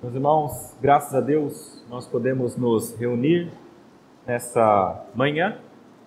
Meus 0.00 0.14
irmãos, 0.14 0.76
graças 0.80 1.12
a 1.12 1.20
Deus, 1.20 1.84
nós 1.90 2.06
podemos 2.06 2.56
nos 2.56 2.94
reunir 2.96 3.48
nessa 4.24 5.04
manhã 5.12 5.56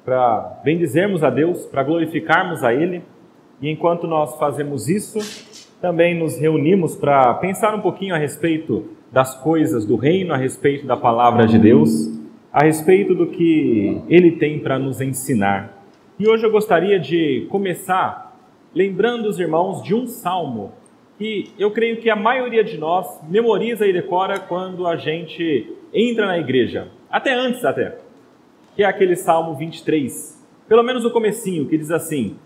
para 0.05 0.61
bendizermos 0.63 1.25
a 1.25 1.29
Deus, 1.29 1.65
para 1.65 1.83
glorificarmos 1.83 2.63
a 2.63 2.73
Ele. 2.73 3.03
E 3.61 3.69
enquanto 3.69 4.07
nós 4.07 4.37
fazemos 4.37 4.87
isso, 4.87 5.19
também 5.81 6.17
nos 6.17 6.39
reunimos 6.39 6.95
para 6.95 7.33
pensar 7.33 7.75
um 7.75 7.81
pouquinho 7.81 8.15
a 8.15 8.17
respeito 8.17 8.85
das 9.11 9.35
coisas 9.35 9.85
do 9.85 9.97
reino, 9.97 10.33
a 10.33 10.37
respeito 10.37 10.87
da 10.87 10.95
palavra 10.95 11.45
de 11.45 11.59
Deus, 11.59 12.17
a 12.53 12.63
respeito 12.63 13.13
do 13.13 13.27
que 13.27 14.01
Ele 14.07 14.31
tem 14.37 14.59
para 14.59 14.79
nos 14.79 15.01
ensinar. 15.01 15.83
E 16.17 16.29
hoje 16.29 16.45
eu 16.45 16.51
gostaria 16.51 16.97
de 16.97 17.45
começar 17.51 18.39
lembrando 18.73 19.27
os 19.27 19.37
irmãos 19.37 19.83
de 19.83 19.93
um 19.93 20.07
salmo 20.07 20.71
que 21.21 21.53
eu 21.59 21.69
creio 21.69 21.97
que 21.97 22.09
a 22.09 22.15
maioria 22.15 22.63
de 22.63 22.79
nós 22.79 23.21
memoriza 23.29 23.85
e 23.85 23.93
decora 23.93 24.39
quando 24.39 24.87
a 24.87 24.95
gente 24.95 25.71
entra 25.93 26.25
na 26.25 26.39
igreja, 26.39 26.87
até 27.11 27.31
antes 27.31 27.63
até, 27.63 27.99
que 28.75 28.81
é 28.81 28.87
aquele 28.87 29.15
Salmo 29.15 29.53
23, 29.53 30.43
pelo 30.67 30.81
menos 30.81 31.05
o 31.05 31.11
comecinho, 31.11 31.67
que 31.67 31.77
diz 31.77 31.91
assim: 31.91 32.37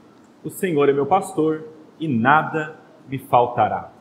O 0.43 0.49
Senhor 0.49 0.89
é 0.89 0.91
meu 0.91 1.05
pastor 1.05 1.63
e 2.01 2.05
nada 2.05 2.75
me 3.07 3.17
faltará. 3.17 3.93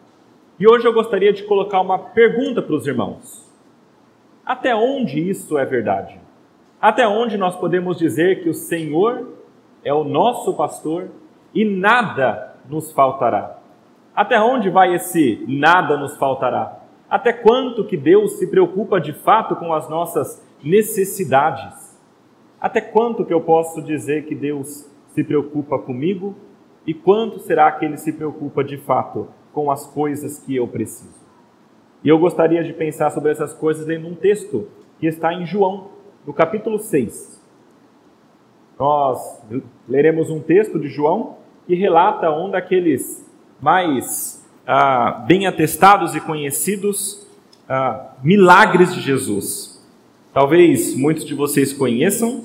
E 0.59 0.67
hoje 0.67 0.89
eu 0.89 0.93
gostaria 0.93 1.33
de 1.33 1.45
colocar 1.45 1.81
uma 1.81 1.97
pergunta 1.97 2.61
para 2.61 2.75
os 2.75 2.85
irmãos. 2.85 3.49
Até 4.45 4.75
onde 4.75 5.21
isso 5.21 5.57
é 5.57 5.65
verdade? 5.65 6.19
Até 6.81 7.07
onde 7.07 7.39
nós 7.39 7.55
podemos 7.55 7.97
dizer 7.97 8.43
que 8.43 8.49
o 8.49 8.55
Senhor 8.55 9.35
é 9.85 9.95
o 9.95 10.03
nosso 10.03 10.53
pastor 10.55 11.11
e 11.55 11.65
nada 11.65 12.57
nos 12.69 12.91
faltará? 12.91 13.63
Até 14.15 14.41
onde 14.41 14.71
vai 14.71 14.95
esse 14.95 15.45
nada 15.49 15.97
nos 15.97 16.17
faltará? 16.17 16.81
Até 17.11 17.33
quanto 17.33 17.85
que 17.85 17.97
Deus 17.97 18.39
se 18.39 18.47
preocupa 18.47 19.01
de 19.01 19.13
fato 19.13 19.57
com 19.57 19.73
as 19.73 19.89
nossas 19.89 20.41
necessidades? 20.63 22.01
Até 22.61 22.81
quanto 22.81 23.25
que 23.25 23.35
eu 23.35 23.41
posso 23.41 23.83
dizer 23.83 24.25
que 24.27 24.35
Deus 24.35 24.89
se 25.09 25.25
preocupa 25.25 25.79
comigo? 25.79 26.35
E 26.87 26.95
quanto 26.95 27.41
será 27.41 27.71
que 27.73 27.85
ele 27.85 27.97
se 27.97 28.13
preocupa 28.13 28.63
de 28.63 28.77
fato 28.77 29.29
com 29.53 29.71
as 29.71 29.87
coisas 29.87 30.39
que 30.39 30.55
eu 30.55 30.69
preciso? 30.69 31.25
E 32.05 32.09
eu 32.09 32.19
gostaria 32.19 32.63
de 32.63 32.73
pensar 32.73 33.11
sobre 33.11 33.33
essas 33.33 33.53
coisas 33.53 33.87
lendo 33.87 34.07
um 34.07 34.15
texto 34.15 34.69
que 35.01 35.07
está 35.07 35.33
em 35.33 35.45
João, 35.45 35.89
no 36.27 36.33
capítulo 36.33 36.79
6. 36.79 37.43
Nós 38.79 39.43
leremos 39.89 40.31
um 40.31 40.41
texto 40.41 40.79
de 40.79 40.89
João 40.89 41.39
que 41.67 41.75
relata 41.75 42.31
um 42.31 42.51
daqueles 42.51 43.24
mais 43.65 44.45
ah, 44.67 45.25
bem 45.27 45.47
atestados 45.47 46.15
e 46.15 46.21
conhecidos 46.21 47.27
ah, 47.67 48.13
milagres 48.23 48.95
de 48.95 49.01
Jesus. 49.01 49.83
Talvez 50.35 50.95
muitos 50.95 51.25
de 51.25 51.35
vocês 51.35 51.73
conheçam, 51.73 52.45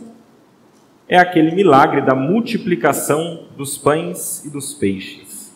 é 1.09 1.17
aquele 1.17 1.53
milagre 1.53 1.99
da 2.01 2.15
multiplicação 2.15 3.47
dos 3.57 3.77
pães 3.77 4.45
e 4.45 4.49
dos 4.49 4.73
peixes. 4.73 5.53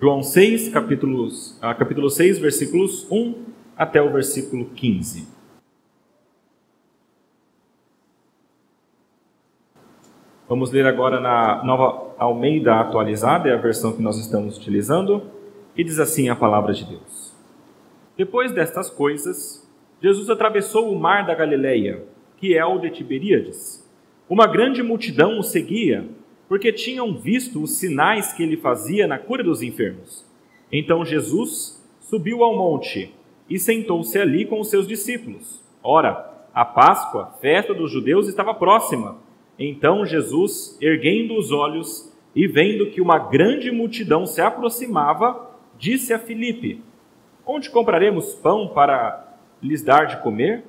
João 0.00 0.22
6, 0.22 0.70
capítulos, 0.70 1.58
ah, 1.60 1.74
capítulo 1.74 2.08
6, 2.08 2.38
versículos 2.38 3.06
1 3.10 3.34
até 3.76 4.00
o 4.00 4.10
versículo 4.10 4.70
15. 4.74 5.28
Vamos 10.48 10.70
ler 10.70 10.86
agora 10.86 11.18
na 11.18 11.64
nova 11.64 12.14
Almeida 12.16 12.76
atualizada, 12.76 13.48
é 13.48 13.52
a 13.52 13.56
versão 13.56 13.92
que 13.92 14.00
nós 14.00 14.16
estamos 14.16 14.56
utilizando, 14.56 15.22
e 15.76 15.82
diz 15.82 15.98
assim 15.98 16.28
a 16.28 16.36
palavra 16.36 16.72
de 16.72 16.84
Deus. 16.84 17.34
Depois 18.16 18.52
destas 18.52 18.88
coisas, 18.88 19.68
Jesus 20.00 20.30
atravessou 20.30 20.92
o 20.92 20.96
mar 20.96 21.26
da 21.26 21.34
Galileia, 21.34 22.04
que 22.36 22.56
é 22.56 22.64
o 22.64 22.78
de 22.78 22.90
Tiberíades. 22.90 23.84
Uma 24.30 24.46
grande 24.46 24.84
multidão 24.84 25.36
o 25.36 25.42
seguia, 25.42 26.06
porque 26.48 26.72
tinham 26.72 27.18
visto 27.18 27.60
os 27.60 27.72
sinais 27.72 28.32
que 28.32 28.44
ele 28.44 28.56
fazia 28.56 29.08
na 29.08 29.18
cura 29.18 29.42
dos 29.42 29.62
enfermos. 29.62 30.24
Então 30.70 31.04
Jesus 31.04 31.84
subiu 31.98 32.44
ao 32.44 32.56
monte 32.56 33.12
e 33.50 33.58
sentou-se 33.58 34.16
ali 34.16 34.44
com 34.44 34.60
os 34.60 34.70
seus 34.70 34.86
discípulos. 34.86 35.60
Ora, 35.82 36.46
a 36.54 36.64
Páscoa, 36.64 37.34
festa 37.40 37.74
dos 37.74 37.90
judeus, 37.90 38.28
estava 38.28 38.54
próxima 38.54 39.25
então 39.58 40.04
Jesus, 40.04 40.76
erguendo 40.80 41.36
os 41.36 41.50
olhos 41.50 42.12
e 42.34 42.46
vendo 42.46 42.90
que 42.90 43.00
uma 43.00 43.18
grande 43.18 43.70
multidão 43.70 44.26
se 44.26 44.40
aproximava, 44.40 45.50
disse 45.78 46.12
a 46.12 46.18
Filipe: 46.18 46.82
Onde 47.46 47.70
compraremos 47.70 48.34
pão 48.34 48.68
para 48.68 49.36
lhes 49.62 49.82
dar 49.82 50.06
de 50.06 50.22
comer? 50.22 50.64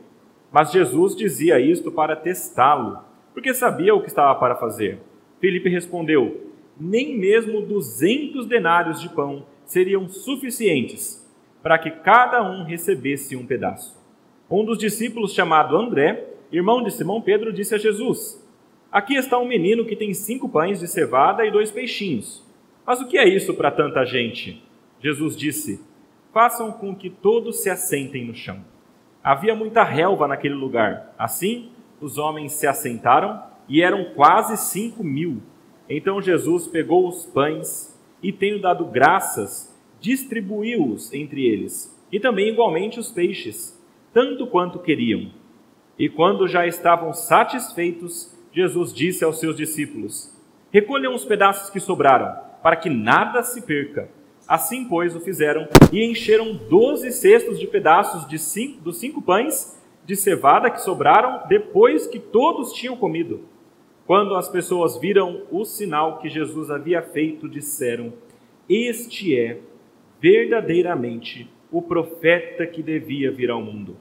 Mas 0.52 0.72
Jesus 0.72 1.16
dizia 1.16 1.60
isto 1.60 1.92
para 1.92 2.16
testá-lo, 2.16 3.00
porque 3.34 3.54
sabia 3.54 3.94
o 3.94 4.02
que 4.02 4.08
estava 4.08 4.34
para 4.40 4.56
fazer. 4.56 5.00
Filipe 5.42 5.70
respondeu: 5.70 6.52
Nem 6.80 7.18
mesmo 7.18 7.62
duzentos 7.62 8.46
denários 8.46 9.02
de 9.02 9.10
pão 9.10 9.46
seriam 9.66 10.08
suficientes 10.08 11.28
para 11.62 11.78
que 11.78 11.92
cada 11.92 12.42
um 12.50 12.64
recebesse 12.64 13.36
um 13.36 13.46
pedaço. 13.46 13.98
Um 14.50 14.64
dos 14.64 14.78
discípulos, 14.78 15.34
chamado 15.34 15.76
André, 15.76 16.30
irmão 16.50 16.82
de 16.82 16.92
Simão 16.92 17.22
Pedro, 17.22 17.52
disse 17.52 17.76
a 17.76 17.78
Jesus: 17.78 18.42
Aqui 18.92 19.16
está 19.16 19.38
um 19.38 19.48
menino 19.48 19.86
que 19.86 19.96
tem 19.96 20.14
cinco 20.14 20.48
pães 20.48 20.80
de 20.80 20.88
cevada 20.88 21.46
e 21.46 21.52
dois 21.52 21.72
peixinhos. 21.72 22.46
Mas 22.86 23.02
o 23.02 23.08
que 23.08 23.18
é 23.18 23.28
isso 23.28 23.54
para 23.54 23.70
tanta 23.70 24.06
gente? 24.06 24.64
Jesus 25.02 25.36
disse: 25.36 25.82
Façam 26.34 26.72
com 26.72 26.96
que 26.96 27.10
todos 27.10 27.62
se 27.62 27.70
assentem 27.70 28.26
no 28.26 28.34
chão. 28.34 28.64
Havia 29.24 29.54
muita 29.54 29.84
relva 29.84 30.28
naquele 30.28 30.54
lugar. 30.54 31.14
Assim, 31.18 31.70
os 32.00 32.18
homens 32.18 32.54
se 32.54 32.66
assentaram 32.66 33.44
e 33.68 33.82
eram 33.82 34.14
quase 34.16 34.56
cinco 34.56 35.04
mil. 35.04 35.42
Então 35.90 36.22
Jesus 36.22 36.68
pegou 36.68 37.08
os 37.08 37.26
pães 37.26 37.98
e, 38.24 38.32
tendo 38.32 38.62
dado 38.62 38.86
graças, 38.86 39.76
distribuiu-os 40.00 41.14
entre 41.14 41.46
eles, 41.46 41.96
e 42.12 42.20
também 42.20 42.50
igualmente 42.50 43.00
os 43.00 43.12
peixes, 43.12 43.82
tanto 44.14 44.48
quanto 44.48 44.80
queriam. 44.80 45.32
E 45.98 46.08
quando 46.08 46.48
já 46.48 46.66
estavam 46.68 47.14
satisfeitos, 47.14 48.37
Jesus 48.58 48.92
disse 48.92 49.24
aos 49.24 49.40
seus 49.40 49.56
discípulos: 49.56 50.36
Recolham 50.72 51.14
os 51.14 51.24
pedaços 51.24 51.70
que 51.70 51.80
sobraram, 51.80 52.36
para 52.64 52.76
que 52.76 52.90
nada 52.90 53.44
se 53.44 53.62
perca. 53.62 54.10
Assim, 54.48 54.86
pois, 54.86 55.16
o 55.16 55.20
fizeram 55.20 55.68
e 55.94 56.04
encheram 56.04 56.56
doze 56.68 57.12
cestos 57.12 57.60
de 57.60 57.68
pedaços 57.68 58.28
de 58.28 58.40
cinco, 58.40 58.82
dos 58.82 58.98
cinco 58.98 59.22
pães 59.22 59.80
de 60.04 60.16
cevada 60.16 60.72
que 60.72 60.82
sobraram 60.82 61.48
depois 61.48 62.08
que 62.08 62.18
todos 62.18 62.74
tinham 62.74 62.98
comido. 62.98 63.42
Quando 64.08 64.34
as 64.34 64.50
pessoas 64.50 64.98
viram 64.98 65.44
o 65.52 65.64
sinal 65.64 66.18
que 66.18 66.28
Jesus 66.28 66.72
havia 66.72 67.04
feito, 67.04 67.48
disseram: 67.48 68.12
Este 68.68 69.38
é 69.38 69.60
verdadeiramente 70.20 71.48
o 71.72 71.80
profeta 71.80 72.66
que 72.66 72.82
devia 72.82 73.32
vir 73.32 73.52
ao 73.52 73.62
mundo. 73.62 73.98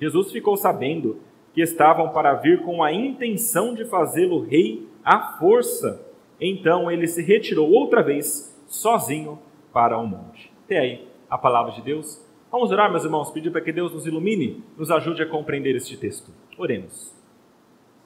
Jesus 0.00 0.32
ficou 0.32 0.56
sabendo 0.56 1.20
que 1.56 1.62
estavam 1.62 2.10
para 2.10 2.34
vir 2.34 2.60
com 2.60 2.84
a 2.84 2.92
intenção 2.92 3.72
de 3.72 3.86
fazê-lo 3.86 4.42
rei 4.42 4.86
à 5.02 5.38
força. 5.38 6.06
Então 6.38 6.90
ele 6.90 7.06
se 7.06 7.22
retirou 7.22 7.72
outra 7.72 8.02
vez, 8.02 8.54
sozinho, 8.68 9.38
para 9.72 9.96
o 9.96 10.06
monte. 10.06 10.52
Até 10.66 10.78
aí, 10.78 11.08
a 11.30 11.38
palavra 11.38 11.72
de 11.72 11.80
Deus. 11.80 12.22
Vamos 12.52 12.70
orar, 12.70 12.90
meus 12.90 13.04
irmãos, 13.04 13.30
pedir 13.30 13.50
para 13.50 13.62
que 13.62 13.72
Deus 13.72 13.90
nos 13.90 14.06
ilumine, 14.06 14.62
nos 14.76 14.90
ajude 14.90 15.22
a 15.22 15.26
compreender 15.26 15.74
este 15.74 15.96
texto. 15.96 16.30
Oremos. 16.58 17.16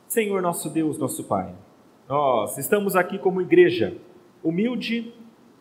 Senhor, 0.06 0.40
nosso 0.40 0.70
Deus, 0.70 0.96
nosso 0.96 1.24
Pai, 1.24 1.52
nós 2.08 2.56
estamos 2.56 2.94
aqui 2.94 3.18
como 3.18 3.42
igreja, 3.42 3.96
humilde 4.44 5.12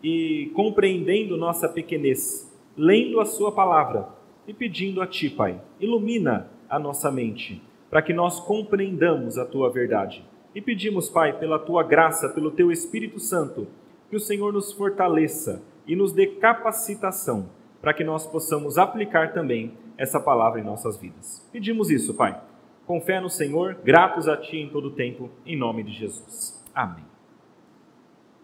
e 0.03 0.51
compreendendo 0.53 1.35
nossa 1.35 1.67
pequenez, 1.67 2.55
lendo 2.77 3.19
a 3.19 3.25
Sua 3.25 3.51
palavra 3.51 4.09
e 4.47 4.53
pedindo 4.53 5.01
a 5.01 5.07
Ti, 5.07 5.27
Pai, 5.27 5.59
ilumina 5.79 6.51
a 6.69 6.77
nossa 6.77 7.11
mente 7.11 7.67
para 7.89 8.01
que 8.01 8.13
nós 8.13 8.39
compreendamos 8.39 9.37
a 9.37 9.45
tua 9.45 9.69
verdade. 9.69 10.23
E 10.53 10.61
pedimos, 10.61 11.09
Pai, 11.09 11.37
pela 11.37 11.59
tua 11.59 11.83
graça, 11.83 12.29
pelo 12.29 12.51
teu 12.51 12.71
Espírito 12.71 13.19
Santo, 13.19 13.67
que 14.09 14.15
o 14.15 14.19
Senhor 14.19 14.51
nos 14.51 14.71
fortaleça 14.73 15.61
e 15.87 15.95
nos 15.95 16.11
dê 16.11 16.27
capacitação 16.27 17.49
para 17.81 17.93
que 17.93 18.03
nós 18.03 18.27
possamos 18.27 18.77
aplicar 18.77 19.33
também 19.33 19.73
essa 19.97 20.19
palavra 20.19 20.59
em 20.59 20.63
nossas 20.63 20.97
vidas. 20.97 21.47
Pedimos 21.51 21.89
isso, 21.89 22.13
Pai. 22.13 22.39
Com 22.85 22.99
fé 23.01 23.19
no 23.19 23.29
Senhor, 23.29 23.77
gratos 23.83 24.27
a 24.27 24.35
Ti 24.35 24.57
em 24.57 24.69
todo 24.69 24.87
o 24.87 24.91
tempo, 24.91 25.29
em 25.45 25.55
nome 25.55 25.83
de 25.83 25.91
Jesus. 25.91 26.63
Amém. 26.73 27.03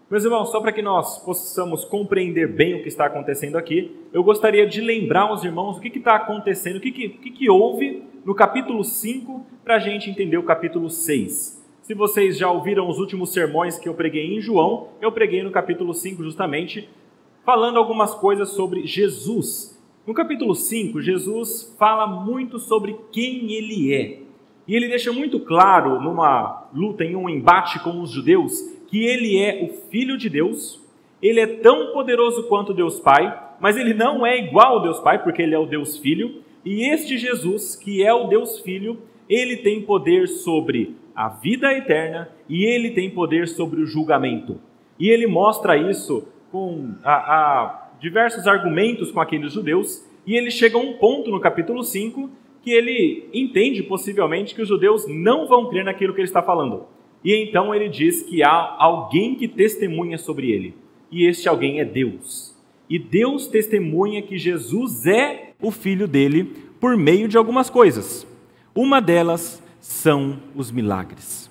Meus 0.08 0.22
irmãos, 0.22 0.52
só 0.52 0.60
para 0.60 0.72
que 0.72 0.82
nós 0.82 1.18
possamos 1.24 1.84
compreender 1.84 2.46
bem 2.46 2.74
o 2.74 2.82
que 2.82 2.88
está 2.88 3.06
acontecendo 3.06 3.58
aqui, 3.58 4.06
eu 4.12 4.22
gostaria 4.22 4.64
de 4.64 4.80
lembrar 4.80 5.22
aos 5.22 5.42
irmãos 5.42 5.78
o 5.78 5.80
que 5.80 5.88
está 5.88 6.14
acontecendo, 6.14 6.76
o 6.76 6.80
que, 6.80 6.92
que, 6.92 7.08
que, 7.08 7.30
que 7.32 7.50
houve 7.50 8.04
no 8.26 8.34
capítulo 8.34 8.82
5 8.82 9.46
para 9.62 9.76
a 9.76 9.78
gente 9.78 10.10
entender 10.10 10.36
o 10.36 10.42
capítulo 10.42 10.90
6. 10.90 11.64
Se 11.80 11.94
vocês 11.94 12.36
já 12.36 12.50
ouviram 12.50 12.88
os 12.88 12.98
últimos 12.98 13.32
sermões 13.32 13.78
que 13.78 13.88
eu 13.88 13.94
preguei 13.94 14.36
em 14.36 14.40
João, 14.40 14.88
eu 15.00 15.12
preguei 15.12 15.44
no 15.44 15.52
capítulo 15.52 15.94
5 15.94 16.24
justamente, 16.24 16.88
falando 17.44 17.78
algumas 17.78 18.16
coisas 18.16 18.48
sobre 18.48 18.84
Jesus. 18.84 19.80
No 20.04 20.12
capítulo 20.12 20.56
5, 20.56 21.00
Jesus 21.00 21.72
fala 21.78 22.04
muito 22.04 22.58
sobre 22.58 22.96
quem 23.12 23.52
ele 23.52 23.94
é. 23.94 24.18
E 24.66 24.74
ele 24.74 24.88
deixa 24.88 25.12
muito 25.12 25.38
claro, 25.38 26.00
numa 26.00 26.68
luta, 26.74 27.04
em 27.04 27.14
um 27.14 27.30
embate 27.30 27.78
com 27.78 28.00
os 28.00 28.10
judeus, 28.10 28.60
que 28.88 29.06
ele 29.06 29.38
é 29.38 29.62
o 29.62 29.88
Filho 29.88 30.18
de 30.18 30.28
Deus, 30.28 30.84
ele 31.22 31.38
é 31.38 31.46
tão 31.46 31.92
poderoso 31.92 32.48
quanto 32.48 32.74
Deus 32.74 32.98
Pai, 32.98 33.52
mas 33.60 33.76
ele 33.76 33.94
não 33.94 34.26
é 34.26 34.36
igual 34.36 34.78
ao 34.78 34.82
Deus 34.82 34.98
Pai, 34.98 35.22
porque 35.22 35.42
ele 35.42 35.54
é 35.54 35.58
o 35.60 35.66
Deus 35.66 35.96
Filho, 35.96 36.44
e 36.66 36.82
este 36.92 37.16
Jesus, 37.16 37.76
que 37.76 38.02
é 38.02 38.12
o 38.12 38.26
Deus 38.26 38.58
Filho, 38.58 38.98
ele 39.28 39.58
tem 39.58 39.82
poder 39.82 40.26
sobre 40.26 40.96
a 41.14 41.28
vida 41.28 41.72
eterna 41.72 42.28
e 42.48 42.64
ele 42.64 42.90
tem 42.90 43.08
poder 43.08 43.46
sobre 43.46 43.80
o 43.80 43.86
julgamento. 43.86 44.60
E 44.98 45.08
ele 45.08 45.28
mostra 45.28 45.76
isso 45.76 46.26
com 46.50 46.90
a, 47.04 47.14
a 47.14 47.88
diversos 48.00 48.48
argumentos 48.48 49.12
com 49.12 49.20
aqueles 49.20 49.52
judeus, 49.52 50.04
e 50.26 50.34
ele 50.34 50.50
chega 50.50 50.76
a 50.76 50.80
um 50.80 50.94
ponto 50.94 51.30
no 51.30 51.38
capítulo 51.38 51.84
5 51.84 52.28
que 52.62 52.72
ele 52.72 53.28
entende 53.32 53.84
possivelmente 53.84 54.52
que 54.52 54.60
os 54.60 54.68
judeus 54.68 55.06
não 55.06 55.46
vão 55.46 55.70
crer 55.70 55.84
naquilo 55.84 56.12
que 56.12 56.20
ele 56.20 56.26
está 56.26 56.42
falando. 56.42 56.84
E 57.24 57.32
então 57.32 57.72
ele 57.72 57.88
diz 57.88 58.22
que 58.22 58.42
há 58.42 58.74
alguém 58.76 59.36
que 59.36 59.46
testemunha 59.46 60.18
sobre 60.18 60.50
ele, 60.50 60.74
e 61.12 61.26
este 61.26 61.48
alguém 61.48 61.78
é 61.78 61.84
Deus. 61.84 62.55
E 62.88 62.98
Deus 62.98 63.48
testemunha 63.48 64.22
que 64.22 64.38
Jesus 64.38 65.06
é 65.06 65.52
o 65.60 65.70
filho 65.70 66.06
dele 66.06 66.44
por 66.80 66.96
meio 66.96 67.26
de 67.26 67.36
algumas 67.36 67.68
coisas. 67.68 68.26
Uma 68.74 69.00
delas 69.00 69.62
são 69.80 70.38
os 70.54 70.70
milagres. 70.70 71.50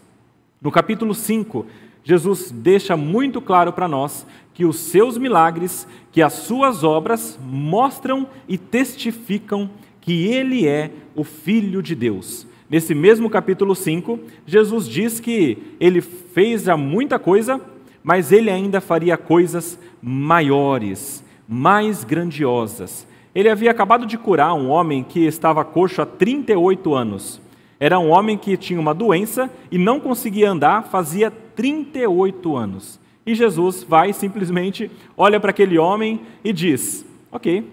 No 0.62 0.72
capítulo 0.72 1.14
5, 1.14 1.66
Jesus 2.04 2.52
deixa 2.52 2.96
muito 2.96 3.42
claro 3.42 3.74
para 3.74 3.88
nós 3.88 4.26
que 4.54 4.64
os 4.64 4.78
seus 4.78 5.18
milagres, 5.18 5.88
que 6.12 6.22
as 6.22 6.34
suas 6.34 6.84
obras 6.84 7.38
mostram 7.44 8.28
e 8.48 8.58
testificam 8.58 9.70
que 10.00 10.28
ele 10.28 10.68
é 10.68 10.92
o 11.16 11.24
Filho 11.24 11.82
de 11.82 11.96
Deus. 11.96 12.48
Nesse 12.70 12.96
mesmo 12.96 13.30
capítulo 13.30 13.76
5, 13.76 14.20
Jesus 14.46 14.88
diz 14.88 15.20
que 15.20 15.58
ele 15.80 16.00
fez 16.00 16.64
já 16.64 16.78
muita 16.78 17.20
coisa, 17.20 17.60
mas 18.04 18.32
ele 18.32 18.50
ainda 18.50 18.80
faria 18.80 19.18
coisas 19.18 19.78
maiores, 20.02 21.24
mais 21.48 22.04
grandiosas. 22.04 23.08
Ele 23.34 23.50
havia 23.50 23.72
acabado 23.72 24.06
de 24.06 24.18
curar 24.18 24.54
um 24.54 24.70
homem 24.70 25.04
que 25.04 25.26
estava 25.26 25.66
coxo 25.66 26.02
há 26.02 26.06
38 26.06 26.94
anos. 26.94 27.42
Era 27.80 28.00
um 28.00 28.10
homem 28.10 28.38
que 28.38 28.56
tinha 28.56 28.80
uma 28.80 28.94
doença 28.94 29.52
e 29.70 29.78
não 29.78 30.00
conseguia 30.00 30.50
andar 30.50 30.84
fazia 30.84 31.30
38 31.30 32.56
anos. 32.56 33.00
E 33.26 33.34
Jesus 33.36 33.84
vai 33.84 34.14
simplesmente, 34.14 34.90
olha 35.18 35.40
para 35.40 35.50
aquele 35.50 35.78
homem 35.78 36.22
e 36.44 36.54
diz: 36.54 37.06
Ok, 37.32 37.70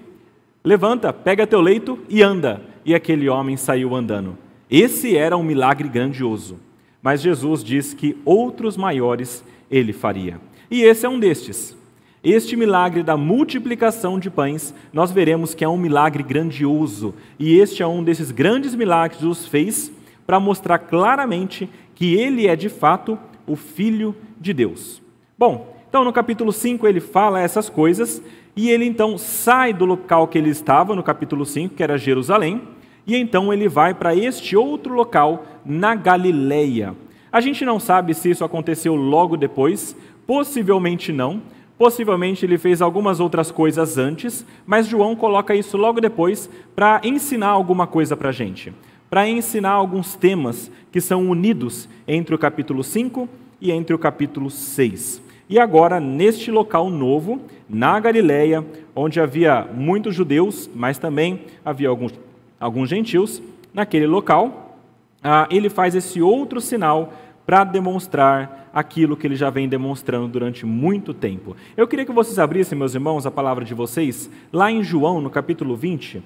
levanta, 0.64 1.12
pega 1.12 1.46
teu 1.46 1.60
leito 1.60 1.98
e 2.08 2.22
anda. 2.22 2.62
E 2.84 2.94
aquele 2.94 3.28
homem 3.28 3.56
saiu 3.56 3.94
andando. 3.94 4.36
Esse 4.68 5.16
era 5.16 5.36
um 5.36 5.42
milagre 5.42 5.88
grandioso. 5.88 6.58
Mas 7.02 7.20
Jesus 7.20 7.62
diz 7.62 7.92
que 7.92 8.16
outros 8.24 8.76
maiores 8.76 9.44
ele 9.70 9.92
faria. 9.92 10.40
E 10.70 10.82
esse 10.82 11.04
é 11.04 11.08
um 11.08 11.18
destes. 11.18 11.76
Este 12.24 12.54
milagre 12.54 13.02
da 13.02 13.16
multiplicação 13.16 14.16
de 14.16 14.30
pães, 14.30 14.72
nós 14.92 15.10
veremos 15.10 15.54
que 15.54 15.64
é 15.64 15.68
um 15.68 15.76
milagre 15.76 16.22
grandioso, 16.22 17.12
e 17.36 17.58
este 17.58 17.82
é 17.82 17.86
um 17.86 18.04
desses 18.04 18.30
grandes 18.30 18.76
milagres 18.76 19.18
que 19.18 19.26
Jesus 19.26 19.48
fez 19.48 19.90
para 20.24 20.38
mostrar 20.38 20.78
claramente 20.78 21.68
que 21.96 22.14
ele 22.14 22.46
é 22.46 22.54
de 22.54 22.68
fato 22.68 23.18
o 23.44 23.56
Filho 23.56 24.14
de 24.40 24.52
Deus. 24.52 25.02
Bom, 25.36 25.76
então 25.88 26.04
no 26.04 26.12
capítulo 26.12 26.52
5 26.52 26.86
ele 26.86 27.00
fala 27.00 27.40
essas 27.40 27.68
coisas, 27.68 28.22
e 28.54 28.70
ele 28.70 28.84
então 28.84 29.18
sai 29.18 29.72
do 29.72 29.84
local 29.84 30.28
que 30.28 30.38
ele 30.38 30.50
estava, 30.50 30.94
no 30.94 31.02
capítulo 31.02 31.44
5, 31.44 31.74
que 31.74 31.82
era 31.82 31.98
Jerusalém, 31.98 32.62
e 33.04 33.16
então 33.16 33.52
ele 33.52 33.68
vai 33.68 33.94
para 33.94 34.14
este 34.14 34.56
outro 34.56 34.94
local, 34.94 35.44
na 35.66 35.96
Galileia. 35.96 36.94
A 37.32 37.40
gente 37.40 37.64
não 37.64 37.80
sabe 37.80 38.14
se 38.14 38.30
isso 38.30 38.44
aconteceu 38.44 38.94
logo 38.94 39.36
depois, 39.36 39.96
possivelmente 40.24 41.10
não, 41.10 41.42
Possivelmente 41.82 42.46
ele 42.46 42.58
fez 42.58 42.80
algumas 42.80 43.18
outras 43.18 43.50
coisas 43.50 43.98
antes, 43.98 44.46
mas 44.64 44.86
João 44.86 45.16
coloca 45.16 45.52
isso 45.52 45.76
logo 45.76 46.00
depois 46.00 46.48
para 46.76 47.00
ensinar 47.02 47.48
alguma 47.48 47.88
coisa 47.88 48.16
para 48.16 48.28
a 48.28 48.32
gente, 48.32 48.72
para 49.10 49.28
ensinar 49.28 49.72
alguns 49.72 50.14
temas 50.14 50.70
que 50.92 51.00
são 51.00 51.28
unidos 51.28 51.88
entre 52.06 52.36
o 52.36 52.38
capítulo 52.38 52.84
5 52.84 53.28
e 53.60 53.72
entre 53.72 53.92
o 53.96 53.98
capítulo 53.98 54.48
6. 54.48 55.20
E 55.50 55.58
agora, 55.58 55.98
neste 55.98 56.52
local 56.52 56.88
novo, 56.88 57.40
na 57.68 57.98
Galileia, 57.98 58.64
onde 58.94 59.18
havia 59.18 59.66
muitos 59.74 60.14
judeus, 60.14 60.70
mas 60.72 60.98
também 60.98 61.40
havia 61.64 61.88
alguns, 61.88 62.12
alguns 62.60 62.88
gentios, 62.88 63.42
naquele 63.74 64.06
local, 64.06 64.78
ah, 65.20 65.48
ele 65.50 65.68
faz 65.68 65.96
esse 65.96 66.22
outro 66.22 66.60
sinal 66.60 67.12
para 67.52 67.64
demonstrar 67.64 68.70
aquilo 68.72 69.14
que 69.14 69.26
ele 69.26 69.36
já 69.36 69.50
vem 69.50 69.68
demonstrando 69.68 70.26
durante 70.26 70.64
muito 70.64 71.12
tempo. 71.12 71.54
Eu 71.76 71.86
queria 71.86 72.06
que 72.06 72.10
vocês 72.10 72.38
abrissem, 72.38 72.78
meus 72.78 72.94
irmãos, 72.94 73.26
a 73.26 73.30
palavra 73.30 73.62
de 73.62 73.74
vocês, 73.74 74.30
lá 74.50 74.72
em 74.72 74.82
João, 74.82 75.20
no 75.20 75.28
capítulo 75.28 75.76
20, 75.76 76.22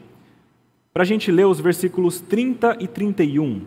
para 0.95 1.03
a 1.03 1.05
gente 1.05 1.33
ler 1.33 1.45
os 1.45 1.59
versículos 1.59 2.21
30 2.21 2.77
e 2.79 2.87
31. 2.87 3.63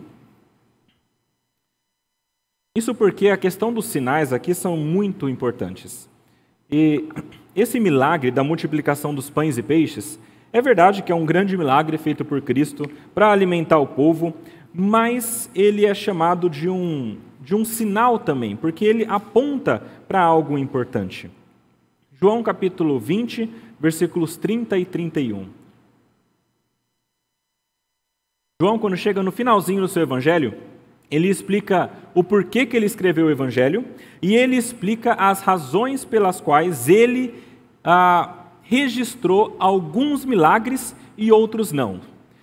Isso 2.74 2.94
porque 2.94 3.28
a 3.28 3.36
questão 3.36 3.70
dos 3.70 3.84
sinais 3.84 4.32
aqui 4.32 4.54
são 4.54 4.74
muito 4.74 5.28
importantes. 5.28 6.08
E 6.70 7.10
esse 7.54 7.78
milagre 7.78 8.30
da 8.30 8.42
multiplicação 8.42 9.14
dos 9.14 9.28
pães 9.28 9.58
e 9.58 9.62
peixes, 9.62 10.18
é 10.50 10.62
verdade 10.62 11.02
que 11.02 11.12
é 11.12 11.14
um 11.14 11.26
grande 11.26 11.58
milagre 11.58 11.98
feito 11.98 12.24
por 12.24 12.40
Cristo 12.40 12.90
para 13.14 13.30
alimentar 13.30 13.80
o 13.80 13.86
povo, 13.86 14.32
mas 14.72 15.50
ele 15.54 15.84
é 15.84 15.92
chamado 15.92 16.48
de 16.48 16.66
um 16.66 17.18
de 17.40 17.54
um 17.54 17.64
sinal 17.64 18.18
também, 18.18 18.54
porque 18.54 18.84
ele 18.84 19.04
aponta 19.06 19.82
para 20.06 20.20
algo 20.20 20.58
importante. 20.58 21.30
João 22.12 22.42
capítulo 22.42 23.00
20, 23.00 23.48
versículos 23.80 24.36
30 24.36 24.78
e 24.78 24.84
31. 24.84 25.48
João, 28.60 28.78
quando 28.78 28.96
chega 28.96 29.22
no 29.22 29.32
finalzinho 29.32 29.80
do 29.80 29.88
seu 29.88 30.02
evangelho, 30.02 30.54
ele 31.10 31.28
explica 31.28 31.90
o 32.14 32.22
porquê 32.22 32.66
que 32.66 32.76
ele 32.76 32.84
escreveu 32.84 33.26
o 33.26 33.30
evangelho 33.30 33.84
e 34.20 34.34
ele 34.36 34.54
explica 34.54 35.14
as 35.14 35.40
razões 35.40 36.04
pelas 36.04 36.40
quais 36.42 36.88
ele 36.88 37.34
ah, 37.82 38.44
registrou 38.62 39.56
alguns 39.58 40.26
milagres 40.26 40.94
e 41.16 41.32
outros 41.32 41.72
não. 41.72 42.00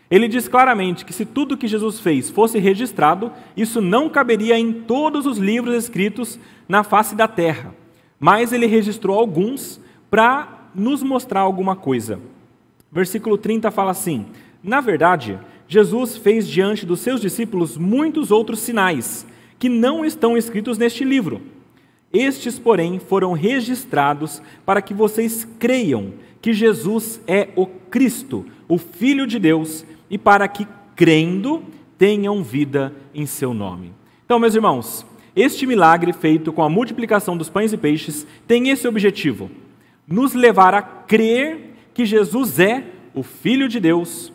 Ele 0.10 0.28
diz 0.28 0.48
claramente 0.48 1.04
que 1.04 1.14
se 1.14 1.26
tudo 1.26 1.58
que 1.58 1.68
Jesus 1.68 2.00
fez 2.00 2.30
fosse 2.30 2.60
registrado, 2.60 3.32
isso 3.56 3.82
não 3.82 4.10
caberia 4.10 4.58
em 4.58 4.72
todos 4.72 5.26
os 5.26 5.38
livros 5.38 5.76
escritos 5.76 6.40
na 6.68 6.84
face 6.84 7.14
da 7.14 7.28
terra. 7.28 7.76
Mas 8.20 8.54
ele 8.54 8.66
registrou 8.66 9.20
alguns 9.20 9.82
para 10.10 10.70
nos 10.74 11.04
mostrar 11.04 11.42
alguma 11.42 11.76
coisa. 11.76 12.20
Versículo 12.92 13.38
30 13.38 13.70
fala 13.70 13.92
assim: 13.92 14.26
Na 14.64 14.80
verdade, 14.80 15.38
Jesus 15.68 16.16
fez 16.16 16.48
diante 16.48 16.86
dos 16.86 17.02
seus 17.02 17.20
discípulos 17.20 17.78
muitos 17.78 18.32
outros 18.32 18.60
sinais, 18.60 19.28
que 19.60 19.68
não 19.68 20.06
estão 20.06 20.38
escritos 20.38 20.78
neste 20.78 21.04
livro. 21.04 21.42
Estes, 22.14 22.58
porém, 22.58 23.00
foram 23.00 23.34
registrados 23.34 24.42
para 24.66 24.82
que 24.82 24.94
vocês 24.94 25.46
creiam 25.60 26.14
que 26.42 26.54
Jesus 26.54 27.20
é 27.28 27.50
o 27.58 27.66
Cristo, 27.66 28.46
o 28.70 28.78
Filho 28.78 29.28
de 29.28 29.38
Deus 29.38 29.86
e 30.10 30.18
para 30.18 30.48
que, 30.48 30.68
crendo, 30.96 31.64
tenham 31.98 32.44
vida 32.44 32.94
em 33.14 33.26
seu 33.26 33.54
nome. 33.54 33.94
Então, 34.26 34.40
meus 34.40 34.56
irmãos, 34.56 35.06
este 35.36 35.66
milagre 35.66 36.14
feito 36.14 36.52
com 36.52 36.64
a 36.64 36.70
multiplicação 36.70 37.38
dos 37.38 37.50
pães 37.50 37.74
e 37.74 37.78
peixes 37.78 38.26
tem 38.48 38.70
esse 38.70 38.88
objetivo: 38.88 39.50
nos 40.08 40.34
levar 40.34 40.74
a 40.74 40.82
crer 40.82 41.76
que 41.94 42.06
Jesus 42.06 42.60
é 42.60 42.84
o 43.14 43.24
Filho 43.24 43.68
de 43.68 43.80
Deus, 43.80 44.32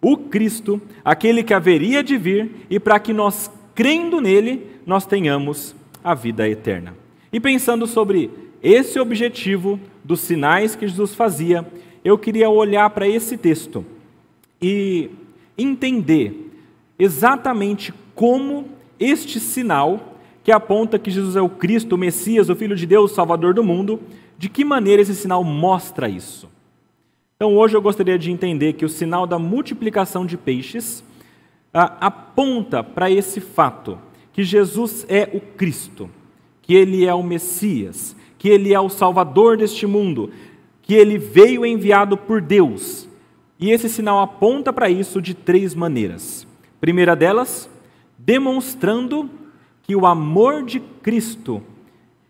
o 0.00 0.16
Cristo, 0.16 0.80
aquele 1.04 1.42
que 1.42 1.54
haveria 1.54 2.02
de 2.02 2.16
vir, 2.16 2.66
e 2.70 2.78
para 2.78 2.98
que 2.98 3.12
nós, 3.12 3.50
crendo 3.74 4.20
nele, 4.20 4.66
nós 4.86 5.06
tenhamos 5.06 5.74
a 6.02 6.14
vida 6.14 6.48
eterna. 6.48 6.94
E 7.32 7.38
pensando 7.38 7.86
sobre 7.86 8.30
esse 8.62 8.98
objetivo 8.98 9.78
dos 10.02 10.20
sinais 10.20 10.74
que 10.74 10.86
Jesus 10.86 11.14
fazia, 11.14 11.66
eu 12.04 12.18
queria 12.18 12.48
olhar 12.48 12.88
para 12.90 13.08
esse 13.08 13.36
texto 13.36 13.84
e 14.60 15.10
entender 15.56 16.50
exatamente 16.98 17.94
como 18.14 18.68
este 18.98 19.40
sinal, 19.40 20.18
que 20.44 20.52
aponta 20.52 20.98
que 20.98 21.10
Jesus 21.10 21.36
é 21.36 21.40
o 21.40 21.48
Cristo, 21.48 21.94
o 21.94 21.98
Messias, 21.98 22.48
o 22.50 22.56
Filho 22.56 22.76
de 22.76 22.86
Deus, 22.86 23.12
o 23.12 23.14
Salvador 23.14 23.54
do 23.54 23.64
mundo, 23.64 24.00
de 24.38 24.48
que 24.48 24.64
maneira 24.64 25.02
esse 25.02 25.14
sinal 25.14 25.42
mostra 25.42 26.08
isso. 26.08 26.48
Então, 27.36 27.56
hoje 27.56 27.74
eu 27.74 27.82
gostaria 27.82 28.18
de 28.18 28.30
entender 28.30 28.74
que 28.74 28.84
o 28.84 28.88
sinal 28.88 29.26
da 29.26 29.38
multiplicação 29.38 30.26
de 30.26 30.36
peixes 30.36 31.02
ah, 31.72 31.96
aponta 32.00 32.82
para 32.82 33.10
esse 33.10 33.40
fato, 33.40 33.98
que 34.32 34.42
Jesus 34.42 35.06
é 35.08 35.28
o 35.32 35.40
Cristo, 35.40 36.10
que 36.60 36.74
ele 36.74 37.06
é 37.06 37.14
o 37.14 37.22
Messias, 37.22 38.14
que 38.38 38.48
ele 38.48 38.74
é 38.74 38.80
o 38.80 38.90
Salvador 38.90 39.56
deste 39.56 39.86
mundo, 39.86 40.30
que 40.82 40.94
ele 40.94 41.16
veio 41.16 41.64
enviado 41.64 42.16
por 42.16 42.42
Deus 42.42 43.09
E 43.60 43.70
esse 43.70 43.90
sinal 43.90 44.20
aponta 44.20 44.72
para 44.72 44.88
isso 44.88 45.20
de 45.20 45.34
três 45.34 45.74
maneiras. 45.74 46.46
Primeira 46.80 47.14
delas, 47.14 47.68
demonstrando 48.16 49.28
que 49.82 49.94
o 49.94 50.06
amor 50.06 50.64
de 50.64 50.80
Cristo 50.80 51.62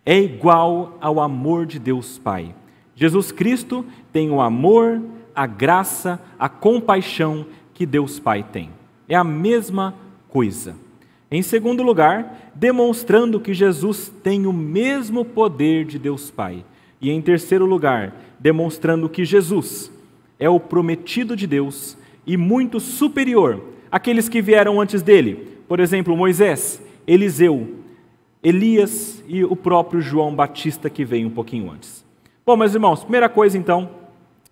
é 0.05 0.19
igual 0.19 0.99
ao 1.01 1.21
amor 1.21 1.67
de 1.67 1.79
Deus 1.79 2.19
Pai. 2.19 2.53
Jesus 2.97 3.31
Cristo 3.31 3.85
tem 4.13 4.29
o 4.31 4.41
amor, 4.41 5.01
a 5.33 5.47
graça, 5.47 6.21
a 6.37 6.49
compaixão 6.49 7.47
que 7.73 7.87
Deus 7.87 8.19
Pai 8.19 8.43
tem. 8.43 8.71
É 9.09 9.15
a 9.15 9.23
mesma 9.23 9.95
coisa. 10.29 10.75
Em 11.31 11.43
segundo 11.43 11.83
lugar, 11.85 12.51
demonstrando 12.57 13.39
que 13.39 13.55
Jesus 13.55 14.13
tem 14.23 14.47
o 14.47 14.53
mesmo 14.53 15.25
poder 15.25 15.85
de 15.85 15.97
Deus 15.97 16.29
Pai. 16.29 16.65
E 17.01 17.09
em 17.09 17.23
terceiro 17.23 17.67
lugar, 17.67 18.17
demonstrando 18.41 19.09
que 19.09 19.25
Jesus 19.25 19.93
é 20.41 20.49
o 20.49 20.59
prometido 20.59 21.37
de 21.37 21.47
Deus 21.47 21.97
e 22.27 22.37
muito 22.37 22.81
superior 22.81 23.63
àqueles 23.93 24.29
que 24.29 24.41
vieram 24.43 24.81
antes 24.81 25.03
dele. 25.03 25.61
Por 25.69 25.79
exemplo, 25.79 26.17
Moisés, 26.17 26.83
Eliseu, 27.07 27.77
Elias 28.43 29.23
e 29.29 29.45
o 29.45 29.55
próprio 29.55 30.01
João 30.01 30.35
Batista 30.35 30.89
que 30.89 31.05
veio 31.05 31.29
um 31.29 31.31
pouquinho 31.31 31.71
antes. 31.71 32.05
Bom, 32.45 32.57
meus 32.57 32.75
irmãos, 32.75 33.03
primeira 33.03 33.29
coisa 33.29 33.59
então 33.59 33.91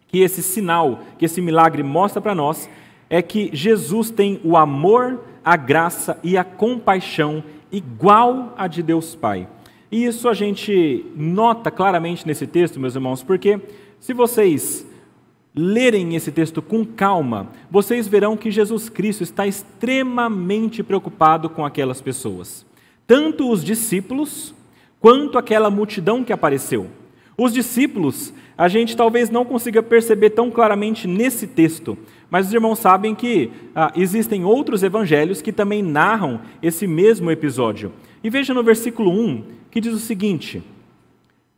que 0.07 0.21
esse 0.21 0.43
sinal, 0.43 1.01
que 1.19 1.25
esse 1.25 1.41
milagre 1.41 1.83
mostra 1.83 2.21
para 2.21 2.35
nós 2.35 2.69
é 3.11 3.21
que 3.23 3.51
Jesus 3.53 4.11
tem 4.11 4.41
o 4.45 4.57
amor 4.57 5.21
a 5.45 5.57
graça 5.57 6.19
e 6.23 6.37
a 6.37 6.45
compaixão 6.45 7.43
igual 7.73 8.55
a 8.57 8.67
de 8.67 8.83
Deus 8.83 9.15
Pai. 9.15 9.49
E 9.91 10.05
isso 10.05 10.29
a 10.29 10.35
gente 10.35 11.07
nota 11.17 11.71
claramente 11.71 12.27
nesse 12.27 12.47
texto, 12.47 12.79
meus 12.79 12.95
irmãos, 12.95 13.23
porque 13.23 13.59
se 13.99 14.13
vocês 14.13 14.87
lerem 15.59 16.15
esse 16.15 16.31
texto 16.31 16.63
com 16.63 16.85
calma, 16.85 17.49
vocês 17.69 18.07
verão 18.07 18.37
que 18.37 18.49
Jesus 18.49 18.89
Cristo 18.89 19.25
está 19.25 19.45
extremamente 19.45 20.85
preocupado 20.85 21.51
com 21.51 21.67
aquelas 21.67 22.01
pessoas, 22.01 22.65
tanto 23.09 23.51
os 23.51 23.65
discípulos 23.65 24.55
quanto 25.01 25.37
aquela 25.37 25.69
multidão 25.69 26.23
que 26.23 26.33
apareceu. 26.33 26.87
Os 27.37 27.53
discípulos, 27.53 28.33
a 28.57 28.69
gente 28.69 28.97
talvez 28.97 29.31
não 29.31 29.45
consiga 29.45 29.83
perceber 29.83 30.31
tão 30.31 30.49
claramente 30.49 31.09
nesse 31.09 31.49
texto, 31.49 31.99
mas 32.31 32.47
os 32.47 32.55
irmãos 32.55 32.79
sabem 32.79 33.15
que 33.15 33.51
ah, 33.75 33.93
existem 33.97 34.45
outros 34.45 34.85
evangelhos 34.85 35.43
que 35.43 35.53
também 35.53 35.83
narram 35.83 36.41
esse 36.63 36.87
mesmo 36.87 37.33
episódio. 37.33 37.93
E 38.23 38.31
veja 38.31 38.55
no 38.55 38.63
versículo 38.63 39.11
1 39.11 39.45
que 39.73 39.81
diz 39.81 39.93
o 39.93 39.99
seguinte: 39.99 40.63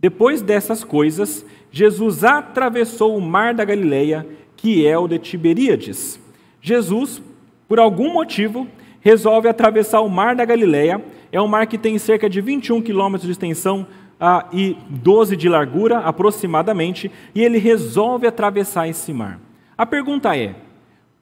Depois 0.01 0.41
dessas 0.41 0.83
coisas, 0.83 1.45
Jesus 1.71 2.25
atravessou 2.25 3.17
o 3.17 3.21
mar 3.21 3.53
da 3.53 3.65
Galileia, 3.65 4.27
que 4.57 4.87
é 4.87 4.97
o 4.97 5.07
de 5.07 5.19
Tiberíades. 5.19 6.19
Jesus, 6.63 7.23
por 7.69 7.79
algum 7.79 8.13
motivo, 8.13 8.67
resolve 9.01 9.49
atravessar 9.49 10.01
o 10.01 10.09
mar 10.09 10.35
da 10.35 10.45
Galileia. 10.45 11.03
É 11.31 11.41
um 11.41 11.47
mar 11.47 11.67
que 11.67 11.77
tem 11.77 11.99
cerca 11.99 12.31
de 12.31 12.41
21 12.41 12.81
quilômetros 12.81 13.27
de 13.27 13.33
extensão 13.33 13.87
ah, 14.19 14.47
e 14.53 14.77
12 14.89 15.37
de 15.37 15.49
largura, 15.49 15.99
aproximadamente, 15.99 17.11
e 17.35 17.43
ele 17.43 17.59
resolve 17.59 18.27
atravessar 18.27 18.89
esse 18.89 19.13
mar. 19.13 19.39
A 19.77 19.87
pergunta 19.87 20.37
é: 20.37 20.55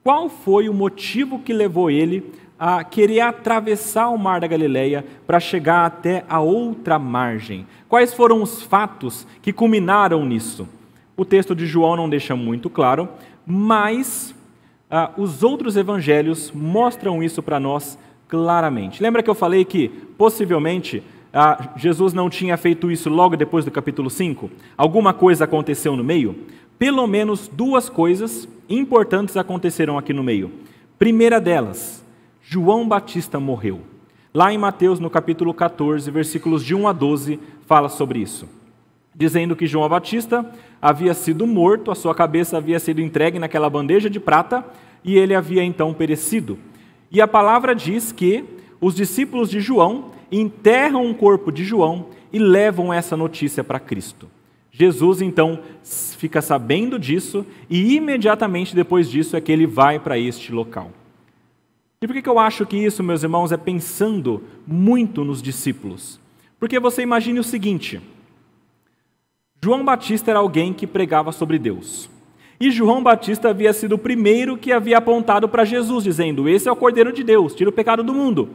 qual 0.02 0.28
foi 0.28 0.68
o 0.68 0.74
motivo 0.74 1.40
que 1.40 1.52
levou 1.52 1.90
ele 1.90 2.32
a 2.58 2.82
querer 2.82 3.20
atravessar 3.20 4.08
o 4.08 4.18
mar 4.18 4.40
da 4.40 4.46
Galileia 4.46 5.04
para 5.26 5.38
chegar 5.38 5.86
até 5.86 6.24
a 6.28 6.40
outra 6.40 6.98
margem? 6.98 7.66
Quais 7.88 8.12
foram 8.12 8.42
os 8.42 8.62
fatos 8.62 9.26
que 9.40 9.52
culminaram 9.52 10.24
nisso? 10.24 10.68
O 11.16 11.24
texto 11.24 11.54
de 11.54 11.66
João 11.66 11.96
não 11.96 12.08
deixa 12.08 12.34
muito 12.34 12.68
claro, 12.68 13.08
mas 13.46 14.34
ah, 14.90 15.10
os 15.16 15.42
outros 15.42 15.76
evangelhos 15.76 16.50
mostram 16.52 17.22
isso 17.22 17.42
para 17.42 17.60
nós 17.60 17.98
claramente. 18.28 19.02
Lembra 19.02 19.22
que 19.22 19.30
eu 19.30 19.34
falei 19.34 19.64
que 19.64 19.88
possivelmente 20.16 21.02
ah, 21.32 21.70
Jesus 21.76 22.12
não 22.12 22.28
tinha 22.28 22.56
feito 22.56 22.90
isso 22.90 23.08
logo 23.08 23.36
depois 23.36 23.64
do 23.64 23.70
capítulo 23.70 24.10
5? 24.10 24.50
Alguma 24.76 25.12
coisa 25.12 25.44
aconteceu 25.44 25.96
no 25.96 26.04
meio? 26.04 26.46
pelo 26.78 27.06
menos 27.06 27.48
duas 27.48 27.88
coisas 27.88 28.48
importantes 28.68 29.36
aconteceram 29.36 29.98
aqui 29.98 30.12
no 30.12 30.22
meio. 30.22 30.50
Primeira 30.98 31.40
delas, 31.40 32.04
João 32.50 32.88
Batista 32.88 33.38
morreu. 33.38 33.82
Lá 34.32 34.50
em 34.50 34.56
Mateus, 34.56 34.98
no 34.98 35.10
capítulo 35.10 35.52
14, 35.52 36.10
versículos 36.10 36.64
de 36.64 36.74
1 36.74 36.88
a 36.88 36.94
12, 36.94 37.38
fala 37.66 37.90
sobre 37.90 38.20
isso. 38.20 38.48
Dizendo 39.14 39.54
que 39.54 39.66
João 39.66 39.86
Batista 39.86 40.50
havia 40.80 41.12
sido 41.12 41.46
morto, 41.46 41.90
a 41.90 41.94
sua 41.94 42.14
cabeça 42.14 42.56
havia 42.56 42.80
sido 42.80 43.02
entregue 43.02 43.38
naquela 43.38 43.68
bandeja 43.68 44.08
de 44.08 44.18
prata 44.18 44.64
e 45.04 45.18
ele 45.18 45.34
havia 45.34 45.62
então 45.62 45.92
perecido. 45.92 46.58
E 47.12 47.20
a 47.20 47.28
palavra 47.28 47.74
diz 47.74 48.12
que 48.12 48.42
os 48.80 48.94
discípulos 48.94 49.50
de 49.50 49.60
João 49.60 50.12
enterram 50.32 51.10
o 51.10 51.14
corpo 51.14 51.52
de 51.52 51.64
João 51.64 52.06
e 52.32 52.38
levam 52.38 52.90
essa 52.90 53.14
notícia 53.14 53.62
para 53.62 53.78
Cristo. 53.78 54.26
Jesus 54.72 55.20
então 55.20 55.60
fica 55.82 56.40
sabendo 56.40 56.98
disso 56.98 57.44
e 57.68 57.94
imediatamente 57.94 58.74
depois 58.74 59.10
disso 59.10 59.36
é 59.36 59.40
que 59.42 59.52
ele 59.52 59.66
vai 59.66 59.98
para 59.98 60.18
este 60.18 60.50
local. 60.50 60.90
E 62.00 62.06
por 62.06 62.20
que 62.20 62.28
eu 62.28 62.38
acho 62.38 62.64
que 62.64 62.76
isso, 62.76 63.02
meus 63.02 63.22
irmãos, 63.22 63.50
é 63.50 63.56
pensando 63.56 64.42
muito 64.66 65.24
nos 65.24 65.42
discípulos? 65.42 66.20
Porque 66.58 66.78
você 66.78 67.02
imagine 67.02 67.40
o 67.40 67.44
seguinte: 67.44 68.00
João 69.62 69.84
Batista 69.84 70.30
era 70.30 70.38
alguém 70.38 70.72
que 70.72 70.86
pregava 70.86 71.32
sobre 71.32 71.58
Deus. 71.58 72.08
E 72.60 72.70
João 72.70 73.02
Batista 73.02 73.50
havia 73.50 73.72
sido 73.72 73.94
o 73.94 73.98
primeiro 73.98 74.56
que 74.56 74.72
havia 74.72 74.98
apontado 74.98 75.48
para 75.48 75.64
Jesus, 75.64 76.04
dizendo: 76.04 76.48
Esse 76.48 76.68
é 76.68 76.72
o 76.72 76.76
Cordeiro 76.76 77.12
de 77.12 77.24
Deus, 77.24 77.54
tira 77.54 77.70
o 77.70 77.72
pecado 77.72 78.02
do 78.04 78.14
mundo. 78.14 78.48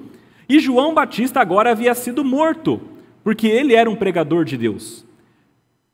E 0.47 0.59
João 0.59 0.93
Batista 0.93 1.41
agora 1.41 1.71
havia 1.71 1.93
sido 1.93 2.23
morto, 2.23 2.81
porque 3.23 3.47
ele 3.47 3.75
era 3.75 3.89
um 3.89 3.95
pregador 3.95 4.45
de 4.45 4.57
Deus. 4.57 5.05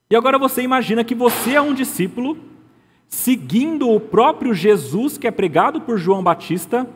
E 0.10 0.16
agora 0.16 0.40
você 0.40 0.62
imagina 0.62 1.04
que 1.04 1.14
você 1.14 1.54
é 1.54 1.62
um 1.62 1.74
discípulo 1.74 2.38
seguindo 3.08 3.90
o 3.90 4.00
próprio 4.00 4.54
Jesus 4.54 5.18
que 5.18 5.28
é 5.28 5.32
pregado 5.32 5.82
por 5.82 5.98
João 5.98 6.24
Batista, 6.24 6.88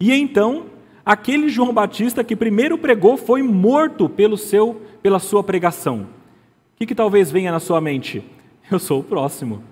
e 0.00 0.12
então 0.12 0.66
aquele 1.04 1.48
João 1.48 1.72
Batista 1.72 2.22
que 2.22 2.36
primeiro 2.36 2.76
pregou 2.78 3.16
foi 3.16 3.42
morto 3.42 4.08
pelo 4.08 4.36
seu, 4.36 4.82
pela 5.02 5.18
sua 5.18 5.42
pregação. 5.42 6.06
O 6.74 6.78
que, 6.78 6.86
que 6.86 6.94
talvez 6.94 7.30
venha 7.30 7.50
na 7.50 7.60
sua 7.60 7.80
mente? 7.80 8.22
Eu 8.70 8.78
sou 8.78 9.00
o 9.00 9.04
próximo. 9.04 9.62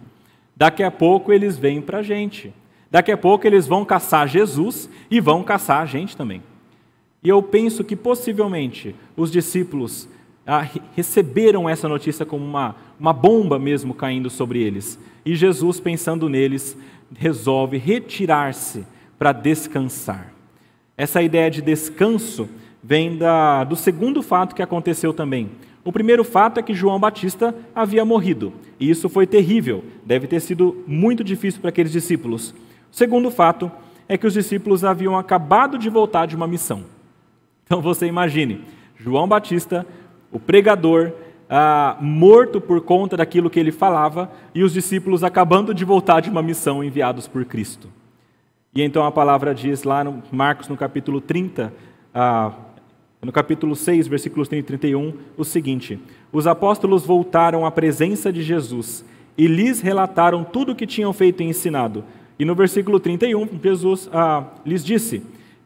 Daqui 0.57 0.83
a 0.83 0.91
pouco 0.91 1.33
eles 1.33 1.59
vêm 1.59 1.81
para 1.83 1.99
a 1.99 2.03
gente. 2.03 2.53
Daqui 2.91 3.13
a 3.13 3.17
pouco 3.17 3.47
eles 3.47 3.67
vão 3.67 3.85
caçar 3.85 4.27
Jesus 4.27 4.89
e 5.11 5.21
vão 5.21 5.43
caçar 5.43 5.83
a 5.83 5.87
gente 5.87 6.17
também. 6.17 6.43
E 7.23 7.29
eu 7.29 7.43
penso 7.43 7.85
que 7.85 7.97
possivelmente 7.97 8.95
os 9.17 9.31
discípulos 9.31 10.09
ah, 10.47 10.67
receberam 10.95 11.69
essa 11.69 11.89
notícia 11.89 12.25
como 12.25 12.45
uma, 12.45 12.77
uma 12.99 13.13
bomba 13.13 13.59
mesmo 13.59 13.93
caindo 13.93 14.31
sobre 14.31 14.63
eles. 14.63 14.99
E 15.25 15.35
Jesus, 15.35 15.81
pensando 15.81 16.29
neles, 16.29 16.77
resolve 17.15 17.77
retirar-se 17.77 18.87
para 19.19 19.33
descansar. 19.33 20.33
Essa 20.97 21.23
ideia 21.23 21.51
de 21.51 21.61
descanso 21.61 22.49
vem 22.83 23.17
da, 23.17 23.65
do 23.65 23.77
segundo 23.77 24.23
fato 24.23 24.55
que 24.55 24.63
aconteceu 24.63 25.13
também. 25.13 25.51
O 25.85 25.93
primeiro 25.93 26.25
fato 26.25 26.59
é 26.59 26.63
que 26.63 26.75
João 26.75 26.99
Batista 26.99 27.55
havia 27.75 28.05
morrido, 28.05 28.53
e 28.79 28.91
isso 28.91 29.09
foi 29.09 29.27
terrível, 29.27 29.85
deve 30.05 30.27
ter 30.27 30.41
sido 30.41 30.83
muito 30.87 31.23
difícil 31.23 31.61
para 31.61 31.69
aqueles 31.69 31.93
discípulos. 31.93 32.51
O 32.93 32.97
segundo 32.97 33.31
fato 33.31 33.71
é 34.09 34.19
que 34.19 34.27
os 34.27 34.35
discípulos 34.35 34.85
haviam 34.85 35.17
acabado 35.17 35.79
de 35.79 35.89
voltar 35.89 36.27
de 36.27 36.35
uma 36.35 36.47
missão. 36.47 36.85
Então 37.65 37.81
você 37.81 38.07
imagine, 38.07 38.65
João 38.97 39.29
Batista 39.29 39.87
o 40.31 40.39
pregador 40.39 41.13
ah, 41.49 41.97
morto 42.01 42.61
por 42.61 42.81
conta 42.81 43.17
daquilo 43.17 43.49
que 43.49 43.59
ele 43.59 43.73
falava 43.73 44.31
e 44.55 44.63
os 44.63 44.73
discípulos 44.73 45.23
acabando 45.23 45.73
de 45.73 45.85
voltar 45.85 46.21
de 46.21 46.31
uma 46.31 46.43
missão 46.43 46.83
enviados 46.83 47.29
por 47.29 47.45
Cristo. 47.45 47.89
E 48.77 48.83
então 48.83 49.07
a 49.07 49.11
palavra 49.11 49.55
diz 49.55 49.85
lá 49.85 50.05
no 50.05 50.23
Marcos, 50.31 50.69
no 50.69 50.77
capítulo 50.77 51.19
30, 51.19 51.73
ah, 52.15 52.53
no 53.23 53.33
capítulo 53.33 53.75
6, 53.75 54.07
versículos 54.07 54.49
30 54.49 54.61
e 54.61 54.63
31, 54.65 55.15
o 55.35 55.45
seguinte: 55.45 55.99
Os 56.31 56.47
apóstolos 56.47 57.07
voltaram 57.07 57.65
à 57.65 57.71
presença 57.71 58.31
de 58.31 58.43
Jesus 58.43 59.03
e 59.39 59.47
lhes 59.47 59.81
relataram 59.81 60.45
tudo 60.45 60.73
o 60.73 60.75
que 60.75 60.87
tinham 60.87 61.11
feito 61.15 61.43
e 61.43 61.47
ensinado. 61.47 62.05
E 62.39 62.45
no 62.45 62.55
versículo 62.55 63.01
31, 63.01 63.49
Jesus 63.63 64.11
ah, 64.13 64.45
lhes 64.63 64.85
disse: 64.85 65.23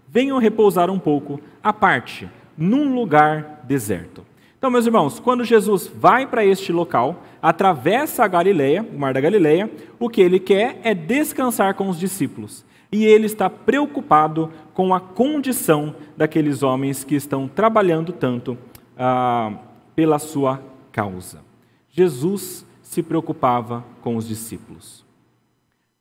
Venham 0.09 0.39
repousar 0.39 0.89
um 0.89 0.99
pouco, 1.01 1.41
à 1.61 1.73
parte, 1.73 2.29
num 2.57 2.95
lugar 2.95 3.65
deserto. 3.65 4.25
Então, 4.57 4.71
meus 4.71 4.87
irmãos, 4.87 5.19
quando 5.19 5.43
Jesus 5.43 5.91
vai 5.93 6.29
para 6.29 6.47
este 6.47 6.71
local, 6.71 7.25
atravessa 7.43 8.23
a 8.23 8.29
Galileia, 8.29 8.87
o 8.95 8.97
mar 8.97 9.13
da 9.13 9.21
Galileia, 9.21 9.69
o 9.99 10.09
que 10.09 10.21
ele 10.21 10.39
quer 10.39 10.79
é 10.85 10.95
descansar 10.95 11.75
com 11.75 11.89
os 11.89 11.99
discípulos. 11.99 12.70
E 12.93 13.05
ele 13.05 13.27
está 13.27 13.49
preocupado 13.49 14.51
com 14.75 14.93
a 14.95 15.01
condição 15.01 15.95
daqueles 16.17 16.63
homens 16.63 17.05
que 17.05 17.15
estão 17.15 17.47
trabalhando 17.47 18.13
tanto 18.13 18.59
ah, 18.99 19.53
pela 19.95 20.19
sua 20.19 20.63
causa. 20.91 21.41
Jesus 21.89 22.67
se 22.83 23.03
preocupava 23.03 23.85
com 24.01 24.17
os 24.17 24.27
discípulos. 24.27 25.05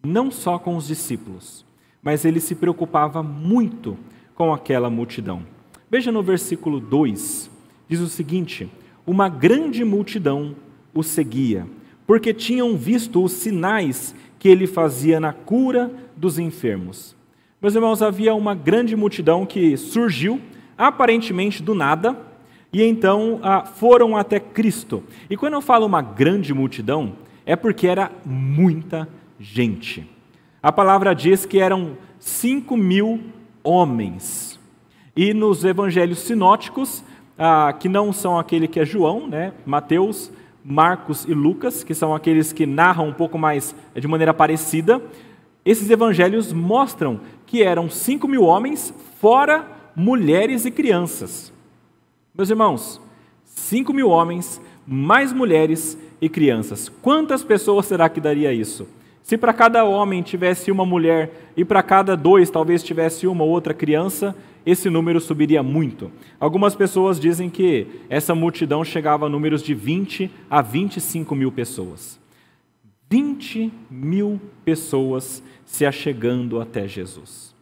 não 0.03 0.31
só 0.31 0.57
com 0.57 0.77
os 0.77 0.87
discípulos, 0.87 1.65
mas 2.01 2.23
ele 2.23 2.39
se 2.39 2.55
preocupava 2.55 3.21
muito 3.21 3.97
com 4.33 4.53
aquela 4.53 4.89
multidão. 4.89 5.45
Veja 5.91 6.11
no 6.11 6.23
versículo 6.23 6.79
2, 6.79 7.51
diz 7.87 7.99
o 7.99 8.07
seguinte: 8.07 8.71
Uma 9.05 9.27
grande 9.27 9.83
multidão 9.83 10.55
o 10.93 11.03
seguia, 11.03 11.67
porque 12.07 12.33
tinham 12.33 12.77
visto 12.77 13.23
os 13.23 13.33
sinais 13.33 14.15
que 14.39 14.47
ele 14.47 14.65
fazia 14.65 15.19
na 15.19 15.33
cura 15.33 15.91
dos 16.15 16.39
enfermos. 16.39 17.15
Meus 17.61 17.75
irmãos, 17.75 18.01
havia 18.01 18.33
uma 18.33 18.55
grande 18.55 18.95
multidão 18.95 19.45
que 19.45 19.75
surgiu 19.75 20.39
aparentemente 20.77 21.61
do 21.61 21.75
nada, 21.75 22.17
e 22.71 22.81
então 22.81 23.39
ah, 23.43 23.65
foram 23.65 24.15
até 24.15 24.39
Cristo. 24.39 25.03
E 25.29 25.35
quando 25.35 25.55
eu 25.55 25.61
falo 25.61 25.85
uma 25.85 26.01
grande 26.01 26.53
multidão, 26.53 27.17
é 27.45 27.55
porque 27.55 27.85
era 27.85 28.11
muita 28.25 29.09
gente. 29.37 30.09
A 30.63 30.71
palavra 30.71 31.13
diz 31.13 31.45
que 31.45 31.59
eram 31.59 31.97
5 32.19 32.77
mil 32.77 33.19
homens. 33.61 34.57
E 35.15 35.33
nos 35.33 35.65
evangelhos 35.65 36.19
sinóticos, 36.19 37.03
ah, 37.37 37.73
que 37.77 37.89
não 37.89 38.13
são 38.13 38.39
aquele 38.39 38.67
que 38.67 38.79
é 38.79 38.85
João, 38.85 39.27
né, 39.27 39.51
Mateus, 39.65 40.31
Marcos 40.71 41.25
e 41.27 41.33
Lucas, 41.33 41.83
que 41.83 41.95
são 41.95 42.13
aqueles 42.13 42.53
que 42.53 42.67
narram 42.67 43.07
um 43.07 43.13
pouco 43.13 43.39
mais 43.39 43.73
de 43.95 44.07
maneira 44.07 44.35
parecida, 44.35 45.01
esses 45.65 45.89
evangelhos 45.89 46.53
mostram 46.53 47.21
que 47.47 47.63
eram 47.63 47.89
5 47.89 48.27
mil 48.27 48.43
homens, 48.43 48.93
fora 49.19 49.65
mulheres 49.95 50.65
e 50.65 50.71
crianças. 50.71 51.51
Meus 52.35 52.51
irmãos, 52.51 53.01
5 53.45 53.91
mil 53.91 54.09
homens, 54.09 54.61
mais 54.85 55.33
mulheres 55.33 55.97
e 56.21 56.29
crianças. 56.29 56.87
Quantas 57.01 57.43
pessoas 57.43 57.87
será 57.87 58.07
que 58.07 58.21
daria 58.21 58.53
isso? 58.53 58.87
Se 59.23 59.39
para 59.39 59.53
cada 59.53 59.83
homem 59.83 60.21
tivesse 60.21 60.71
uma 60.71 60.85
mulher 60.85 61.51
e 61.57 61.65
para 61.65 61.81
cada 61.81 62.15
dois 62.15 62.51
talvez 62.51 62.83
tivesse 62.83 63.25
uma 63.25 63.43
ou 63.43 63.49
outra 63.49 63.73
criança, 63.73 64.35
esse 64.69 64.89
número 64.89 65.19
subiria 65.19 65.63
muito. 65.63 66.11
Algumas 66.39 66.75
pessoas 66.75 67.19
dizem 67.19 67.49
que 67.49 67.87
essa 68.09 68.35
multidão 68.35 68.83
chegava 68.83 69.25
a 69.25 69.29
números 69.29 69.63
de 69.63 69.73
20 69.73 70.29
a 70.49 70.61
25 70.61 71.35
mil 71.35 71.51
pessoas. 71.51 72.19
20 73.09 73.71
mil 73.89 74.39
pessoas 74.63 75.41
se 75.65 75.85
achegando 75.85 76.61
até 76.61 76.87
Jesus. 76.87 77.55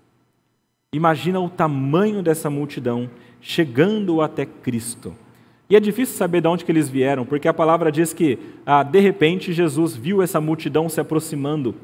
Imagina 0.94 1.40
o 1.40 1.50
tamanho 1.50 2.22
dessa 2.22 2.50
multidão 2.50 3.10
chegando 3.40 4.22
até 4.22 4.46
Cristo. 4.46 5.16
E 5.70 5.76
é 5.76 5.80
difícil 5.80 6.16
saber 6.16 6.42
de 6.42 6.48
onde 6.48 6.64
que 6.64 6.72
eles 6.72 6.90
vieram, 6.90 7.26
porque 7.26 7.48
a 7.48 7.54
palavra 7.54 7.92
diz 7.92 8.14
que, 8.14 8.40
ah, 8.66 8.84
de 8.84 9.00
repente, 9.00 9.52
Jesus 9.52 9.96
viu 9.96 10.22
essa 10.22 10.40
multidão 10.40 10.88
se 10.88 11.00
aproximando. 11.00 11.76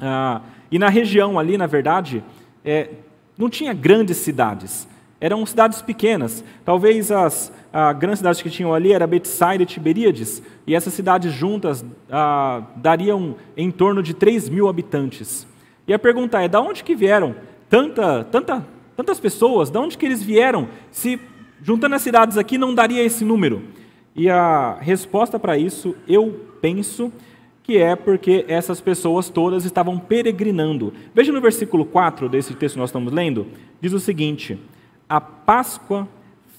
Ah, 0.00 0.42
e 0.70 0.78
na 0.78 0.88
região 0.88 1.38
ali, 1.38 1.56
na 1.56 1.66
verdade, 1.66 2.22
é, 2.64 2.90
não 3.36 3.50
tinha 3.50 3.72
grandes 3.72 4.18
cidades, 4.18 4.86
eram 5.20 5.44
cidades 5.46 5.80
pequenas. 5.80 6.44
Talvez 6.64 7.10
as 7.10 7.52
grandes 7.98 8.18
cidades 8.18 8.42
que 8.42 8.50
tinham 8.50 8.74
ali 8.74 8.92
era 8.92 9.06
Betsaida 9.06 9.62
e 9.62 9.66
Tiberíades, 9.66 10.42
e 10.66 10.74
essas 10.74 10.92
cidades 10.92 11.32
juntas 11.32 11.84
ah, 12.10 12.62
dariam 12.76 13.36
em 13.56 13.70
torno 13.70 14.02
de 14.02 14.14
3 14.14 14.48
mil 14.48 14.68
habitantes. 14.68 15.46
E 15.86 15.92
a 15.92 15.98
pergunta 15.98 16.40
é, 16.40 16.48
da 16.48 16.60
onde 16.60 16.84
que 16.84 16.94
vieram 16.94 17.34
tanta, 17.68 18.24
tanta, 18.24 18.64
tantas 18.96 19.18
pessoas? 19.18 19.70
Da 19.70 19.80
onde 19.80 19.98
que 19.98 20.06
eles 20.06 20.22
vieram? 20.22 20.68
Se 20.90 21.20
juntando 21.62 21.94
as 21.94 22.02
cidades 22.02 22.36
aqui 22.36 22.56
não 22.56 22.74
daria 22.74 23.02
esse 23.02 23.24
número. 23.24 23.62
E 24.14 24.30
a 24.30 24.76
resposta 24.80 25.38
para 25.38 25.58
isso, 25.58 25.96
eu 26.06 26.48
penso 26.60 27.12
que 27.64 27.78
é 27.78 27.96
porque 27.96 28.44
essas 28.46 28.80
pessoas 28.80 29.30
todas 29.30 29.64
estavam 29.64 29.98
peregrinando. 29.98 30.92
Veja 31.14 31.32
no 31.32 31.40
versículo 31.40 31.84
4 31.84 32.28
desse 32.28 32.54
texto 32.54 32.74
que 32.74 32.80
nós 32.80 32.90
estamos 32.90 33.12
lendo, 33.12 33.46
diz 33.80 33.92
o 33.92 33.98
seguinte: 33.98 34.58
A 35.08 35.20
Páscoa, 35.20 36.06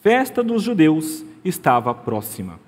festa 0.02 0.44
dos 0.44 0.63
judeus, 0.63 1.24
estava 1.46 1.94
próxima. 1.94 2.60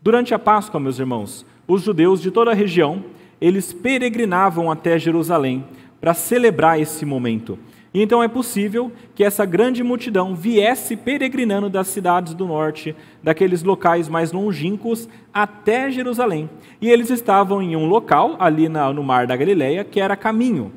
Durante 0.00 0.32
a 0.32 0.38
Páscoa, 0.38 0.80
meus 0.80 0.98
irmãos, 0.98 1.44
os 1.66 1.82
judeus 1.82 2.22
de 2.22 2.30
toda 2.30 2.52
a 2.52 2.54
região, 2.54 3.04
eles 3.40 3.72
peregrinavam 3.72 4.70
até 4.70 4.98
Jerusalém 4.98 5.64
para 6.00 6.14
celebrar 6.14 6.80
esse 6.80 7.04
momento. 7.04 7.58
E 7.92 8.00
então 8.00 8.22
é 8.22 8.28
possível 8.28 8.92
que 9.16 9.24
essa 9.24 9.44
grande 9.44 9.82
multidão 9.82 10.34
viesse 10.34 10.96
peregrinando 10.96 11.68
das 11.68 11.88
cidades 11.88 12.34
do 12.34 12.46
norte, 12.46 12.94
daqueles 13.20 13.64
locais 13.64 14.08
mais 14.08 14.30
longínquos, 14.30 15.08
até 15.34 15.90
Jerusalém. 15.90 16.48
E 16.80 16.88
eles 16.88 17.10
estavam 17.10 17.60
em 17.60 17.74
um 17.74 17.86
local, 17.86 18.36
ali 18.38 18.68
no 18.68 19.02
mar 19.02 19.26
da 19.26 19.36
Galileia, 19.36 19.82
que 19.82 20.00
era 20.00 20.16
caminho. 20.16 20.72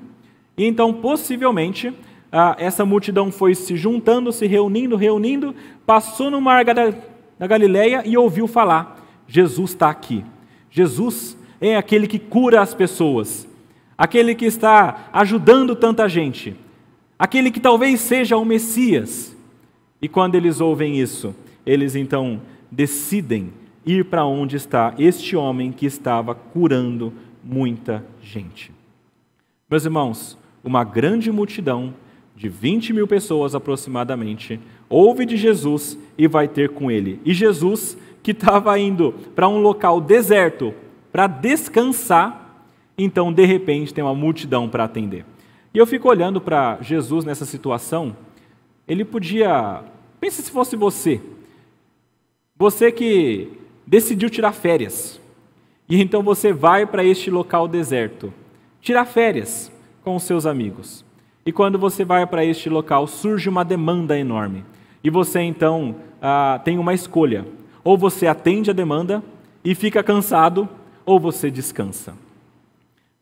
E 0.57 0.65
então, 0.65 0.91
possivelmente, 0.91 1.93
essa 2.57 2.83
multidão 2.83 3.31
foi 3.31 3.53
se 3.53 3.75
juntando, 3.75 4.31
se 4.31 4.47
reunindo, 4.47 4.95
reunindo, 4.95 5.53
passou 5.85 6.31
no 6.31 6.41
mar 6.41 6.65
da 6.65 7.47
Galileia 7.47 8.01
e 8.05 8.17
ouviu 8.17 8.47
falar: 8.47 8.99
Jesus 9.27 9.69
está 9.69 9.87
aqui. 9.87 10.25
Jesus 10.71 11.37
é 11.61 11.77
aquele 11.77 12.07
que 12.07 12.17
cura 12.17 12.59
as 12.59 12.73
pessoas, 12.73 13.47
aquele 13.95 14.33
que 14.33 14.45
está 14.45 15.09
ajudando 15.13 15.75
tanta 15.75 16.09
gente 16.09 16.62
aquele 17.23 17.51
que 17.51 17.61
talvez 17.61 18.01
seja 18.01 18.35
o 18.35 18.43
Messias. 18.43 19.33
E 20.01 20.09
quando 20.09 20.35
eles 20.35 20.59
ouvem 20.59 20.99
isso, 20.99 21.33
eles 21.65 21.95
então 21.95 22.41
decidem 22.69 23.53
ir 23.85 24.03
para 24.03 24.25
onde 24.25 24.57
está 24.57 24.93
este 24.99 25.33
homem 25.33 25.71
que 25.71 25.85
estava 25.85 26.35
curando 26.35 27.13
muita 27.41 28.03
gente. 28.21 28.73
Meus 29.69 29.85
irmãos, 29.85 30.37
uma 30.61 30.83
grande 30.83 31.31
multidão, 31.31 31.93
de 32.35 32.49
20 32.49 32.91
mil 32.91 33.07
pessoas 33.07 33.55
aproximadamente, 33.55 34.59
ouve 34.89 35.25
de 35.25 35.37
Jesus 35.37 35.97
e 36.17 36.27
vai 36.27 36.49
ter 36.49 36.71
com 36.71 36.91
ele. 36.91 37.21
E 37.23 37.33
Jesus, 37.33 37.97
que 38.21 38.31
estava 38.31 38.77
indo 38.77 39.13
para 39.33 39.47
um 39.47 39.59
local 39.59 40.01
deserto 40.01 40.73
para 41.09 41.27
descansar, 41.27 42.65
então 42.97 43.31
de 43.31 43.45
repente 43.45 43.93
tem 43.93 44.03
uma 44.03 44.13
multidão 44.13 44.67
para 44.67 44.83
atender. 44.83 45.23
E 45.73 45.77
eu 45.77 45.87
fico 45.87 46.07
olhando 46.07 46.39
para 46.39 46.77
Jesus 46.81 47.25
nessa 47.25 47.45
situação, 47.45 48.15
ele 48.87 49.03
podia. 49.03 49.83
Pense 50.19 50.41
se 50.41 50.51
fosse 50.51 50.75
você. 50.75 51.19
Você 52.55 52.91
que 52.91 53.51
decidiu 53.85 54.29
tirar 54.29 54.51
férias. 54.51 55.19
E 55.89 56.01
então 56.01 56.21
você 56.21 56.53
vai 56.53 56.85
para 56.85 57.03
este 57.03 57.29
local 57.29 57.67
deserto, 57.67 58.33
tirar 58.79 59.05
férias 59.05 59.71
com 60.03 60.15
os 60.15 60.23
seus 60.23 60.45
amigos. 60.45 61.03
E 61.45 61.51
quando 61.51 61.77
você 61.77 62.05
vai 62.05 62.25
para 62.25 62.45
este 62.45 62.69
local, 62.69 63.05
surge 63.05 63.49
uma 63.49 63.65
demanda 63.65 64.17
enorme. 64.17 64.63
E 65.03 65.09
você 65.09 65.41
então 65.41 65.95
ah, 66.21 66.61
tem 66.63 66.77
uma 66.77 66.93
escolha: 66.93 67.45
ou 67.83 67.97
você 67.97 68.27
atende 68.27 68.69
a 68.69 68.73
demanda 68.73 69.23
e 69.65 69.75
fica 69.75 70.03
cansado, 70.03 70.69
ou 71.05 71.19
você 71.19 71.49
descansa. 71.49 72.13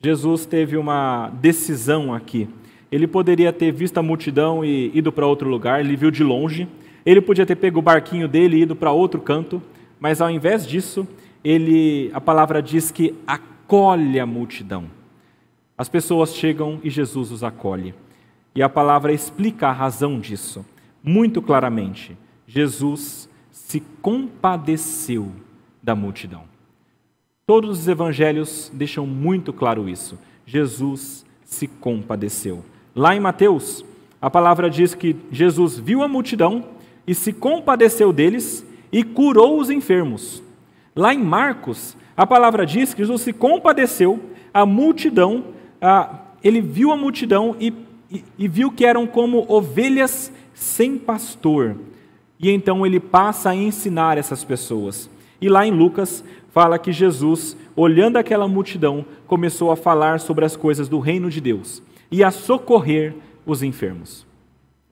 Jesus 0.04 0.46
teve 0.48 0.78
uma 0.78 1.30
decisão 1.40 2.14
aqui. 2.14 2.50
Ele 2.92 3.06
poderia 3.06 3.54
ter 3.54 3.72
visto 3.72 3.98
a 4.00 4.04
multidão 4.04 4.66
e 4.66 4.92
ido 4.96 5.12
para 5.12 5.28
outro 5.28 5.48
lugar, 5.48 5.80
ele 5.80 5.96
viu 5.96 6.10
de 6.10 6.24
longe. 6.24 6.68
Ele 7.06 7.22
podia 7.22 7.46
ter 7.46 7.56
pego 7.56 7.80
o 7.80 7.82
barquinho 7.82 8.28
dele 8.28 8.58
e 8.58 8.62
ido 8.62 8.76
para 8.76 8.92
outro 8.92 9.22
canto, 9.22 9.62
mas 10.00 10.22
ao 10.22 10.30
invés 10.30 10.68
disso, 10.68 11.08
ele, 11.44 12.12
a 12.14 12.22
palavra 12.22 12.62
diz 12.62 12.92
que 12.92 13.16
acolhe 13.26 14.20
a 14.20 14.26
multidão. 14.26 14.86
As 15.78 15.90
pessoas 15.90 16.36
chegam 16.36 16.80
e 16.84 16.90
Jesus 16.90 17.32
os 17.32 17.44
acolhe. 17.44 17.94
E 18.54 18.62
a 18.62 18.70
palavra 18.70 19.14
explica 19.14 19.68
a 19.68 19.72
razão 19.72 20.20
disso, 20.20 20.66
muito 21.04 21.42
claramente. 21.42 22.18
Jesus 22.46 23.30
se 23.52 23.80
compadeceu 24.02 25.32
da 25.82 25.96
multidão. 25.96 26.51
Todos 27.46 27.80
os 27.80 27.88
evangelhos 27.88 28.72
deixam 28.74 29.06
muito 29.06 29.52
claro 29.52 29.90
isso. 29.90 30.18
Jesus 30.46 31.26
se 31.44 31.68
compadeceu. 31.68 32.64
Lá 32.96 33.16
em 33.16 33.20
Mateus, 33.20 33.84
a 34.22 34.30
palavra 34.30 34.70
diz 34.70 34.94
que 34.94 35.16
Jesus 35.32 35.78
viu 35.78 36.04
a 36.04 36.08
multidão 36.08 36.66
e 37.06 37.16
se 37.16 37.34
compadeceu 37.34 38.14
deles 38.14 38.66
e 38.92 39.04
curou 39.04 39.60
os 39.60 39.70
enfermos. 39.70 40.44
Lá 40.96 41.14
em 41.14 41.24
Marcos, 41.24 41.98
a 42.16 42.28
palavra 42.28 42.66
diz 42.66 42.94
que 42.94 43.02
Jesus 43.02 43.22
se 43.22 43.34
compadeceu, 43.34 44.20
a 44.54 44.66
multidão, 44.66 45.46
ele 46.44 46.62
viu 46.62 46.92
a 46.92 46.98
multidão 46.98 47.56
e, 47.60 47.74
e, 48.12 48.24
e 48.38 48.48
viu 48.48 48.72
que 48.72 48.86
eram 48.86 49.08
como 49.08 49.46
ovelhas 49.48 50.32
sem 50.54 50.98
pastor. 50.98 51.78
E 52.40 52.50
então 52.50 52.86
ele 52.86 53.00
passa 53.00 53.52
a 53.52 53.56
ensinar 53.56 54.18
essas 54.18 54.44
pessoas. 54.44 55.10
E 55.40 55.50
lá 55.50 55.66
em 55.66 55.72
Lucas, 55.72 56.24
fala 56.52 56.78
que 56.78 56.92
Jesus, 56.92 57.58
olhando 57.76 58.18
aquela 58.18 58.48
multidão, 58.48 59.06
começou 59.26 59.72
a 59.72 59.76
falar 59.76 60.20
sobre 60.20 60.46
as 60.46 60.56
coisas 60.56 60.88
do 60.88 61.00
reino 61.00 61.30
de 61.30 61.42
Deus 61.42 61.82
e 62.12 62.24
a 62.24 62.30
socorrer 62.30 63.16
os 63.46 63.64
enfermos. 63.64 64.26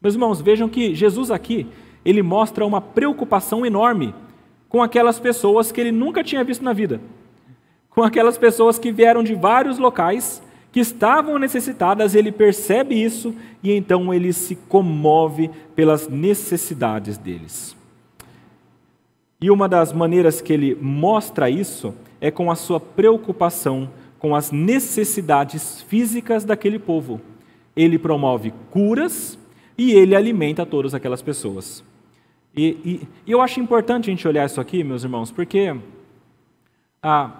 Meus 0.01 0.15
irmãos, 0.15 0.41
vejam 0.41 0.69
que 0.69 0.95
Jesus 0.95 1.29
aqui, 1.29 1.67
ele 2.05 2.23
mostra 2.23 2.65
uma 2.65 2.79
preocupação 2.79 3.65
enorme 3.65 4.15
com 4.69 4.81
aquelas 4.81 5.19
pessoas 5.19 5.71
que 5.71 5.81
ele 5.81 5.91
nunca 5.91 6.23
tinha 6.23 6.43
visto 6.43 6.63
na 6.63 6.71
vida. 6.71 7.01
Com 7.89 8.03
aquelas 8.03 8.37
pessoas 8.37 8.79
que 8.79 8.91
vieram 8.91 9.23
de 9.23 9.35
vários 9.35 9.77
locais 9.77 10.41
que 10.71 10.79
estavam 10.79 11.37
necessitadas, 11.37 12.15
ele 12.15 12.31
percebe 12.31 12.95
isso 12.95 13.35
e 13.61 13.73
então 13.73 14.13
ele 14.13 14.31
se 14.31 14.55
comove 14.55 15.49
pelas 15.75 16.07
necessidades 16.07 17.17
deles. 17.17 17.75
E 19.41 19.49
uma 19.49 19.69
das 19.69 19.93
maneiras 19.93 20.41
que 20.41 20.52
ele 20.52 20.78
mostra 20.82 21.49
isso 21.49 21.93
é 22.19 22.30
com 22.30 22.52
a 22.52 22.56
sua 22.56 22.80
preocupação 22.80 23.89
com 24.19 24.36
as 24.36 24.52
necessidades 24.52 25.82
físicas 25.84 26.43
daquele 26.43 26.78
povo. 26.78 27.21
Ele 27.75 27.97
promove 27.97 28.54
curas 28.69 29.39
e 29.78 29.93
ele 29.93 30.13
alimenta 30.13 30.65
todas 30.65 30.93
aquelas 30.93 31.21
pessoas. 31.21 31.84
E, 32.56 33.08
e, 33.25 33.32
eu 33.32 33.41
acho 33.41 33.62
importante 33.62 34.10
a 34.10 34.13
gente 34.13 34.28
olhar 34.28 34.45
isso 34.45 34.60
aqui, 34.60 34.84
meus 34.84 35.04
irmãos, 35.04 35.32
porque 35.32 35.73
ah, 37.02 37.32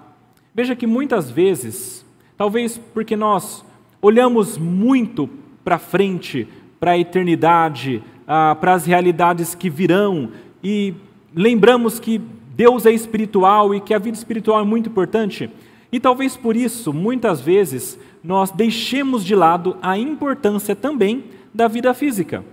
veja 0.56 0.76
que 0.76 0.88
muitas 0.88 1.30
vezes, 1.30 2.06
talvez 2.38 2.78
porque 2.78 3.18
nós 3.18 3.66
olhamos 4.02 4.58
muito 4.58 5.30
para 5.66 5.78
frente, 5.78 6.48
para 6.80 6.92
a 6.92 6.98
eternidade, 6.98 8.02
ah, 8.26 8.56
para 8.56 8.74
as 8.74 8.86
realidades 8.86 9.54
que 9.54 9.70
virão, 9.70 10.32
e 10.64 10.94
lembramos 11.36 12.00
que 12.00 12.22
Deus 12.56 12.86
é 12.86 12.92
espiritual 12.92 13.74
e 13.74 13.82
que 13.82 13.94
a 13.94 14.00
vida 14.00 14.18
espiritual 14.18 14.62
é 14.62 14.63
muito 14.63 14.89
importante, 14.89 15.50
e 15.92 16.00
talvez 16.00 16.38
por 16.38 16.56
isso, 16.56 16.94
muitas 16.94 17.42
vezes, 17.42 17.98
nós 18.24 18.52
deixemos 18.52 19.26
de 19.26 19.34
lado 19.34 19.78
a 19.82 19.98
importância 19.98 20.76
também 20.76 21.24
da 21.54 21.68
vida 21.68 21.94
física. 21.94 22.44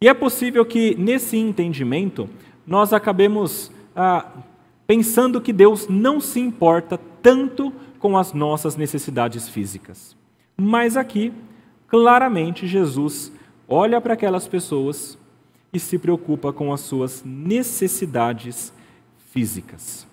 E 0.00 0.08
é 0.08 0.14
possível 0.14 0.64
que, 0.64 0.94
nesse 0.96 1.36
entendimento, 1.36 2.28
nós 2.66 2.92
acabemos 2.92 3.70
ah, 3.94 4.26
pensando 4.86 5.40
que 5.40 5.52
Deus 5.52 5.88
não 5.88 6.20
se 6.20 6.40
importa 6.40 6.98
tanto 7.22 7.72
com 7.98 8.16
as 8.16 8.32
nossas 8.32 8.76
necessidades 8.76 9.48
físicas. 9.48 10.16
Mas 10.56 10.96
aqui, 10.96 11.32
claramente, 11.88 12.66
Jesus 12.66 13.32
olha 13.68 14.00
para 14.00 14.14
aquelas 14.14 14.46
pessoas 14.46 15.18
e 15.72 15.78
se 15.78 15.98
preocupa 15.98 16.52
com 16.52 16.72
as 16.72 16.80
suas 16.80 17.22
necessidades 17.24 18.72
físicas. 19.30 20.06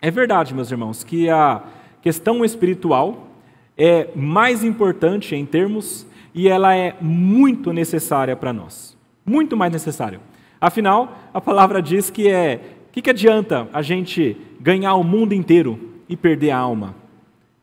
É 0.00 0.10
verdade, 0.10 0.54
meus 0.54 0.70
irmãos, 0.70 1.04
que 1.04 1.28
a 1.28 1.62
questão 2.02 2.44
espiritual 2.44 3.28
é 3.76 4.08
mais 4.14 4.64
importante 4.64 5.34
em 5.34 5.44
termos 5.44 6.06
e 6.34 6.48
ela 6.48 6.74
é 6.74 6.96
muito 7.00 7.72
necessária 7.72 8.36
para 8.36 8.52
nós. 8.52 8.96
Muito 9.24 9.56
mais 9.56 9.72
necessária. 9.72 10.20
Afinal, 10.60 11.16
a 11.32 11.40
palavra 11.40 11.82
diz 11.82 12.10
que 12.10 12.28
é 12.28 12.60
que, 12.96 13.02
que 13.02 13.10
adianta 13.10 13.68
a 13.74 13.82
gente 13.82 14.34
ganhar 14.58 14.94
o 14.94 15.04
mundo 15.04 15.34
inteiro 15.34 15.78
e 16.08 16.16
perder 16.16 16.52
a 16.52 16.58
alma? 16.58 16.94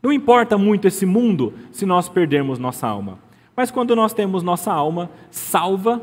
Não 0.00 0.12
importa 0.12 0.56
muito 0.56 0.86
esse 0.86 1.04
mundo 1.04 1.54
se 1.72 1.84
nós 1.84 2.08
perdermos 2.08 2.56
nossa 2.56 2.86
alma. 2.86 3.18
Mas 3.56 3.68
quando 3.68 3.96
nós 3.96 4.12
temos 4.12 4.44
nossa 4.44 4.72
alma 4.72 5.10
salva, 5.32 6.00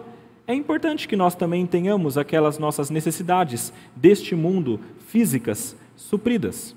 é 0.52 0.56
importante 0.56 1.08
que 1.08 1.16
nós 1.16 1.36
também 1.36 1.66
tenhamos 1.66 2.18
aquelas 2.18 2.58
nossas 2.58 2.90
necessidades 2.90 3.72
deste 3.96 4.36
mundo 4.36 4.80
físicas 5.08 5.76
supridas. 5.96 6.76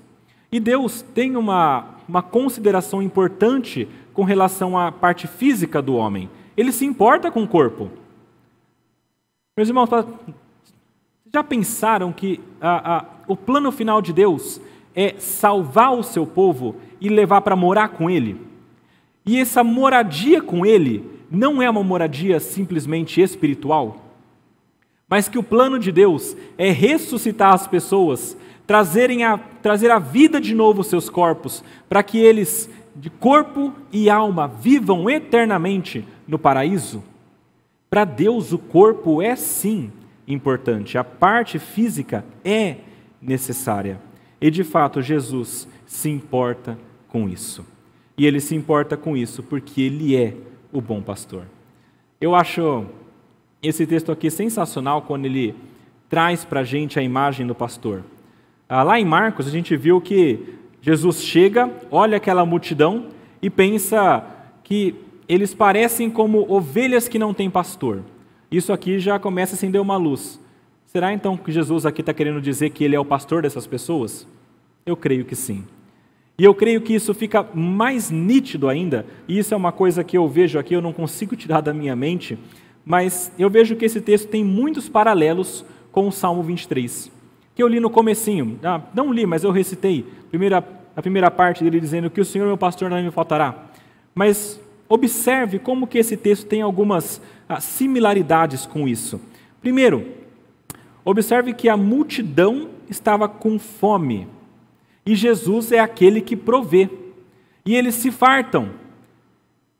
E 0.51 0.59
Deus 0.59 1.01
tem 1.01 1.35
uma, 1.35 1.95
uma 2.07 2.21
consideração 2.21 3.01
importante 3.01 3.87
com 4.13 4.23
relação 4.23 4.77
à 4.77 4.91
parte 4.91 5.27
física 5.27 5.81
do 5.81 5.95
homem. 5.95 6.29
Ele 6.55 6.71
se 6.71 6.85
importa 6.85 7.29
com 7.29 7.43
o 7.43 7.47
corpo. 7.47 7.89
Meus 9.57 9.67
irmãos, 9.67 9.89
já 11.33 11.43
pensaram 11.43 12.13
que 12.13 12.39
a, 12.61 12.97
a, 12.97 13.05
o 13.27 13.35
plano 13.35 13.71
final 13.71 14.01
de 14.01 14.13
Deus 14.13 14.61
é 14.95 15.15
salvar 15.17 15.93
o 15.93 16.03
seu 16.03 16.25
povo 16.25 16.77
e 17.01 17.09
levar 17.09 17.41
para 17.41 17.55
morar 17.55 17.89
com 17.89 18.09
Ele? 18.09 18.39
E 19.25 19.37
essa 19.37 19.63
moradia 19.63 20.41
com 20.41 20.65
Ele 20.65 21.14
não 21.35 21.61
é 21.61 21.69
uma 21.69 21.83
moradia 21.83 22.39
simplesmente 22.39 23.21
espiritual, 23.21 23.97
mas 25.07 25.27
que 25.27 25.37
o 25.37 25.43
plano 25.43 25.77
de 25.77 25.91
Deus 25.91 26.35
é 26.57 26.71
ressuscitar 26.71 27.53
as 27.53 27.67
pessoas, 27.67 28.37
trazerem 28.65 29.23
a, 29.23 29.37
trazer 29.37 29.91
a 29.91 29.99
vida 29.99 30.39
de 30.39 30.55
novo 30.55 30.81
os 30.81 30.87
seus 30.87 31.09
corpos, 31.09 31.63
para 31.87 32.01
que 32.01 32.17
eles, 32.17 32.69
de 32.95 33.09
corpo 33.09 33.73
e 33.91 34.09
alma, 34.09 34.47
vivam 34.47 35.09
eternamente 35.09 36.07
no 36.27 36.39
paraíso. 36.39 37.03
Para 37.89 38.05
Deus, 38.05 38.51
o 38.51 38.57
corpo 38.57 39.21
é 39.21 39.35
sim 39.35 39.91
importante. 40.27 40.97
A 40.97 41.03
parte 41.03 41.59
física 41.59 42.25
é 42.43 42.77
necessária. 43.21 43.99
E 44.41 44.49
de 44.49 44.63
fato, 44.63 45.01
Jesus 45.01 45.67
se 45.85 46.09
importa 46.09 46.77
com 47.07 47.29
isso. 47.29 47.65
E 48.17 48.25
ele 48.25 48.39
se 48.39 48.55
importa 48.55 48.97
com 48.97 49.15
isso 49.15 49.43
porque 49.43 49.81
ele 49.81 50.15
é 50.15 50.33
o 50.75 50.81
bom 50.81 51.01
pastor. 51.01 51.43
Eu 52.19 52.35
acho 52.35 52.85
esse 53.63 53.87
texto 53.87 54.11
aqui 54.11 54.29
sensacional 54.29 55.01
quando 55.03 55.25
ele 55.25 55.55
traz 56.09 56.43
para 56.43 56.59
a 56.59 56.63
gente 56.63 56.99
a 56.99 57.01
imagem 57.01 57.47
do 57.47 57.55
pastor. 57.55 58.03
Ah, 58.67 58.83
lá 58.83 58.99
em 58.99 59.05
Marcos, 59.05 59.47
a 59.47 59.51
gente 59.51 59.75
viu 59.77 60.01
que 60.01 60.55
Jesus 60.81 61.23
chega, 61.23 61.71
olha 61.89 62.17
aquela 62.17 62.45
multidão 62.45 63.07
e 63.41 63.49
pensa 63.49 64.23
que 64.63 64.95
eles 65.29 65.53
parecem 65.53 66.09
como 66.09 66.45
ovelhas 66.51 67.07
que 67.07 67.17
não 67.17 67.33
têm 67.33 67.49
pastor. 67.49 68.03
Isso 68.51 68.73
aqui 68.73 68.99
já 68.99 69.17
começa 69.17 69.53
a 69.53 69.55
acender 69.55 69.79
uma 69.79 69.97
luz. 69.97 70.39
Será 70.85 71.13
então 71.13 71.37
que 71.37 71.51
Jesus 71.51 71.85
aqui 71.85 72.01
está 72.01 72.13
querendo 72.13 72.41
dizer 72.41 72.69
que 72.71 72.83
ele 72.83 72.95
é 72.95 72.99
o 72.99 73.05
pastor 73.05 73.41
dessas 73.41 73.65
pessoas? 73.65 74.27
Eu 74.85 74.97
creio 74.97 75.25
que 75.25 75.35
sim. 75.35 75.63
E 76.37 76.43
eu 76.43 76.53
creio 76.53 76.81
que 76.81 76.93
isso 76.93 77.13
fica 77.13 77.47
mais 77.53 78.11
nítido 78.11 78.67
ainda, 78.67 79.05
e 79.27 79.37
isso 79.39 79.53
é 79.53 79.57
uma 79.57 79.71
coisa 79.71 80.03
que 80.03 80.17
eu 80.17 80.27
vejo 80.27 80.59
aqui, 80.59 80.73
eu 80.73 80.81
não 80.81 80.91
consigo 80.91 81.35
tirar 81.37 81.61
da 81.61 81.73
minha 81.73 81.95
mente, 81.95 82.37
mas 82.85 83.31
eu 83.39 83.49
vejo 83.49 83.75
que 83.75 83.85
esse 83.85 84.01
texto 84.01 84.27
tem 84.27 84.43
muitos 84.43 84.89
paralelos 84.89 85.65
com 85.91 86.07
o 86.07 86.11
Salmo 86.11 86.43
23, 86.43 87.09
que 87.55 87.63
eu 87.63 87.67
li 87.67 87.79
no 87.79 87.89
comecinho. 87.89 88.59
Ah, 88.61 88.81
não 88.93 89.13
li, 89.13 89.25
mas 89.25 89.43
eu 89.43 89.51
recitei 89.51 90.05
primeira, 90.29 90.63
a 90.95 91.01
primeira 91.01 91.31
parte 91.31 91.63
dele 91.63 91.79
dizendo 91.79 92.09
que 92.09 92.19
o 92.19 92.25
Senhor 92.25 92.45
meu 92.45 92.57
pastor, 92.57 92.89
não 92.89 93.01
me 93.01 93.11
faltará. 93.11 93.69
Mas 94.13 94.59
observe 94.89 95.57
como 95.57 95.87
que 95.87 95.97
esse 95.97 96.17
texto 96.17 96.45
tem 96.45 96.61
algumas 96.61 97.21
similaridades 97.59 98.65
com 98.65 98.87
isso. 98.87 99.21
Primeiro, 99.61 100.05
observe 101.03 101.53
que 101.53 101.69
a 101.69 101.77
multidão 101.77 102.69
estava 102.89 103.27
com 103.27 103.57
fome 103.57 104.27
e 105.05 105.15
Jesus 105.15 105.71
é 105.71 105.79
aquele 105.79 106.19
que 106.19 106.35
provê. 106.35 106.89
E 107.65 107.75
eles 107.75 107.95
se 107.95 108.11
fartam. 108.11 108.69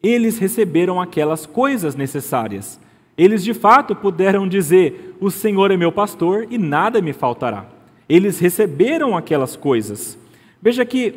Eles 0.01 0.37
receberam 0.37 1.01
aquelas 1.01 1.45
coisas 1.45 1.95
necessárias. 1.95 2.79
Eles 3.17 3.43
de 3.43 3.53
fato 3.53 3.95
puderam 3.95 4.47
dizer: 4.47 5.15
O 5.19 5.31
Senhor 5.31 5.71
é 5.71 5.77
meu 5.77 5.91
pastor 5.91 6.47
e 6.49 6.57
nada 6.57 7.01
me 7.01 7.13
faltará. 7.13 7.65
Eles 8.07 8.39
receberam 8.39 9.17
aquelas 9.17 9.55
coisas. 9.55 10.17
Veja 10.61 10.85
que 10.85 11.15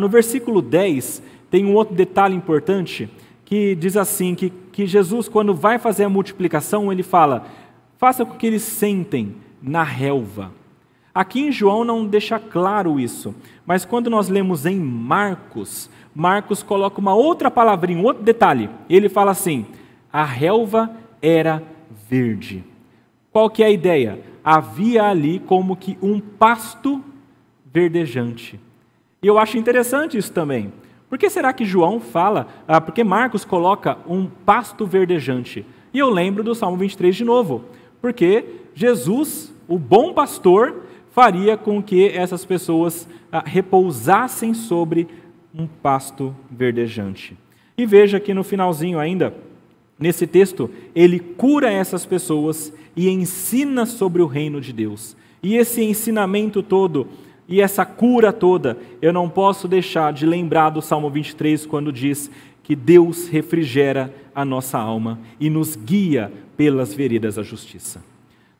no 0.00 0.08
versículo 0.08 0.60
10 0.60 1.22
tem 1.50 1.64
um 1.64 1.74
outro 1.74 1.94
detalhe 1.94 2.34
importante 2.34 3.08
que 3.44 3.74
diz 3.74 3.96
assim: 3.96 4.34
que, 4.34 4.50
que 4.72 4.86
Jesus, 4.86 5.28
quando 5.28 5.54
vai 5.54 5.78
fazer 5.78 6.04
a 6.04 6.08
multiplicação, 6.08 6.92
ele 6.92 7.02
fala: 7.02 7.46
faça 7.96 8.24
com 8.24 8.36
que 8.36 8.46
eles 8.46 8.62
sentem 8.62 9.36
na 9.62 9.82
relva. 9.82 10.50
Aqui 11.16 11.40
em 11.40 11.50
João 11.50 11.82
não 11.82 12.04
deixa 12.04 12.38
claro 12.38 13.00
isso, 13.00 13.34
mas 13.64 13.86
quando 13.86 14.10
nós 14.10 14.28
lemos 14.28 14.66
em 14.66 14.78
Marcos, 14.78 15.88
Marcos 16.14 16.62
coloca 16.62 17.00
uma 17.00 17.14
outra 17.14 17.50
palavrinha, 17.50 17.98
um 17.98 18.04
outro 18.04 18.22
detalhe. 18.22 18.68
Ele 18.86 19.08
fala 19.08 19.30
assim: 19.30 19.64
a 20.12 20.22
relva 20.22 20.90
era 21.22 21.62
verde. 22.06 22.62
Qual 23.32 23.48
que 23.48 23.62
é 23.62 23.66
a 23.66 23.70
ideia? 23.70 24.20
Havia 24.44 25.04
ali 25.04 25.38
como 25.38 25.74
que 25.74 25.96
um 26.02 26.20
pasto 26.20 27.02
verdejante. 27.72 28.60
E 29.22 29.26
eu 29.26 29.38
acho 29.38 29.56
interessante 29.56 30.18
isso 30.18 30.30
também, 30.30 30.70
por 31.08 31.16
que 31.16 31.30
será 31.30 31.50
que 31.54 31.64
João 31.64 31.98
fala, 31.98 32.46
ah, 32.68 32.78
porque 32.78 33.02
Marcos 33.02 33.42
coloca 33.42 33.96
um 34.06 34.26
pasto 34.26 34.84
verdejante? 34.84 35.64
E 35.94 35.98
eu 35.98 36.10
lembro 36.10 36.44
do 36.44 36.54
Salmo 36.54 36.76
23 36.76 37.16
de 37.16 37.24
novo, 37.24 37.64
porque 38.02 38.44
Jesus, 38.74 39.50
o 39.66 39.78
bom 39.78 40.12
pastor, 40.12 40.82
faria 41.16 41.56
com 41.56 41.82
que 41.82 42.08
essas 42.08 42.44
pessoas 42.44 43.08
ah, 43.32 43.42
repousassem 43.42 44.52
sobre 44.52 45.08
um 45.54 45.66
pasto 45.66 46.36
verdejante. 46.50 47.34
E 47.74 47.86
veja 47.86 48.20
que 48.20 48.34
no 48.34 48.44
finalzinho 48.44 48.98
ainda, 48.98 49.32
nesse 49.98 50.26
texto, 50.26 50.68
ele 50.94 51.18
cura 51.18 51.72
essas 51.72 52.04
pessoas 52.04 52.70
e 52.94 53.08
ensina 53.08 53.86
sobre 53.86 54.20
o 54.20 54.26
reino 54.26 54.60
de 54.60 54.74
Deus. 54.74 55.16
E 55.42 55.56
esse 55.56 55.82
ensinamento 55.82 56.62
todo 56.62 57.08
e 57.48 57.62
essa 57.62 57.86
cura 57.86 58.30
toda, 58.30 58.76
eu 59.00 59.10
não 59.10 59.26
posso 59.26 59.66
deixar 59.66 60.12
de 60.12 60.26
lembrar 60.26 60.68
do 60.68 60.82
Salmo 60.82 61.08
23, 61.08 61.64
quando 61.64 61.90
diz 61.90 62.30
que 62.62 62.76
Deus 62.76 63.26
refrigera 63.26 64.14
a 64.34 64.44
nossa 64.44 64.76
alma 64.78 65.18
e 65.40 65.48
nos 65.48 65.76
guia 65.76 66.30
pelas 66.58 66.92
veredas 66.92 67.36
da 67.36 67.42
justiça. 67.42 68.04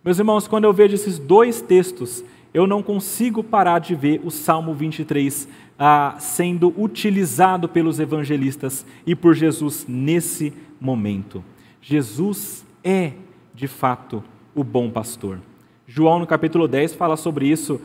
Meus 0.07 0.21
irmãos, 0.21 0.47
quando 0.47 0.65
eu 0.65 0.73
vejo 0.73 0.95
esses 0.95 1.19
dois 1.19 1.61
textos, 1.61 2.25
eu 2.53 2.67
não 2.67 2.83
consigo 2.83 3.43
parar 3.43 3.79
de 3.79 3.95
ver 3.95 4.21
o 4.25 4.31
Salmo 4.31 4.75
23 4.75 5.49
ah, 5.79 6.17
sendo 6.19 6.73
utilizado 6.77 7.69
pelos 7.69 8.01
evangelistas 8.01 8.87
e 9.07 9.15
por 9.15 9.35
Jesus 9.35 9.85
nesse 9.89 10.53
momento. 10.81 11.45
Jesus 11.83 12.65
é, 12.83 13.13
de 13.55 13.69
fato, 13.69 14.23
o 14.55 14.65
bom 14.65 14.91
pastor. 14.91 15.39
João, 15.87 16.19
no 16.19 16.27
capítulo 16.27 16.67
10, 16.67 16.95
fala 16.95 17.17
sobre 17.17 17.47
isso 17.47 17.81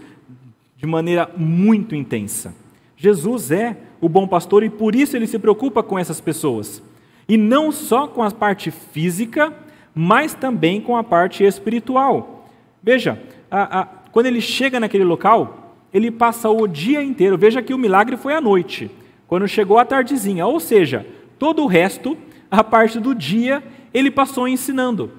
de 0.77 0.87
maneira 0.87 1.29
muito 1.37 1.95
intensa. 1.95 2.55
Jesus 2.97 3.51
é 3.51 3.77
o 3.99 4.09
bom 4.09 4.27
pastor 4.27 4.63
e 4.63 4.69
por 4.69 4.95
isso 4.95 5.15
ele 5.15 5.27
se 5.27 5.37
preocupa 5.37 5.83
com 5.83 5.99
essas 5.99 6.19
pessoas. 6.19 6.81
E 7.27 7.37
não 7.37 7.71
só 7.71 8.07
com 8.07 8.23
a 8.23 8.31
parte 8.31 8.71
física, 8.71 9.53
mas 9.93 10.33
também 10.33 10.81
com 10.81 10.97
a 10.97 11.03
parte 11.03 11.43
espiritual. 11.43 12.47
Veja, 12.81 13.21
a, 13.49 13.81
a, 13.81 13.87
quando 14.11 14.25
ele 14.25 14.41
chega 14.41 14.79
naquele 14.79 15.03
local, 15.03 15.75
ele 15.93 16.11
passa 16.11 16.49
o 16.49 16.67
dia 16.67 17.01
inteiro. 17.01 17.37
Veja 17.37 17.61
que 17.61 17.73
o 17.73 17.77
milagre 17.77 18.17
foi 18.17 18.33
à 18.33 18.41
noite, 18.41 18.89
quando 19.27 19.47
chegou 19.47 19.77
a 19.77 19.85
tardezinha. 19.85 20.45
Ou 20.45 20.59
seja, 20.59 21.05
todo 21.39 21.63
o 21.63 21.67
resto, 21.67 22.17
a 22.49 22.63
parte 22.63 22.99
do 22.99 23.15
dia, 23.15 23.63
ele 23.93 24.11
passou 24.11 24.47
ensinando. 24.47 25.11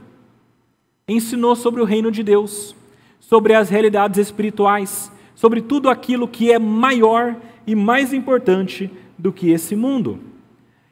Ensinou 1.09 1.57
sobre 1.57 1.81
o 1.81 1.85
reino 1.85 2.11
de 2.11 2.23
Deus, 2.23 2.77
sobre 3.19 3.55
as 3.55 3.69
realidades 3.69 4.19
espirituais, 4.19 5.11
sobre 5.35 5.61
tudo 5.61 5.91
aquilo 5.91 6.29
que 6.29 6.53
é 6.53 6.59
maior 6.59 7.37
e 7.67 7.75
mais 7.75 8.13
importante 8.13 8.91
do 9.19 9.33
que 9.33 9.51
esse 9.51 9.75
mundo. 9.75 10.21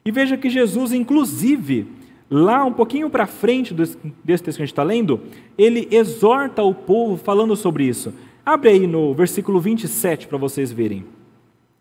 E 0.04 0.10
veja 0.10 0.36
que 0.36 0.48
Jesus, 0.48 0.92
inclusive, 0.92 1.86
lá 2.30 2.64
um 2.64 2.72
pouquinho 2.72 3.10
para 3.10 3.26
frente 3.26 3.74
desse 3.74 3.96
texto 4.24 4.44
que 4.44 4.50
a 4.50 4.66
gente 4.66 4.72
está 4.72 4.82
lendo, 4.82 5.20
ele 5.58 5.88
exorta 5.90 6.62
o 6.62 6.72
povo 6.72 7.16
falando 7.16 7.56
sobre 7.56 7.84
isso. 7.84 8.14
Abre 8.46 8.70
aí 8.70 8.86
no 8.86 9.12
versículo 9.12 9.60
27 9.60 10.28
para 10.28 10.38
vocês 10.38 10.70
verem. 10.70 11.04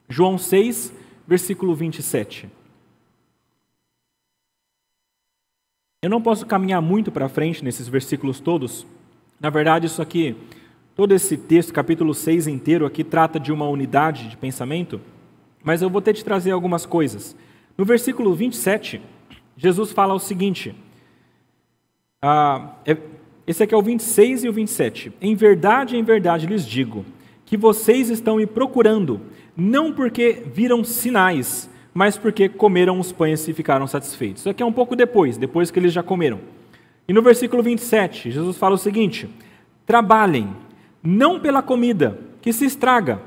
João 0.10 0.38
6, 0.38 0.92
versículo 1.28 1.76
27. 1.76 2.50
Eu 6.02 6.10
não 6.10 6.22
posso 6.22 6.46
caminhar 6.46 6.82
muito 6.82 7.12
para 7.12 7.30
frente 7.30 7.64
nesses 7.64 7.88
versículos 7.88 8.40
todos. 8.40 8.88
Na 9.40 9.50
verdade, 9.50 9.86
isso 9.86 10.02
aqui 10.02 10.36
Todo 11.00 11.14
esse 11.14 11.38
texto, 11.38 11.74
capítulo 11.74 12.14
6 12.14 12.46
inteiro, 12.48 12.86
aqui 12.86 13.06
trata 13.06 13.40
de 13.40 13.54
uma 13.54 13.66
unidade 13.70 14.28
de 14.28 14.36
pensamento, 14.36 15.00
mas 15.64 15.82
eu 15.82 15.90
vou 15.90 16.02
ter 16.02 16.12
de 16.12 16.26
trazer 16.26 16.52
algumas 16.52 16.86
coisas. 16.86 17.38
No 17.78 17.86
versículo 17.86 18.36
27, 18.36 19.02
Jesus 19.60 19.92
fala 19.92 20.14
o 20.14 20.20
seguinte: 20.20 20.74
ah, 22.22 22.76
é, 22.86 22.96
esse 23.46 23.62
aqui 23.62 23.74
é 23.74 23.78
o 23.78 23.82
26 23.82 24.46
e 24.46 24.50
o 24.50 24.54
27. 24.54 25.12
Em 25.22 25.36
verdade, 25.36 25.98
em 25.98 26.04
verdade 26.04 26.48
lhes 26.48 26.66
digo 26.66 27.06
que 27.46 27.58
vocês 27.58 28.10
estão 28.10 28.38
me 28.38 28.46
procurando, 28.46 29.20
não 29.58 29.92
porque 29.92 30.44
viram 30.54 30.84
sinais, 30.84 31.70
mas 31.94 32.18
porque 32.18 32.48
comeram 32.48 33.00
os 33.00 33.12
pães 33.12 33.46
e 33.50 33.54
ficaram 33.54 33.86
satisfeitos. 33.86 34.44
Isso 34.44 34.50
aqui 34.50 34.64
é 34.64 34.66
um 34.66 34.72
pouco 34.72 34.96
depois, 34.96 35.36
depois 35.36 35.70
que 35.70 35.78
eles 35.78 35.92
já 35.92 36.02
comeram. 36.02 36.40
E 37.06 37.12
no 37.12 37.22
versículo 37.22 37.62
27, 37.62 38.32
Jesus 38.32 38.56
fala 38.56 38.76
o 38.76 38.78
seguinte: 38.78 39.30
Trabalhem 39.86 40.56
não 41.04 41.38
pela 41.38 41.62
comida 41.62 42.18
que 42.42 42.54
se 42.54 42.64
estraga, 42.64 43.22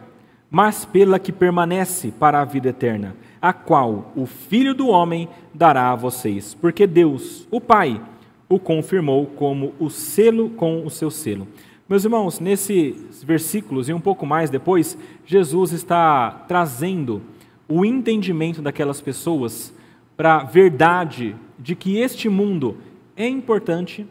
mas 0.51 0.87
pela 0.87 1.19
que 1.19 1.33
permanece 1.33 2.11
para 2.11 2.41
a 2.41 2.45
vida 2.45 2.71
eterna, 2.71 3.15
a 3.43 3.53
qual 3.53 4.13
o 4.15 4.25
Filho 4.25 4.73
do 4.73 4.87
Homem 4.87 5.29
dará 5.53 5.91
a 5.91 5.97
vocês, 5.97 6.55
porque 6.55 6.87
Deus, 6.87 7.49
o 7.51 7.61
Pai, 7.61 8.01
o 8.49 8.57
confirmou 8.57 9.27
como 9.27 9.75
o 9.81 9.91
selo 9.91 10.51
com 10.51 10.87
o 10.87 10.91
seu 10.91 11.11
selo. 11.11 11.49
Meus 11.89 12.05
irmãos, 12.05 12.39
nesses 12.39 13.25
versículos 13.25 13.89
e 13.89 13.93
um 13.93 14.01
pouco 14.01 14.25
mais 14.25 14.49
depois, 14.49 14.97
Jesus 15.27 15.73
está 15.73 16.31
trazendo 16.47 17.21
o 17.69 17.85
entendimento 17.85 18.63
daquelas 18.63 19.01
pessoas 19.01 19.75
para 20.17 20.37
a 20.37 20.45
verdade 20.45 21.35
de 21.59 21.75
que 21.75 21.99
este 21.99 22.29
mundo 22.29 22.77
é 23.17 23.27
importante, 23.27 24.07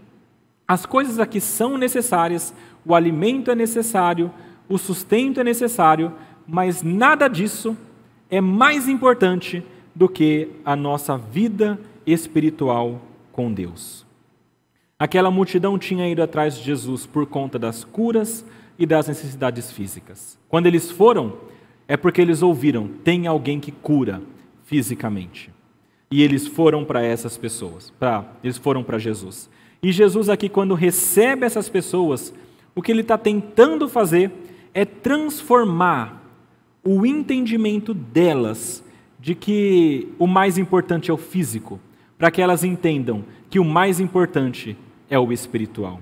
as 0.67 0.85
coisas 0.85 1.19
aqui 1.19 1.39
são 1.39 1.77
necessárias, 1.77 2.53
o 2.85 2.93
alimento 2.93 3.49
é 3.49 3.55
necessário, 3.55 4.31
o 4.67 4.77
sustento 4.77 5.39
é 5.39 5.43
necessário, 5.43 6.11
mas 6.45 6.83
nada 6.83 7.27
disso 7.27 7.77
é 8.31 8.39
mais 8.39 8.87
importante 8.87 9.61
do 9.93 10.07
que 10.07 10.47
a 10.63 10.73
nossa 10.73 11.17
vida 11.17 11.77
espiritual 12.07 13.01
com 13.33 13.51
Deus. 13.51 14.05
Aquela 14.97 15.29
multidão 15.29 15.77
tinha 15.77 16.07
ido 16.07 16.23
atrás 16.23 16.55
de 16.55 16.63
Jesus 16.63 17.05
por 17.05 17.25
conta 17.25 17.59
das 17.59 17.83
curas 17.83 18.45
e 18.79 18.85
das 18.85 19.07
necessidades 19.09 19.71
físicas. 19.71 20.39
Quando 20.47 20.67
eles 20.67 20.89
foram, 20.89 21.33
é 21.87 21.97
porque 21.97 22.21
eles 22.21 22.41
ouviram: 22.41 22.87
tem 23.03 23.27
alguém 23.27 23.59
que 23.59 23.71
cura 23.71 24.21
fisicamente. 24.63 25.51
E 26.09 26.21
eles 26.21 26.47
foram 26.47 26.85
para 26.85 27.01
essas 27.01 27.37
pessoas, 27.37 27.91
para 27.99 28.25
eles 28.43 28.57
foram 28.57 28.83
para 28.83 28.97
Jesus. 28.97 29.49
E 29.83 29.91
Jesus 29.91 30.29
aqui 30.29 30.47
quando 30.47 30.73
recebe 30.73 31.45
essas 31.45 31.67
pessoas, 31.67 32.33
o 32.75 32.81
que 32.81 32.91
ele 32.91 33.01
está 33.01 33.17
tentando 33.17 33.89
fazer 33.89 34.31
é 34.73 34.85
transformar 34.85 36.20
o 36.83 37.05
entendimento 37.05 37.93
delas 37.93 38.83
de 39.19 39.35
que 39.35 40.09
o 40.17 40.25
mais 40.25 40.57
importante 40.57 41.11
é 41.11 41.13
o 41.13 41.17
físico, 41.17 41.79
para 42.17 42.31
que 42.31 42.41
elas 42.41 42.63
entendam 42.63 43.23
que 43.49 43.59
o 43.59 43.65
mais 43.65 43.99
importante 43.99 44.75
é 45.09 45.19
o 45.19 45.31
espiritual. 45.31 46.01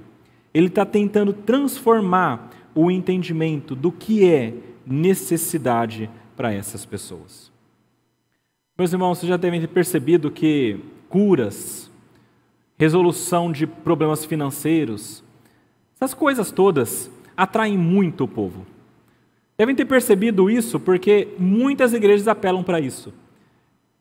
Ele 0.54 0.68
está 0.68 0.86
tentando 0.86 1.34
transformar 1.34 2.50
o 2.74 2.90
entendimento 2.90 3.76
do 3.76 3.92
que 3.92 4.26
é 4.26 4.54
necessidade 4.86 6.10
para 6.36 6.54
essas 6.54 6.86
pessoas. 6.86 7.52
Meus 8.78 8.94
irmãos, 8.94 9.18
vocês 9.18 9.30
já 9.30 9.36
devem 9.36 9.60
ter 9.60 9.68
percebido 9.68 10.32
que 10.32 10.80
curas, 11.10 11.92
resolução 12.78 13.52
de 13.52 13.68
problemas 13.68 14.24
financeiros, 14.24 15.22
essas 15.96 16.14
coisas 16.14 16.50
todas 16.50 17.12
atraem 17.36 17.78
muito 17.78 18.24
o 18.24 18.28
povo. 18.28 18.66
Devem 19.60 19.76
ter 19.76 19.84
percebido 19.84 20.50
isso 20.50 20.80
porque 20.80 21.28
muitas 21.38 21.94
igrejas 21.94 22.30
apelam 22.30 22.64
para 22.64 22.80
isso. 22.80 23.14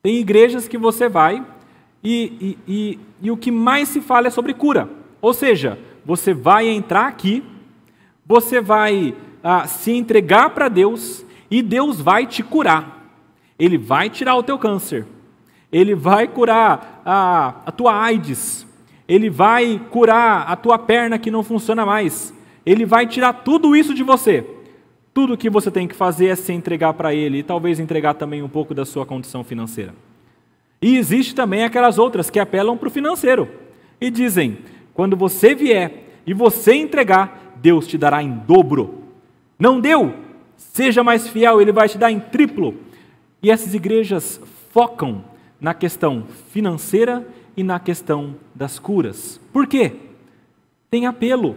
Tem 0.01 0.15
igrejas 0.15 0.69
que 0.69 0.77
você 0.77 1.09
vai 1.09 1.45
e, 2.01 2.57
e, 2.65 2.73
e, 2.73 2.99
e, 3.23 3.29
o 3.29 3.35
que 3.35 3.51
mais 3.51 3.89
se 3.89 3.99
fala 3.99 4.27
é 4.27 4.29
sobre 4.29 4.53
cura. 4.53 4.89
Ou 5.21 5.33
seja, 5.33 5.77
você 6.05 6.33
vai 6.33 6.69
entrar 6.69 7.07
aqui, 7.07 7.43
você 8.25 8.61
vai 8.61 9.13
ah, 9.43 9.67
se 9.67 9.91
entregar 9.91 10.51
para 10.51 10.69
Deus 10.69 11.25
e 11.51 11.61
Deus 11.61 11.99
vai 11.99 12.25
te 12.25 12.41
curar. 12.41 13.13
Ele 13.59 13.77
vai 13.77 14.09
tirar 14.09 14.37
o 14.37 14.43
teu 14.43 14.57
câncer. 14.57 15.05
Ele 15.69 15.93
vai 15.93 16.25
curar 16.25 17.01
a, 17.05 17.55
a 17.65 17.71
tua 17.73 18.01
AIDS. 18.01 18.65
Ele 19.05 19.29
vai 19.29 19.81
curar 19.89 20.49
a 20.49 20.55
tua 20.55 20.79
perna 20.79 21.19
que 21.19 21.29
não 21.29 21.43
funciona 21.43 21.85
mais. 21.85 22.33
Ele 22.65 22.85
vai 22.85 23.05
tirar 23.05 23.33
tudo 23.33 23.75
isso 23.75 23.93
de 23.93 24.03
você. 24.03 24.58
Tudo 25.13 25.37
que 25.37 25.49
você 25.49 25.71
tem 25.71 25.87
que 25.87 25.95
fazer 25.95 26.27
é 26.27 26.35
se 26.35 26.53
entregar 26.53 26.93
para 26.93 27.13
Ele 27.13 27.39
e 27.39 27.43
talvez 27.43 27.79
entregar 27.79 28.13
também 28.13 28.43
um 28.43 28.49
pouco 28.49 28.73
da 28.73 28.85
sua 28.85 29.05
condição 29.05 29.43
financeira. 29.43 29.93
E 30.81 30.97
existe 30.97 31.35
também 31.35 31.63
aquelas 31.63 31.97
outras 31.97 32.29
que 32.29 32.39
apelam 32.39 32.77
para 32.77 32.87
o 32.87 32.91
financeiro 32.91 33.49
e 33.99 34.09
dizem: 34.09 34.59
quando 34.93 35.17
você 35.17 35.53
vier 35.53 36.21
e 36.25 36.33
você 36.33 36.73
entregar, 36.73 37.55
Deus 37.57 37.87
te 37.87 37.97
dará 37.97 38.23
em 38.23 38.31
dobro. 38.31 39.03
Não 39.57 39.79
deu? 39.79 40.13
Seja 40.55 41.03
mais 41.03 41.27
fiel, 41.27 41.61
Ele 41.61 41.71
vai 41.71 41.89
te 41.89 41.97
dar 41.97 42.11
em 42.11 42.19
triplo. 42.19 42.75
E 43.41 43.49
essas 43.49 43.73
igrejas 43.73 44.39
focam 44.71 45.23
na 45.59 45.73
questão 45.73 46.25
financeira 46.51 47.27
e 47.57 47.63
na 47.63 47.79
questão 47.79 48.35
das 48.53 48.79
curas. 48.79 49.39
Por 49.51 49.67
quê? 49.67 49.95
Tem 50.89 51.05
apelo. 51.05 51.55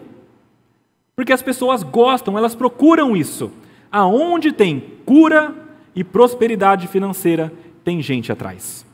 Porque 1.23 1.33
as 1.33 1.41
pessoas 1.41 1.85
gostam, 1.85 2.37
elas 2.37 2.53
procuram 2.53 3.17
isso. 3.17 3.53
Aonde 3.93 4.51
tem 4.51 4.81
cura 5.07 5.55
e 5.95 6.03
prosperidade 6.03 6.89
financeira, 6.89 7.53
tem 7.85 8.03
gente 8.03 8.33
atrás. 8.33 8.85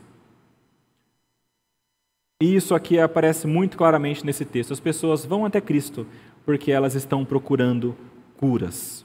E 2.39 2.53
isso 2.53 2.75
aqui 2.75 2.99
aparece 2.99 3.47
muito 3.47 3.75
claramente 3.75 4.23
nesse 4.23 4.45
texto. 4.45 4.71
As 4.71 4.79
pessoas 4.79 5.25
vão 5.25 5.43
até 5.43 5.59
Cristo 5.59 6.05
porque 6.45 6.71
elas 6.71 6.93
estão 6.93 7.25
procurando 7.25 7.97
curas. 8.37 9.03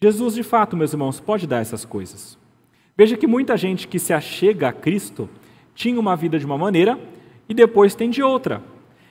Jesus, 0.00 0.36
de 0.36 0.44
fato, 0.44 0.76
meus 0.76 0.92
irmãos, 0.92 1.18
pode 1.18 1.44
dar 1.44 1.58
essas 1.58 1.84
coisas. 1.84 2.38
Veja 2.96 3.16
que 3.16 3.26
muita 3.26 3.56
gente 3.56 3.88
que 3.88 3.98
se 3.98 4.12
achega 4.12 4.68
a 4.68 4.72
Cristo 4.72 5.28
tinha 5.74 5.98
uma 5.98 6.14
vida 6.14 6.38
de 6.38 6.46
uma 6.46 6.56
maneira 6.56 6.96
e 7.48 7.52
depois 7.52 7.96
tem 7.96 8.10
de 8.10 8.22
outra. 8.22 8.62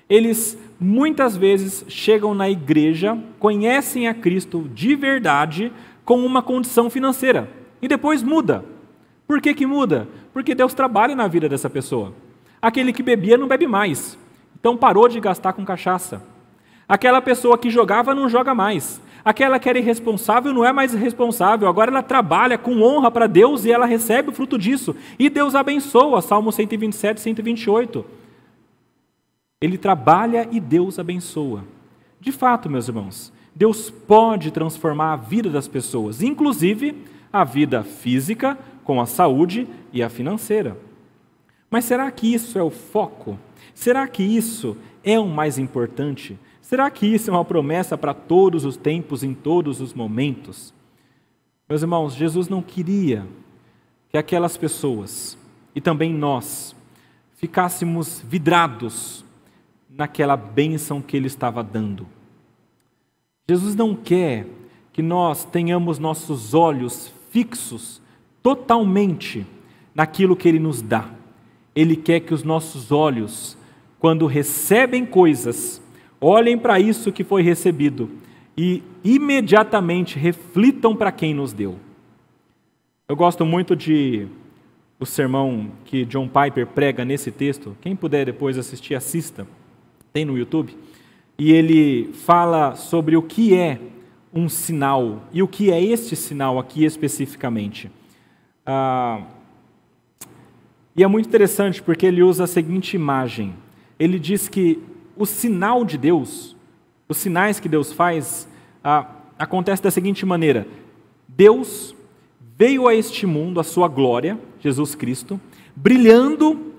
Eles 0.07 0.57
muitas 0.79 1.35
vezes 1.35 1.85
chegam 1.87 2.33
na 2.33 2.49
igreja, 2.49 3.17
conhecem 3.39 4.07
a 4.07 4.13
Cristo 4.13 4.69
de 4.73 4.95
verdade 4.95 5.71
com 6.03 6.25
uma 6.25 6.41
condição 6.41 6.89
financeira 6.89 7.49
e 7.81 7.87
depois 7.87 8.21
muda. 8.21 8.63
Por 9.27 9.41
que, 9.41 9.53
que 9.53 9.65
muda? 9.65 10.07
Porque 10.33 10.53
Deus 10.53 10.73
trabalha 10.73 11.15
na 11.15 11.27
vida 11.27 11.49
dessa 11.49 11.69
pessoa. 11.69 12.13
Aquele 12.61 12.93
que 12.93 13.03
bebia 13.03 13.37
não 13.37 13.47
bebe 13.47 13.67
mais, 13.67 14.17
então 14.59 14.77
parou 14.77 15.07
de 15.07 15.19
gastar 15.19 15.53
com 15.53 15.65
cachaça. 15.65 16.23
Aquela 16.87 17.21
pessoa 17.21 17.57
que 17.57 17.69
jogava 17.69 18.13
não 18.13 18.29
joga 18.29 18.53
mais. 18.53 19.01
Aquela 19.23 19.57
que 19.57 19.67
era 19.67 19.79
irresponsável 19.79 20.53
não 20.53 20.63
é 20.63 20.71
mais 20.71 20.93
irresponsável, 20.93 21.67
agora 21.67 21.89
ela 21.89 22.03
trabalha 22.03 22.59
com 22.59 22.83
honra 22.83 23.09
para 23.09 23.25
Deus 23.25 23.65
e 23.65 23.71
ela 23.71 23.87
recebe 23.87 24.29
o 24.29 24.31
fruto 24.31 24.55
disso. 24.55 24.95
E 25.17 25.31
Deus 25.31 25.55
abençoa, 25.55 26.21
Salmo 26.21 26.51
127, 26.51 27.19
128. 27.19 28.05
Ele 29.65 29.79
trabalha 29.79 30.47
e 30.51 30.59
Deus 30.59 30.99
abençoa. 30.99 31.63
De 32.21 32.31
fato, 32.31 32.69
meus 32.69 32.87
irmãos, 32.87 33.33
Deus 33.55 33.89
pode 33.89 34.51
transformar 34.51 35.13
a 35.13 35.15
vida 35.15 35.49
das 35.49 35.67
pessoas, 35.67 36.21
inclusive 36.21 36.95
a 37.33 37.43
vida 37.43 37.83
física, 37.83 38.55
com 38.83 39.01
a 39.01 39.07
saúde 39.07 39.67
e 39.91 40.03
a 40.03 40.09
financeira. 40.09 40.77
Mas 41.67 41.85
será 41.85 42.11
que 42.11 42.31
isso 42.31 42.59
é 42.59 42.61
o 42.61 42.69
foco? 42.69 43.39
Será 43.73 44.07
que 44.07 44.21
isso 44.21 44.77
é 45.03 45.19
o 45.19 45.27
mais 45.27 45.57
importante? 45.57 46.37
Será 46.61 46.91
que 46.91 47.07
isso 47.07 47.31
é 47.31 47.33
uma 47.33 47.43
promessa 47.43 47.97
para 47.97 48.13
todos 48.13 48.65
os 48.65 48.77
tempos, 48.77 49.23
em 49.23 49.33
todos 49.33 49.81
os 49.81 49.95
momentos? 49.95 50.75
Meus 51.67 51.81
irmãos, 51.81 52.13
Jesus 52.13 52.47
não 52.47 52.61
queria 52.61 53.25
que 54.09 54.17
aquelas 54.17 54.57
pessoas, 54.57 55.35
e 55.73 55.81
também 55.81 56.13
nós, 56.13 56.75
ficássemos 57.35 58.21
vidrados 58.23 59.25
naquela 59.95 60.35
bênção 60.35 61.01
que 61.01 61.15
Ele 61.15 61.27
estava 61.27 61.63
dando. 61.63 62.05
Jesus 63.47 63.75
não 63.75 63.95
quer 63.95 64.47
que 64.91 65.01
nós 65.01 65.45
tenhamos 65.45 65.99
nossos 65.99 66.53
olhos 66.53 67.13
fixos 67.31 68.01
totalmente 68.41 69.45
naquilo 69.93 70.35
que 70.35 70.47
Ele 70.47 70.59
nos 70.59 70.81
dá. 70.81 71.09
Ele 71.75 71.95
quer 71.95 72.21
que 72.21 72.33
os 72.33 72.43
nossos 72.43 72.91
olhos, 72.91 73.57
quando 73.99 74.25
recebem 74.25 75.05
coisas, 75.05 75.81
olhem 76.19 76.57
para 76.57 76.79
isso 76.79 77.11
que 77.11 77.23
foi 77.23 77.41
recebido 77.41 78.09
e 78.57 78.81
imediatamente 79.03 80.17
reflitam 80.17 80.95
para 80.95 81.11
quem 81.11 81.33
nos 81.33 81.53
deu. 81.53 81.77
Eu 83.07 83.15
gosto 83.15 83.45
muito 83.45 83.75
de 83.75 84.27
o 84.99 85.05
sermão 85.05 85.71
que 85.83 86.05
John 86.05 86.27
Piper 86.27 86.65
prega 86.67 87.03
nesse 87.05 87.31
texto. 87.31 87.75
Quem 87.81 87.95
puder 87.95 88.25
depois 88.25 88.57
assistir, 88.57 88.95
assista. 88.95 89.45
Tem 90.15 90.23
no 90.23 90.37
YouTube 90.37 90.73
e 91.37 91.51
ele 91.51 92.13
fala 92.13 92.73
sobre 92.75 93.17
o 93.17 93.21
que 93.21 93.53
é 93.53 93.81
um 94.33 94.47
sinal 94.47 95.23
e 95.33 95.43
o 95.43 95.47
que 95.47 95.73
é 95.73 95.83
este 95.83 96.15
sinal 96.15 96.57
aqui 96.57 96.85
especificamente. 96.85 97.91
Ah, 98.65 99.23
e 100.95 101.03
é 101.03 101.07
muito 101.07 101.27
interessante 101.27 101.83
porque 101.83 102.05
ele 102.05 102.23
usa 102.23 102.45
a 102.45 102.47
seguinte 102.47 102.95
imagem: 102.95 103.55
ele 103.99 104.17
diz 104.17 104.47
que 104.47 104.81
o 105.17 105.25
sinal 105.25 105.83
de 105.83 105.97
Deus, 105.97 106.55
os 107.09 107.17
sinais 107.17 107.59
que 107.59 107.67
Deus 107.67 107.91
faz, 107.91 108.47
ah, 108.81 109.05
acontece 109.37 109.83
da 109.83 109.91
seguinte 109.91 110.25
maneira: 110.25 110.65
Deus 111.27 111.93
veio 112.57 112.87
a 112.87 112.95
este 112.95 113.25
mundo, 113.25 113.59
a 113.59 113.65
sua 113.65 113.89
glória, 113.89 114.39
Jesus 114.61 114.95
Cristo, 114.95 115.41
brilhando 115.75 116.71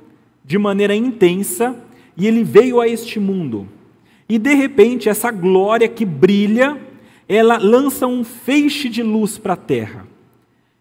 de 0.42 0.56
maneira 0.56 0.94
intensa, 0.94 1.78
e 2.16 2.26
ele 2.26 2.42
veio 2.42 2.80
a 2.80 2.88
este 2.88 3.20
mundo 3.20 3.68
e 4.28 4.38
de 4.38 4.54
repente, 4.54 5.08
essa 5.08 5.30
glória 5.30 5.88
que 5.88 6.04
brilha, 6.04 6.76
ela 7.28 7.58
lança 7.58 8.06
um 8.06 8.24
feixe 8.24 8.88
de 8.88 9.02
luz 9.02 9.38
para 9.38 9.52
a 9.52 9.56
terra. 9.56 10.06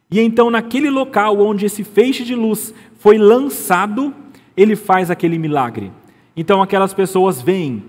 E 0.09 0.19
então, 0.19 0.49
naquele 0.49 0.89
local 0.89 1.39
onde 1.39 1.65
esse 1.65 1.83
feixe 1.83 2.23
de 2.23 2.33
luz 2.33 2.73
foi 2.99 3.17
lançado, 3.17 4.13
ele 4.57 4.75
faz 4.75 5.11
aquele 5.11 5.37
milagre. 5.37 5.91
Então, 6.35 6.61
aquelas 6.61 6.93
pessoas 6.93 7.41
veem 7.41 7.83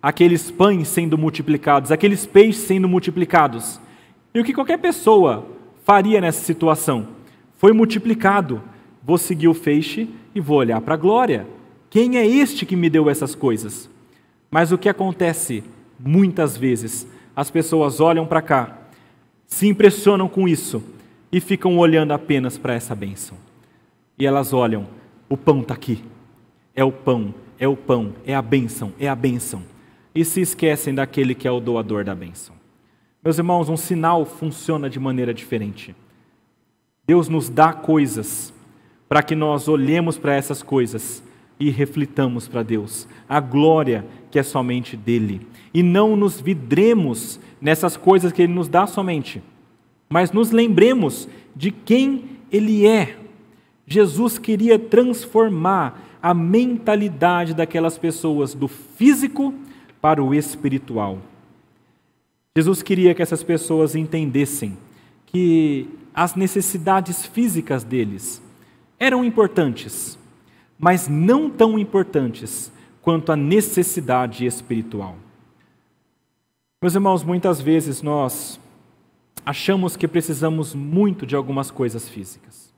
aqueles 0.00 0.50
pães 0.50 0.88
sendo 0.88 1.16
multiplicados, 1.16 1.90
aqueles 1.90 2.26
peixes 2.26 2.62
sendo 2.62 2.88
multiplicados. 2.88 3.80
E 4.34 4.40
o 4.40 4.44
que 4.44 4.52
qualquer 4.52 4.78
pessoa 4.78 5.46
faria 5.84 6.20
nessa 6.20 6.44
situação? 6.44 7.08
Foi 7.56 7.72
multiplicado. 7.72 8.62
Vou 9.02 9.16
seguir 9.16 9.48
o 9.48 9.54
feixe 9.54 10.08
e 10.34 10.40
vou 10.40 10.58
olhar 10.58 10.80
para 10.82 10.94
a 10.94 10.98
glória. 10.98 11.46
Quem 11.90 12.18
é 12.18 12.26
este 12.26 12.66
que 12.66 12.76
me 12.76 12.90
deu 12.90 13.08
essas 13.08 13.34
coisas? 13.34 13.88
Mas 14.50 14.72
o 14.72 14.78
que 14.78 14.88
acontece 14.88 15.64
muitas 15.98 16.56
vezes? 16.56 17.06
As 17.34 17.50
pessoas 17.50 18.00
olham 18.00 18.26
para 18.26 18.42
cá, 18.42 18.78
se 19.46 19.66
impressionam 19.66 20.28
com 20.28 20.46
isso 20.46 20.82
e 21.32 21.40
ficam 21.40 21.78
olhando 21.78 22.12
apenas 22.12 22.58
para 22.58 22.74
essa 22.74 22.94
bênção. 22.94 23.36
E 24.18 24.26
elas 24.26 24.52
olham: 24.52 24.86
o 25.28 25.36
pão 25.36 25.60
está 25.60 25.74
aqui, 25.74 26.02
é 26.74 26.84
o 26.84 26.92
pão, 26.92 27.34
é 27.58 27.66
o 27.66 27.76
pão, 27.76 28.14
é 28.26 28.34
a 28.34 28.42
bênção, 28.42 28.92
é 28.98 29.08
a 29.08 29.14
bênção. 29.14 29.62
E 30.14 30.24
se 30.24 30.40
esquecem 30.40 30.94
daquele 30.94 31.34
que 31.34 31.46
é 31.46 31.50
o 31.50 31.60
doador 31.60 32.04
da 32.04 32.14
bênção. 32.14 32.54
Meus 33.22 33.38
irmãos, 33.38 33.68
um 33.68 33.76
sinal 33.76 34.24
funciona 34.24 34.90
de 34.90 34.98
maneira 34.98 35.32
diferente. 35.32 35.94
Deus 37.06 37.28
nos 37.28 37.48
dá 37.48 37.72
coisas 37.72 38.52
para 39.08 39.22
que 39.22 39.34
nós 39.34 39.68
olhemos 39.68 40.18
para 40.18 40.34
essas 40.34 40.62
coisas 40.62 41.22
e 41.58 41.70
reflitamos 41.70 42.46
para 42.46 42.62
Deus 42.62 43.08
a 43.28 43.40
glória 43.40 44.04
que 44.30 44.38
é 44.38 44.42
somente 44.42 44.96
dele. 44.96 45.46
E 45.72 45.82
não 45.82 46.16
nos 46.16 46.40
vidremos 46.40 47.40
nessas 47.60 47.96
coisas 47.96 48.32
que 48.32 48.42
ele 48.42 48.52
nos 48.52 48.68
dá 48.68 48.86
somente, 48.86 49.42
mas 50.08 50.32
nos 50.32 50.50
lembremos 50.50 51.28
de 51.54 51.70
quem 51.70 52.24
ele 52.50 52.86
é. 52.86 53.16
Jesus 53.86 54.38
queria 54.38 54.78
transformar 54.78 56.18
a 56.22 56.34
mentalidade 56.34 57.54
daquelas 57.54 57.96
pessoas 57.96 58.54
do 58.54 58.68
físico 58.68 59.54
para 60.00 60.22
o 60.22 60.34
espiritual. 60.34 61.18
Jesus 62.56 62.82
queria 62.82 63.14
que 63.14 63.22
essas 63.22 63.42
pessoas 63.42 63.94
entendessem 63.94 64.76
que 65.26 65.88
as 66.14 66.34
necessidades 66.34 67.24
físicas 67.24 67.84
deles 67.84 68.42
eram 68.98 69.24
importantes, 69.24 70.18
mas 70.78 71.08
não 71.08 71.50
tão 71.50 71.78
importantes 71.78 72.70
quanto 73.02 73.32
a 73.32 73.36
necessidade 73.36 74.46
espiritual. 74.46 75.16
Meus 76.80 76.94
irmãos, 76.94 77.24
muitas 77.24 77.60
vezes 77.60 78.02
nós 78.02 78.60
achamos 79.44 79.96
que 79.96 80.06
precisamos 80.06 80.74
muito 80.74 81.26
de 81.26 81.34
algumas 81.34 81.70
coisas 81.70 82.08
físicas. 82.08 82.72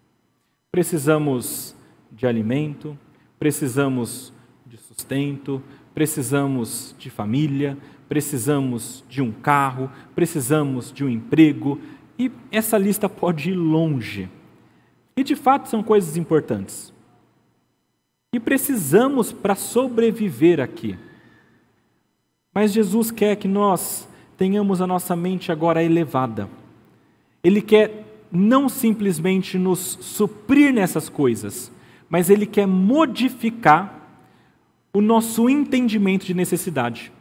Precisamos 0.73 1.77
de 2.11 2.27
alimento, 2.27 2.97
precisamos 3.39 4.33
de 4.65 4.79
sustento, 4.79 5.63
precisamos 5.93 6.95
de 6.99 7.11
família, 7.11 7.77
precisamos 8.09 9.05
de 9.09 9.21
um 9.21 9.33
carro, 9.33 9.91
precisamos 10.15 10.93
de 10.93 11.05
um 11.05 11.09
emprego, 11.09 11.79
e 12.19 12.31
essa 12.51 12.79
lista 12.79 13.09
pode 13.09 13.51
ir 13.51 13.55
longe. 13.55 14.29
E 15.17 15.25
de 15.25 15.37
fato 15.37 15.69
são 15.69 15.83
coisas 15.83 16.17
importantes 16.17 16.93
que 18.33 18.39
precisamos 18.39 19.33
para 19.33 19.57
sobreviver 19.57 20.61
aqui. 20.61 20.97
Mas 22.55 22.73
Jesus 22.73 23.11
quer 23.11 23.37
que 23.37 23.49
nós 23.49 24.09
tenhamos 24.37 24.81
a 24.81 24.87
nossa 24.87 25.17
mente 25.17 25.51
agora 25.51 25.83
elevada. 25.83 26.49
Ele 27.43 27.61
quer 27.61 28.07
não 28.31 28.69
simplesmente 28.69 29.59
nos 29.59 29.99
suprir 30.01 30.73
nessas 30.73 31.09
coisas, 31.09 31.73
mas 32.09 32.31
ele 32.31 32.47
quer 32.47 32.67
modificar 32.67 33.97
o 34.93 35.01
nosso 35.01 35.49
entendimento 35.49 36.25
de 36.25 36.35
necessidade. 36.35 37.13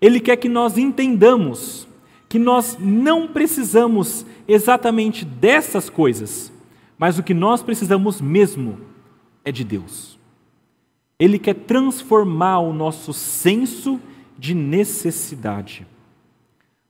Ele 0.00 0.20
quer 0.20 0.36
que 0.36 0.48
nós 0.48 0.76
entendamos 0.76 1.88
que 2.28 2.38
nós 2.38 2.76
não 2.78 3.26
precisamos 3.26 4.24
exatamente 4.46 5.24
dessas 5.24 5.90
coisas, 5.90 6.52
mas 6.96 7.18
o 7.18 7.22
que 7.22 7.34
nós 7.34 7.62
precisamos 7.62 8.20
mesmo 8.20 8.78
é 9.44 9.50
de 9.50 9.64
Deus. 9.64 10.09
Ele 11.20 11.38
quer 11.38 11.52
transformar 11.52 12.60
o 12.60 12.72
nosso 12.72 13.12
senso 13.12 14.00
de 14.38 14.54
necessidade. 14.54 15.86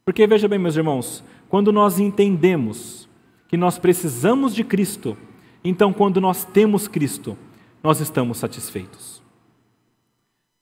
Porque 0.05 0.25
veja 0.25 0.47
bem, 0.47 0.57
meus 0.57 0.77
irmãos, 0.77 1.25
quando 1.49 1.73
nós 1.73 1.99
entendemos 1.99 3.09
que 3.49 3.57
nós 3.57 3.77
precisamos 3.77 4.55
de 4.55 4.63
Cristo, 4.63 5.19
então 5.65 5.93
quando 5.93 6.21
nós 6.21 6.45
temos 6.45 6.87
Cristo, 6.87 7.37
nós 7.83 7.99
estamos 7.99 8.39
satisfeitos. 8.39 9.21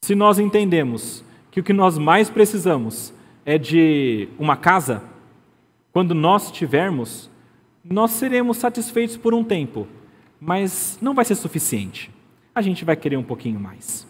Se 0.03 0.15
nós 0.15 0.39
entendemos 0.39 1.23
que 1.51 1.61
o 1.61 1.63
que 1.63 1.75
nós 1.75 1.99
mais 1.99 2.31
precisamos 2.31 3.13
é 3.45 3.59
de 3.59 4.31
uma 4.39 4.57
casa, 4.57 5.03
quando 5.93 6.15
nós 6.15 6.51
tivermos, 6.51 7.31
nós 7.85 8.13
seremos 8.13 8.57
satisfeitos 8.57 9.19
por 9.19 9.35
um 9.35 9.45
tempo, 9.45 9.87
mas 10.41 10.99
não 11.03 11.15
vai 11.15 11.27
ser 11.27 11.35
suficiente 11.35 12.11
a 12.59 12.63
gente 12.63 12.85
vai 12.85 12.97
querer 12.97 13.17
um 13.17 13.23
pouquinho 13.23 13.59
mais. 13.59 14.07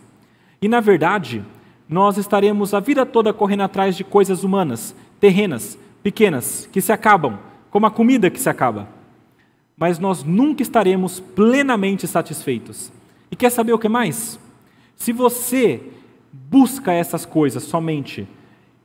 E 0.61 0.69
na 0.69 0.81
verdade, 0.81 1.45
nós 1.89 2.17
estaremos 2.17 2.75
a 2.75 2.81
vida 2.81 3.07
toda 3.07 3.33
correndo 3.33 3.63
atrás 3.63 3.97
de 3.97 4.03
coisas 4.05 4.43
humanas, 4.43 4.95
terrenas, 5.21 5.79
pequenas, 6.03 6.69
que 6.73 6.81
se 6.81 6.93
acabam, 6.93 7.39
como 7.71 7.87
a 7.87 7.91
comida 7.91 8.31
que 8.31 8.41
se 8.41 8.49
acaba. 8.49 8.89
Mas 9.77 9.99
nós 9.99 10.25
nunca 10.25 10.63
estaremos 10.63 11.21
plenamente 11.21 12.07
satisfeitos. 12.07 12.93
E 13.31 13.37
quer 13.37 13.51
saber 13.51 13.73
o 13.73 13.79
que 13.79 13.89
mais? 13.89 14.41
Se 14.97 15.13
você 15.13 15.81
busca 16.33 16.93
essas 16.93 17.25
coisas 17.25 17.63
somente, 17.63 18.27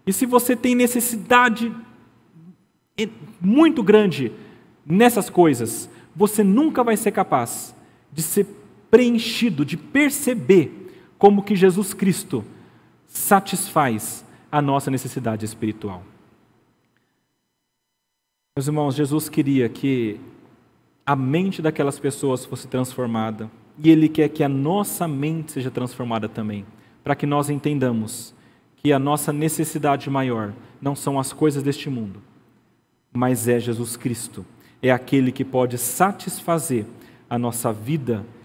e 0.05 0.13
se 0.13 0.25
você 0.25 0.55
tem 0.55 0.75
necessidade 0.75 1.71
muito 3.41 3.81
grande 3.81 4.31
nessas 4.85 5.29
coisas, 5.29 5.89
você 6.15 6.43
nunca 6.43 6.83
vai 6.83 6.95
ser 6.95 7.11
capaz 7.11 7.73
de 8.11 8.21
ser 8.21 8.45
preenchido, 8.93 9.65
de 9.65 9.75
perceber 9.75 10.93
como 11.17 11.41
que 11.41 11.55
Jesus 11.55 11.95
Cristo 11.95 12.45
satisfaz 13.07 14.23
a 14.51 14.61
nossa 14.61 14.91
necessidade 14.91 15.43
espiritual. 15.43 16.03
Meus 18.55 18.67
irmãos, 18.67 18.93
Jesus 18.93 19.29
queria 19.29 19.67
que 19.67 20.21
a 21.03 21.15
mente 21.15 21.59
daquelas 21.59 21.97
pessoas 21.97 22.45
fosse 22.45 22.67
transformada 22.67 23.49
e 23.79 23.89
Ele 23.89 24.07
quer 24.07 24.29
que 24.29 24.43
a 24.43 24.49
nossa 24.49 25.07
mente 25.07 25.53
seja 25.53 25.71
transformada 25.71 26.29
também, 26.29 26.63
para 27.03 27.15
que 27.15 27.25
nós 27.25 27.49
entendamos 27.49 28.31
que 28.75 28.93
a 28.93 28.99
nossa 28.99 29.33
necessidade 29.33 30.07
maior 30.07 30.53
não 30.79 30.95
são 30.95 31.19
as 31.19 31.33
coisas 31.33 31.63
deste 31.63 31.89
mundo, 31.89 32.21
mas 33.11 33.47
é 33.47 33.59
Jesus 33.59 33.97
Cristo, 33.97 34.45
é 34.83 34.91
aquele 34.91 35.31
que 35.31 35.43
pode 35.43 35.79
satisfazer 35.79 36.85
a 37.27 37.39
nossa 37.39 37.73
vida 37.73 38.23
espiritual. 38.23 38.42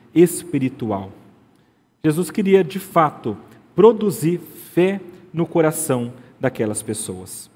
Jesus 2.03 2.31
queria, 2.31 2.63
de 2.63 2.79
fato, 2.79 3.37
produzir 3.75 4.41
fé 4.73 5.01
no 5.33 5.47
coração 5.47 6.13
daquelas 6.41 6.83
pessoas. 6.83 7.51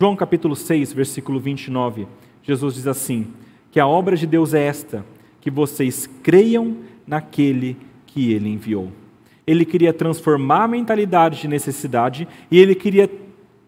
João 0.00 0.16
capítulo 0.16 0.56
6, 0.56 0.92
versículo 0.92 1.38
29, 1.38 2.06
Jesus 2.42 2.74
diz 2.74 2.86
assim: 2.86 3.28
Que 3.70 3.78
a 3.78 3.86
obra 3.86 4.16
de 4.16 4.26
Deus 4.26 4.54
é 4.54 4.64
esta, 4.64 5.04
que 5.40 5.50
vocês 5.50 6.08
creiam 6.22 6.78
naquele 7.06 7.76
que 8.06 8.32
ele 8.32 8.48
enviou. 8.48 8.90
Ele 9.46 9.64
queria 9.64 9.92
transformar 9.92 10.64
a 10.64 10.68
mentalidade 10.68 11.40
de 11.40 11.48
necessidade 11.48 12.28
e 12.50 12.58
ele 12.58 12.74
queria 12.74 13.10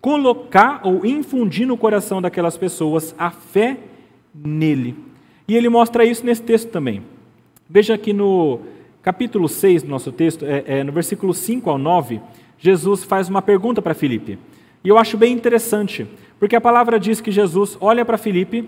colocar 0.00 0.80
ou 0.84 1.04
infundir 1.04 1.66
no 1.66 1.76
coração 1.76 2.20
daquelas 2.20 2.56
pessoas 2.56 3.14
a 3.18 3.30
fé 3.30 3.78
nele. 4.34 4.96
E 5.48 5.56
ele 5.56 5.68
mostra 5.68 6.04
isso 6.04 6.24
nesse 6.24 6.42
texto 6.42 6.70
também. 6.70 7.02
Veja 7.74 7.94
aqui 7.94 8.12
no 8.12 8.60
capítulo 9.02 9.48
6 9.48 9.82
do 9.82 9.88
nosso 9.88 10.12
texto, 10.12 10.44
é, 10.44 10.62
é, 10.64 10.84
no 10.84 10.92
versículo 10.92 11.34
5 11.34 11.68
ao 11.68 11.76
9, 11.76 12.20
Jesus 12.56 13.02
faz 13.02 13.28
uma 13.28 13.42
pergunta 13.42 13.82
para 13.82 13.94
Filipe. 13.94 14.38
E 14.84 14.88
eu 14.88 14.96
acho 14.96 15.18
bem 15.18 15.32
interessante, 15.32 16.06
porque 16.38 16.54
a 16.54 16.60
palavra 16.60 17.00
diz 17.00 17.20
que 17.20 17.32
Jesus 17.32 17.76
olha 17.80 18.04
para 18.04 18.16
Filipe 18.16 18.64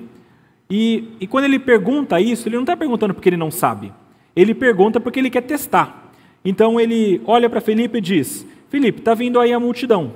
e, 0.68 1.04
e 1.20 1.26
quando 1.28 1.44
ele 1.44 1.61
pergunta 1.61 2.20
isso, 2.20 2.48
ele 2.48 2.57
não 2.57 2.64
está 2.64 2.76
perguntando 2.76 3.14
porque 3.14 3.28
ele 3.28 3.36
não 3.36 3.48
sabe. 3.48 3.92
Ele 4.34 4.52
pergunta 4.52 4.98
porque 4.98 5.20
ele 5.20 5.30
quer 5.30 5.42
testar. 5.42 6.11
Então 6.44 6.80
ele 6.80 7.22
olha 7.26 7.48
para 7.48 7.61
Filipe 7.61 7.98
e 7.98 8.00
diz: 8.00 8.44
Filipe, 8.68 8.98
está 8.98 9.14
vindo 9.14 9.38
aí 9.38 9.52
a 9.52 9.61
multidão. 9.61 10.14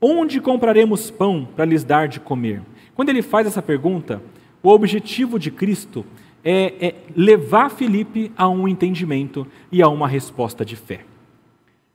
Onde 0.00 0.40
compraremos 0.40 1.10
pão 1.10 1.46
para 1.54 1.66
lhes 1.66 1.84
dar 1.84 2.08
de 2.08 2.20
comer? 2.20 2.62
Quando 2.94 3.10
ele 3.10 3.20
faz 3.20 3.46
essa 3.46 3.60
pergunta, 3.60 4.22
o 4.62 4.70
objetivo 4.70 5.38
de 5.38 5.50
Cristo 5.50 6.06
é, 6.44 6.86
é 6.86 6.94
levar 7.16 7.70
Filipe 7.70 8.30
a 8.36 8.48
um 8.48 8.68
entendimento 8.68 9.46
e 9.72 9.82
a 9.82 9.88
uma 9.88 10.06
resposta 10.06 10.64
de 10.64 10.76
fé. 10.76 11.00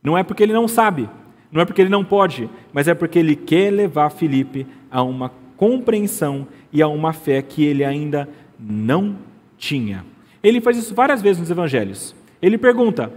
Não 0.01 0.17
é 0.17 0.23
porque 0.23 0.41
ele 0.41 0.53
não 0.53 0.67
sabe, 0.67 1.09
não 1.51 1.61
é 1.61 1.65
porque 1.65 1.81
ele 1.81 1.89
não 1.89 2.03
pode, 2.03 2.49
mas 2.73 2.87
é 2.87 2.93
porque 2.93 3.19
ele 3.19 3.35
quer 3.35 3.71
levar 3.71 4.09
Filipe 4.09 4.65
a 4.89 5.03
uma 5.03 5.31
compreensão 5.55 6.47
e 6.73 6.81
a 6.81 6.87
uma 6.87 7.13
fé 7.13 7.41
que 7.41 7.63
ele 7.63 7.83
ainda 7.83 8.27
não 8.59 9.15
tinha. 9.57 10.05
Ele 10.41 10.61
faz 10.61 10.77
isso 10.77 10.95
várias 10.95 11.21
vezes 11.21 11.39
nos 11.39 11.51
evangelhos. 11.51 12.15
Ele 12.41 12.57
pergunta: 12.57 13.11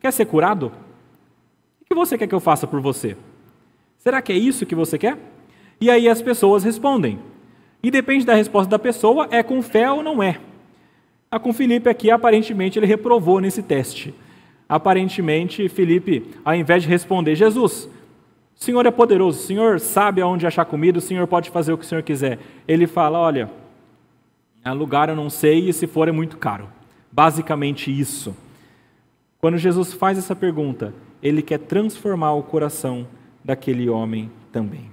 Quer 0.00 0.12
ser 0.12 0.26
curado? 0.26 0.72
O 1.80 1.84
que 1.84 1.94
você 1.94 2.18
quer 2.18 2.26
que 2.26 2.34
eu 2.34 2.40
faça 2.40 2.66
por 2.66 2.80
você? 2.80 3.16
Será 3.98 4.20
que 4.20 4.32
é 4.32 4.36
isso 4.36 4.66
que 4.66 4.74
você 4.74 4.98
quer? 4.98 5.18
E 5.80 5.90
aí 5.90 6.08
as 6.08 6.20
pessoas 6.20 6.64
respondem. 6.64 7.18
E 7.82 7.90
depende 7.90 8.24
da 8.24 8.34
resposta 8.34 8.70
da 8.70 8.78
pessoa, 8.78 9.28
é 9.30 9.42
com 9.42 9.62
fé 9.62 9.90
ou 9.90 10.02
não 10.02 10.22
é. 10.22 10.40
Com 11.38 11.52
Felipe 11.52 11.88
aqui, 11.88 12.10
aparentemente, 12.10 12.78
ele 12.78 12.86
reprovou 12.86 13.40
nesse 13.40 13.62
teste. 13.62 14.14
Aparentemente, 14.68 15.68
Felipe, 15.68 16.30
ao 16.44 16.54
invés 16.54 16.82
de 16.82 16.88
responder, 16.88 17.34
Jesus, 17.34 17.88
o 18.56 18.62
Senhor 18.64 18.86
é 18.86 18.90
poderoso, 18.90 19.38
o 19.38 19.42
Senhor 19.42 19.80
sabe 19.80 20.20
aonde 20.20 20.46
achar 20.46 20.64
comida, 20.64 20.98
o 20.98 21.02
Senhor 21.02 21.26
pode 21.26 21.50
fazer 21.50 21.72
o 21.72 21.78
que 21.78 21.84
o 21.84 21.88
Senhor 21.88 22.02
quiser. 22.02 22.38
Ele 22.66 22.86
fala: 22.86 23.18
Olha, 23.18 23.50
lugar 24.72 25.08
eu 25.08 25.16
não 25.16 25.28
sei 25.28 25.68
e 25.68 25.72
se 25.72 25.86
for 25.86 26.08
é 26.08 26.12
muito 26.12 26.38
caro. 26.38 26.68
Basicamente 27.12 27.90
isso. 27.90 28.34
Quando 29.38 29.58
Jesus 29.58 29.92
faz 29.92 30.16
essa 30.16 30.34
pergunta, 30.34 30.94
ele 31.22 31.42
quer 31.42 31.58
transformar 31.58 32.32
o 32.32 32.42
coração 32.42 33.06
daquele 33.44 33.90
homem 33.90 34.30
também. 34.50 34.90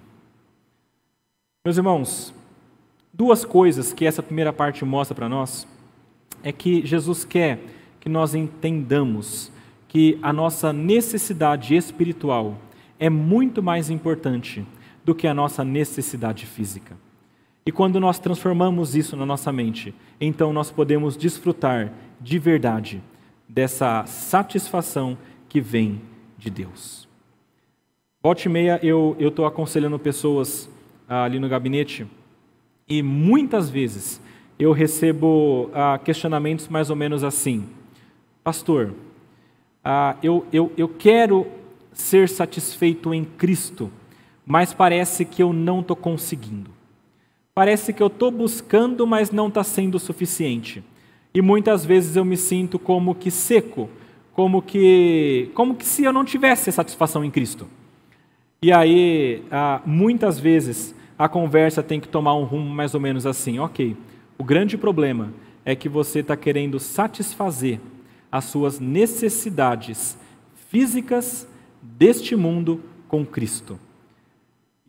Meus 1.63 1.77
irmãos, 1.77 2.33
duas 3.13 3.45
coisas 3.45 3.93
que 3.93 4.05
essa 4.05 4.21
primeira 4.21 4.51
parte 4.51 4.83
mostra 4.83 5.15
para 5.15 5.29
nós 5.29 5.67
é 6.43 6.51
que 6.51 6.85
Jesus 6.85 7.23
quer 7.25 7.59
que 7.99 8.09
nós 8.09 8.33
entendamos 8.33 9.51
que 9.87 10.17
a 10.21 10.33
nossa 10.33 10.73
necessidade 10.73 11.75
espiritual 11.75 12.57
é 12.99 13.09
muito 13.09 13.61
mais 13.61 13.89
importante 13.89 14.65
do 15.03 15.13
que 15.13 15.27
a 15.27 15.33
nossa 15.33 15.63
necessidade 15.63 16.45
física. 16.45 16.97
E 17.65 17.71
quando 17.71 17.99
nós 17.99 18.17
transformamos 18.17 18.95
isso 18.95 19.15
na 19.15 19.25
nossa 19.25 19.51
mente, 19.51 19.93
então 20.19 20.51
nós 20.51 20.71
podemos 20.71 21.15
desfrutar 21.15 21.91
de 22.19 22.39
verdade 22.39 23.01
dessa 23.47 24.05
satisfação 24.05 25.17
que 25.47 25.61
vem 25.61 26.01
de 26.37 26.49
Deus. 26.49 27.07
Volte 28.23 28.45
e 28.45 28.49
meia 28.49 28.79
eu 28.81 29.15
estou 29.19 29.45
aconselhando 29.45 29.99
pessoas 29.99 30.69
ah, 31.07 31.23
ali 31.23 31.39
no 31.39 31.49
gabinete 31.49 32.07
e 32.87 33.03
muitas 33.03 33.69
vezes 33.69 34.21
eu 34.61 34.71
recebo 34.73 35.71
ah, 35.73 35.97
questionamentos 35.97 36.67
mais 36.67 36.91
ou 36.91 36.95
menos 36.95 37.23
assim: 37.23 37.65
Pastor, 38.43 38.93
ah, 39.83 40.15
eu, 40.21 40.45
eu, 40.53 40.71
eu 40.77 40.87
quero 40.87 41.47
ser 41.91 42.29
satisfeito 42.29 43.11
em 43.11 43.25
Cristo, 43.25 43.91
mas 44.45 44.71
parece 44.71 45.25
que 45.25 45.41
eu 45.41 45.51
não 45.51 45.79
estou 45.79 45.95
conseguindo. 45.95 46.69
Parece 47.55 47.91
que 47.91 48.03
eu 48.03 48.07
estou 48.07 48.29
buscando, 48.29 49.07
mas 49.07 49.31
não 49.31 49.47
está 49.47 49.63
sendo 49.63 49.97
suficiente. 49.97 50.83
E 51.33 51.41
muitas 51.41 51.83
vezes 51.83 52.15
eu 52.15 52.23
me 52.23 52.37
sinto 52.37 52.77
como 52.77 53.15
que 53.15 53.31
seco, 53.31 53.89
como 54.31 54.61
que, 54.61 55.49
como 55.55 55.73
que 55.73 55.85
se 55.85 56.03
eu 56.03 56.13
não 56.13 56.23
tivesse 56.23 56.71
satisfação 56.71 57.25
em 57.25 57.31
Cristo. 57.31 57.67
E 58.61 58.71
aí, 58.71 59.43
ah, 59.49 59.81
muitas 59.87 60.39
vezes, 60.39 60.93
a 61.17 61.27
conversa 61.27 61.81
tem 61.81 61.99
que 61.99 62.07
tomar 62.07 62.35
um 62.35 62.43
rumo 62.43 62.69
mais 62.69 62.93
ou 62.93 62.99
menos 62.99 63.25
assim: 63.25 63.57
ok, 63.57 63.97
o 64.41 64.43
grande 64.43 64.75
problema 64.75 65.31
é 65.63 65.75
que 65.75 65.87
você 65.87 66.21
está 66.21 66.35
querendo 66.35 66.79
satisfazer 66.79 67.79
as 68.31 68.45
suas 68.45 68.79
necessidades 68.79 70.17
físicas 70.67 71.47
deste 71.79 72.35
mundo 72.35 72.83
com 73.07 73.23
Cristo. 73.23 73.79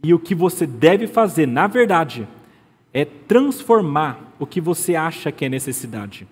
E 0.02 0.14
o 0.14 0.18
que 0.18 0.34
você 0.34 0.66
deve 0.66 1.06
fazer, 1.06 1.46
na 1.46 1.66
verdade, 1.66 2.26
é 2.94 3.04
transformar 3.04 4.34
o 4.38 4.46
que 4.46 4.58
você 4.58 4.94
acha 4.96 5.30
que 5.30 5.44
é 5.44 5.50
necessidade. 5.50 6.26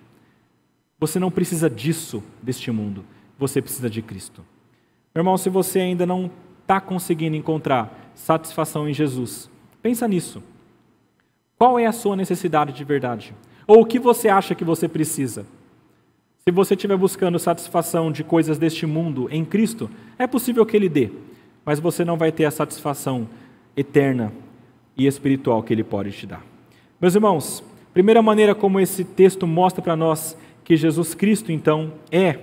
Você 0.99 1.19
não 1.19 1.29
precisa 1.29 1.69
disso 1.69 2.23
deste 2.41 2.71
mundo, 2.71 3.05
você 3.37 3.61
precisa 3.61 3.87
de 3.87 4.01
Cristo. 4.01 4.43
Meu 5.13 5.21
irmão, 5.21 5.37
se 5.37 5.47
você 5.47 5.79
ainda 5.79 6.07
não 6.07 6.31
está 6.63 6.81
conseguindo 6.81 7.35
encontrar 7.35 8.11
satisfação 8.15 8.89
em 8.89 8.95
Jesus, 8.95 9.47
pensa 9.79 10.07
nisso. 10.07 10.41
Qual 11.61 11.77
é 11.77 11.85
a 11.85 11.91
sua 11.91 12.15
necessidade 12.15 12.73
de 12.73 12.83
verdade? 12.83 13.35
Ou 13.67 13.81
o 13.81 13.85
que 13.85 13.99
você 13.99 14.27
acha 14.29 14.55
que 14.55 14.63
você 14.63 14.87
precisa? 14.87 15.45
Se 16.39 16.49
você 16.49 16.73
estiver 16.73 16.97
buscando 16.97 17.37
satisfação 17.37 18.11
de 18.11 18.23
coisas 18.23 18.57
deste 18.57 18.87
mundo 18.87 19.27
em 19.29 19.45
Cristo, 19.45 19.87
é 20.17 20.25
possível 20.25 20.65
que 20.65 20.75
Ele 20.75 20.89
dê, 20.89 21.11
mas 21.63 21.79
você 21.79 22.03
não 22.03 22.17
vai 22.17 22.31
ter 22.31 22.45
a 22.45 22.49
satisfação 22.49 23.29
eterna 23.77 24.33
e 24.97 25.05
espiritual 25.05 25.61
que 25.61 25.71
Ele 25.71 25.83
pode 25.83 26.11
te 26.13 26.25
dar. 26.25 26.43
Meus 26.99 27.13
irmãos, 27.13 27.63
primeira 27.93 28.23
maneira 28.23 28.55
como 28.55 28.79
esse 28.79 29.03
texto 29.03 29.45
mostra 29.45 29.83
para 29.83 29.95
nós 29.95 30.35
que 30.63 30.75
Jesus 30.75 31.13
Cristo, 31.13 31.51
então, 31.51 31.93
é 32.11 32.39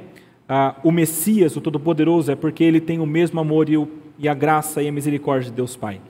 ah, 0.48 0.76
o 0.84 0.92
Messias, 0.92 1.56
o 1.56 1.60
Todo-Poderoso, 1.60 2.30
é 2.30 2.36
porque 2.36 2.62
Ele 2.62 2.80
tem 2.80 3.00
o 3.00 3.06
mesmo 3.06 3.40
amor 3.40 3.68
e, 3.68 3.76
o, 3.76 3.88
e 4.16 4.28
a 4.28 4.34
graça 4.34 4.80
e 4.80 4.86
a 4.86 4.92
misericórdia 4.92 5.50
de 5.50 5.56
Deus 5.56 5.74
Pai. 5.74 6.00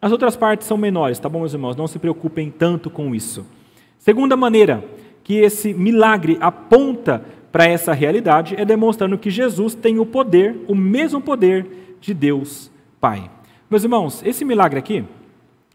As 0.00 0.12
outras 0.12 0.36
partes 0.36 0.66
são 0.66 0.76
menores, 0.76 1.18
tá 1.18 1.28
bom, 1.28 1.40
meus 1.40 1.54
irmãos? 1.54 1.76
Não 1.76 1.86
se 1.86 1.98
preocupem 1.98 2.50
tanto 2.50 2.90
com 2.90 3.14
isso. 3.14 3.46
Segunda 3.98 4.36
maneira 4.36 4.84
que 5.24 5.34
esse 5.36 5.74
milagre 5.74 6.36
aponta 6.40 7.24
para 7.50 7.66
essa 7.66 7.92
realidade 7.92 8.54
é 8.56 8.64
demonstrando 8.64 9.18
que 9.18 9.30
Jesus 9.30 9.74
tem 9.74 9.98
o 9.98 10.06
poder, 10.06 10.56
o 10.68 10.74
mesmo 10.74 11.20
poder 11.20 11.96
de 12.00 12.12
Deus 12.12 12.70
Pai. 13.00 13.30
Meus 13.68 13.82
irmãos, 13.82 14.22
esse 14.24 14.44
milagre 14.44 14.78
aqui, 14.78 15.04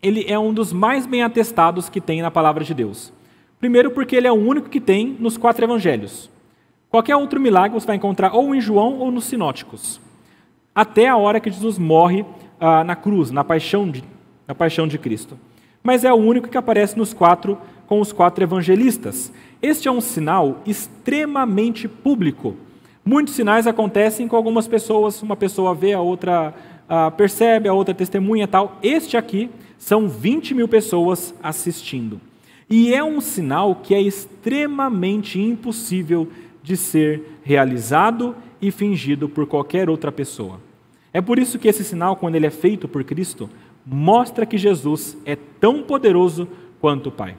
ele 0.01 0.23
é 0.27 0.37
um 0.37 0.53
dos 0.53 0.71
mais 0.71 1.05
bem 1.05 1.23
atestados 1.23 1.89
que 1.89 1.99
tem 1.99 2.21
na 2.21 2.31
palavra 2.31 2.63
de 2.63 2.73
Deus. 2.73 3.11
Primeiro, 3.59 3.91
porque 3.91 4.15
ele 4.15 4.27
é 4.27 4.31
o 4.31 4.35
único 4.35 4.69
que 4.69 4.79
tem 4.79 5.17
nos 5.19 5.37
quatro 5.37 5.65
evangelhos. 5.65 6.29
Qualquer 6.89 7.15
outro 7.15 7.39
milagre 7.39 7.79
você 7.79 7.87
vai 7.87 7.95
encontrar 7.95 8.33
ou 8.33 8.55
em 8.55 8.61
João 8.61 8.99
ou 8.99 9.11
nos 9.11 9.25
sinóticos. 9.25 9.99
Até 10.73 11.07
a 11.07 11.17
hora 11.17 11.39
que 11.39 11.51
Jesus 11.51 11.77
morre 11.77 12.25
ah, 12.61 12.83
na 12.83 12.95
cruz, 12.95 13.31
na 13.31 13.43
paixão, 13.43 13.89
de, 13.89 14.03
na 14.47 14.53
paixão 14.53 14.87
de 14.87 14.99
Cristo. 14.99 15.35
mas 15.83 16.03
é 16.03 16.13
o 16.13 16.15
único 16.15 16.47
que 16.47 16.57
aparece 16.57 16.95
nos 16.95 17.11
quatro 17.11 17.57
com 17.87 17.99
os 17.99 18.13
quatro 18.13 18.43
evangelistas. 18.43 19.33
Este 19.61 19.87
é 19.87 19.91
um 19.91 19.99
sinal 19.99 20.61
extremamente 20.65 21.87
público. 21.87 22.55
Muitos 23.03 23.33
sinais 23.33 23.65
acontecem 23.65 24.27
com 24.27 24.35
algumas 24.35 24.67
pessoas, 24.67 25.23
uma 25.23 25.35
pessoa 25.35 25.73
vê, 25.73 25.91
a 25.91 25.99
outra 25.99 26.53
uh, 26.87 27.11
percebe, 27.11 27.67
a 27.67 27.73
outra 27.73 27.95
testemunha 27.95 28.47
tal. 28.47 28.77
Este 28.83 29.17
aqui 29.17 29.49
são 29.79 30.07
20 30.07 30.53
mil 30.53 30.67
pessoas 30.67 31.33
assistindo. 31.41 32.21
E 32.69 32.93
é 32.93 33.03
um 33.03 33.19
sinal 33.19 33.73
que 33.75 33.95
é 33.95 34.01
extremamente 34.01 35.41
impossível 35.41 36.27
de 36.61 36.77
ser 36.77 37.39
realizado 37.43 38.35
e 38.61 38.69
fingido 38.69 39.27
por 39.27 39.47
qualquer 39.47 39.89
outra 39.89 40.11
pessoa. 40.11 40.59
É 41.13 41.21
por 41.21 41.39
isso 41.39 41.59
que 41.59 41.67
esse 41.67 41.83
sinal, 41.83 42.15
quando 42.15 42.35
ele 42.35 42.45
é 42.45 42.51
feito 42.51 42.87
por 42.87 43.03
Cristo, 43.03 43.49
mostra 43.85 44.45
que 44.45 44.57
Jesus 44.57 45.17
é 45.25 45.35
tão 45.35 45.83
poderoso 45.83 46.47
quanto 46.79 47.09
o 47.09 47.11
Pai. 47.11 47.35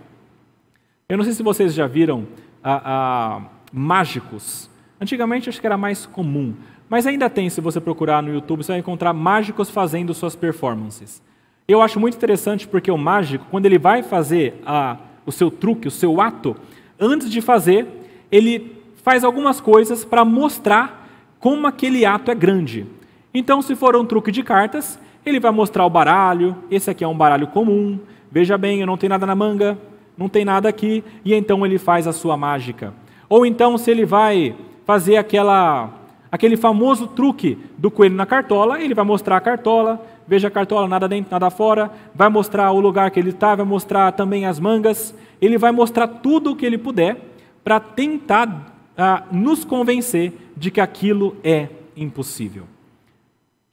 Eu 1.08 1.16
não 1.16 1.24
sei 1.24 1.32
se 1.32 1.42
vocês 1.42 1.74
já 1.74 1.86
viram 1.86 2.26
ah, 2.62 2.82
ah, 2.84 3.42
mágicos. 3.72 4.70
Antigamente 5.00 5.48
acho 5.48 5.60
que 5.60 5.66
era 5.66 5.76
mais 5.76 6.06
comum, 6.06 6.54
mas 6.88 7.06
ainda 7.06 7.28
tem, 7.30 7.48
se 7.48 7.60
você 7.60 7.80
procurar 7.80 8.22
no 8.22 8.32
YouTube, 8.32 8.62
você 8.62 8.72
vai 8.72 8.78
encontrar 8.78 9.12
mágicos 9.12 9.70
fazendo 9.70 10.14
suas 10.14 10.36
performances. 10.36 11.22
Eu 11.66 11.80
acho 11.80 11.98
muito 11.98 12.16
interessante 12.16 12.68
porque 12.68 12.90
o 12.90 12.98
mágico, 12.98 13.46
quando 13.50 13.66
ele 13.66 13.78
vai 13.78 14.02
fazer 14.02 14.60
a, 14.64 14.98
o 15.24 15.32
seu 15.32 15.50
truque, 15.50 15.88
o 15.88 15.90
seu 15.90 16.20
ato, 16.20 16.54
antes 17.00 17.30
de 17.30 17.40
fazer, 17.40 17.86
ele 18.30 18.76
faz 19.02 19.24
algumas 19.24 19.60
coisas 19.60 20.04
para 20.04 20.24
mostrar 20.24 21.08
como 21.38 21.66
aquele 21.66 22.04
ato 22.04 22.30
é 22.30 22.34
grande. 22.34 22.86
Então, 23.34 23.62
se 23.62 23.74
for 23.74 23.96
um 23.96 24.04
truque 24.04 24.30
de 24.30 24.42
cartas, 24.42 24.98
ele 25.24 25.40
vai 25.40 25.50
mostrar 25.50 25.86
o 25.86 25.90
baralho, 25.90 26.56
esse 26.70 26.90
aqui 26.90 27.02
é 27.02 27.08
um 27.08 27.16
baralho 27.16 27.46
comum, 27.46 27.98
veja 28.30 28.58
bem, 28.58 28.80
eu 28.80 28.86
não 28.86 28.96
tenho 28.96 29.10
nada 29.10 29.24
na 29.24 29.34
manga, 29.34 29.78
não 30.18 30.28
tem 30.28 30.44
nada 30.44 30.68
aqui, 30.68 31.02
e 31.24 31.32
então 31.32 31.64
ele 31.64 31.78
faz 31.78 32.06
a 32.06 32.12
sua 32.12 32.36
mágica. 32.36 32.92
Ou 33.28 33.46
então, 33.46 33.78
se 33.78 33.90
ele 33.90 34.04
vai 34.04 34.54
fazer 34.84 35.16
aquela, 35.16 35.90
aquele 36.30 36.56
famoso 36.56 37.06
truque 37.06 37.58
do 37.78 37.90
coelho 37.90 38.14
na 38.14 38.26
cartola, 38.26 38.82
ele 38.82 38.94
vai 38.94 39.04
mostrar 39.04 39.38
a 39.38 39.40
cartola, 39.40 40.04
veja 40.26 40.48
a 40.48 40.50
cartola, 40.50 40.86
nada 40.86 41.08
dentro, 41.08 41.32
nada 41.32 41.48
fora, 41.48 41.90
vai 42.14 42.28
mostrar 42.28 42.70
o 42.72 42.80
lugar 42.80 43.10
que 43.10 43.18
ele 43.18 43.30
está, 43.30 43.54
vai 43.54 43.64
mostrar 43.64 44.12
também 44.12 44.44
as 44.44 44.60
mangas, 44.60 45.14
ele 45.40 45.56
vai 45.56 45.72
mostrar 45.72 46.06
tudo 46.06 46.50
o 46.50 46.56
que 46.56 46.66
ele 46.66 46.76
puder 46.76 47.16
para 47.64 47.80
tentar 47.80 48.72
ah, 48.96 49.22
nos 49.32 49.64
convencer 49.64 50.32
de 50.56 50.70
que 50.70 50.80
aquilo 50.80 51.36
é 51.42 51.68
impossível. 51.96 52.64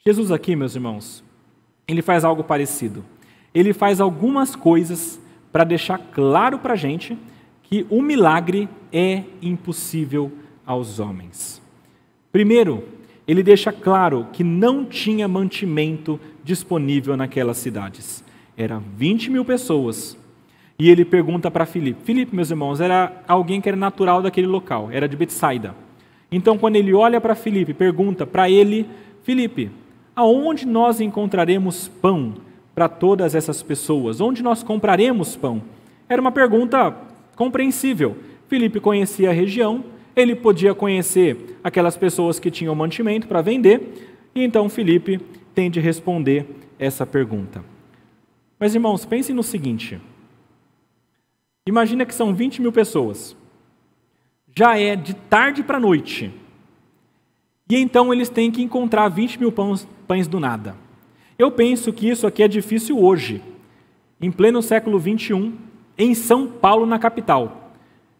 Jesus 0.06 0.32
aqui, 0.32 0.56
meus 0.56 0.76
irmãos, 0.76 1.24
ele 1.88 2.02
faz 2.02 2.24
algo 2.24 2.43
parecido. 2.43 3.04
Ele 3.54 3.74
faz 3.74 4.00
algumas 4.00 4.56
coisas 4.56 5.20
para 5.52 5.64
deixar 5.64 5.97
claro 5.97 6.60
para 6.60 6.74
a 6.74 6.78
gente 6.78 7.18
que 7.64 7.86
o 7.89 8.02
milagre 8.02 8.70
é 8.93 9.24
impossível 9.41 10.32
aos 10.66 11.00
homens. 11.00 11.62
Primeiro, 12.32 12.84
ele 13.28 13.43
deixa 13.43 13.72
claro 13.72 14.28
que 14.32 14.43
não 14.43 14.86
tinha 14.86 15.28
mantimento 15.28 16.20
disponível 16.43 17.18
naquelas 17.18 17.58
cidades. 17.58 18.24
Eram 18.56 18.82
20 18.95 19.32
mil 19.32 19.43
pessoas. 19.43 20.18
E 20.80 20.89
ele 20.89 21.04
pergunta 21.04 21.52
para 21.52 21.66
Filipe: 21.66 22.04
Filipe, 22.04 22.36
meus 22.36 22.50
irmãos, 22.50 22.80
era 22.80 23.22
alguém 23.28 23.60
que 23.60 23.68
era 23.68 23.78
natural 23.78 24.22
daquele 24.22 24.47
local, 24.47 24.89
era 24.91 25.08
de 25.10 25.18
Betsaida. 25.18 25.76
Então, 26.32 26.58
quando 26.58 26.78
ele 26.78 26.93
olha 26.93 27.20
para 27.20 27.36
Filipe, 27.36 27.74
pergunta 27.74 28.26
para 28.26 28.50
ele: 28.50 28.88
Filipe, 29.24 29.70
aonde 30.16 30.66
nós 30.66 30.99
encontraremos 31.01 31.88
pão 31.88 32.36
para 32.74 32.89
todas 32.89 33.36
essas 33.36 33.62
pessoas? 33.64 34.22
Onde 34.22 34.43
nós 34.43 34.64
compraremos 34.64 35.36
pão? 35.36 35.62
Era 36.07 36.22
uma 36.22 36.32
pergunta 36.32 36.95
compreensível. 37.36 38.18
Felipe 38.47 38.80
conhecia 38.80 39.30
a 39.30 39.34
região, 39.34 39.84
ele 40.16 40.36
podia 40.36 40.74
conhecer 40.74 41.57
aquelas 41.64 41.95
pessoas 41.95 42.39
que 42.39 42.51
tinham 42.51 42.74
mantimento 42.76 43.28
para 43.28 43.41
vender, 43.41 44.10
e 44.34 44.43
então 44.43 44.68
Felipe 44.68 45.20
tem 45.53 45.70
de 45.70 45.80
responder 45.80 46.45
essa 46.78 47.05
pergunta. 47.05 47.64
Mas 48.60 48.74
irmãos, 48.74 49.05
pensem 49.05 49.36
no 49.36 49.43
seguinte: 49.43 49.99
imagina 51.68 52.05
que 52.05 52.14
são 52.14 52.34
20 52.34 52.62
mil 52.62 52.72
pessoas, 52.72 53.38
já 54.55 54.78
é 54.78 54.95
de 54.95 55.14
tarde 55.14 55.64
para 55.64 55.80
noite, 55.80 56.34
e 57.70 57.78
então 57.78 58.12
eles 58.12 58.30
têm 58.30 58.50
que 58.50 58.64
encontrar 58.64 59.08
20 59.10 59.40
mil 59.40 59.52
pães, 59.52 59.88
pães 60.08 60.28
do 60.28 60.40
nada. 60.40 60.76
Eu 61.38 61.52
penso 61.52 61.94
que 61.94 62.10
isso 62.10 62.26
aqui 62.26 62.42
é 62.42 62.48
difícil 62.48 63.00
hoje, 63.00 63.42
em 64.20 64.32
pleno 64.32 64.62
século 64.62 64.98
21, 64.98 65.54
em 65.98 66.16
São 66.16 66.48
Paulo, 66.48 66.86
na 66.86 66.98
capital. 66.98 67.72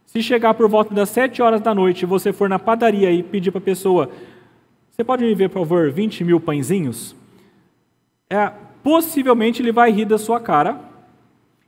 Se 0.06 0.22
chegar 0.22 0.54
por 0.54 0.70
volta 0.70 0.93
das 0.93 1.10
7 1.10 1.41
horas 1.41 1.62
da 1.62 1.74
noite 1.74 2.04
e 2.04 2.06
você 2.06 2.32
for 2.32 2.47
na 2.47 2.60
padaria 2.60 3.12
e 3.12 3.24
pedir 3.24 3.52
para 3.52 3.60
a 3.60 3.64
pessoa, 3.64 4.10
você 4.89 5.04
pode 5.04 5.24
me 5.24 5.34
ver, 5.34 5.50
por 5.50 5.60
favor, 5.60 5.91
20 5.91 6.24
mil 6.24 6.39
pãezinhos? 6.39 7.16
É, 8.30 8.52
possivelmente 8.84 9.62
ele 9.62 9.72
vai 9.72 9.91
rir 9.91 10.06
da 10.06 10.18
sua 10.18 10.39
cara 10.39 10.80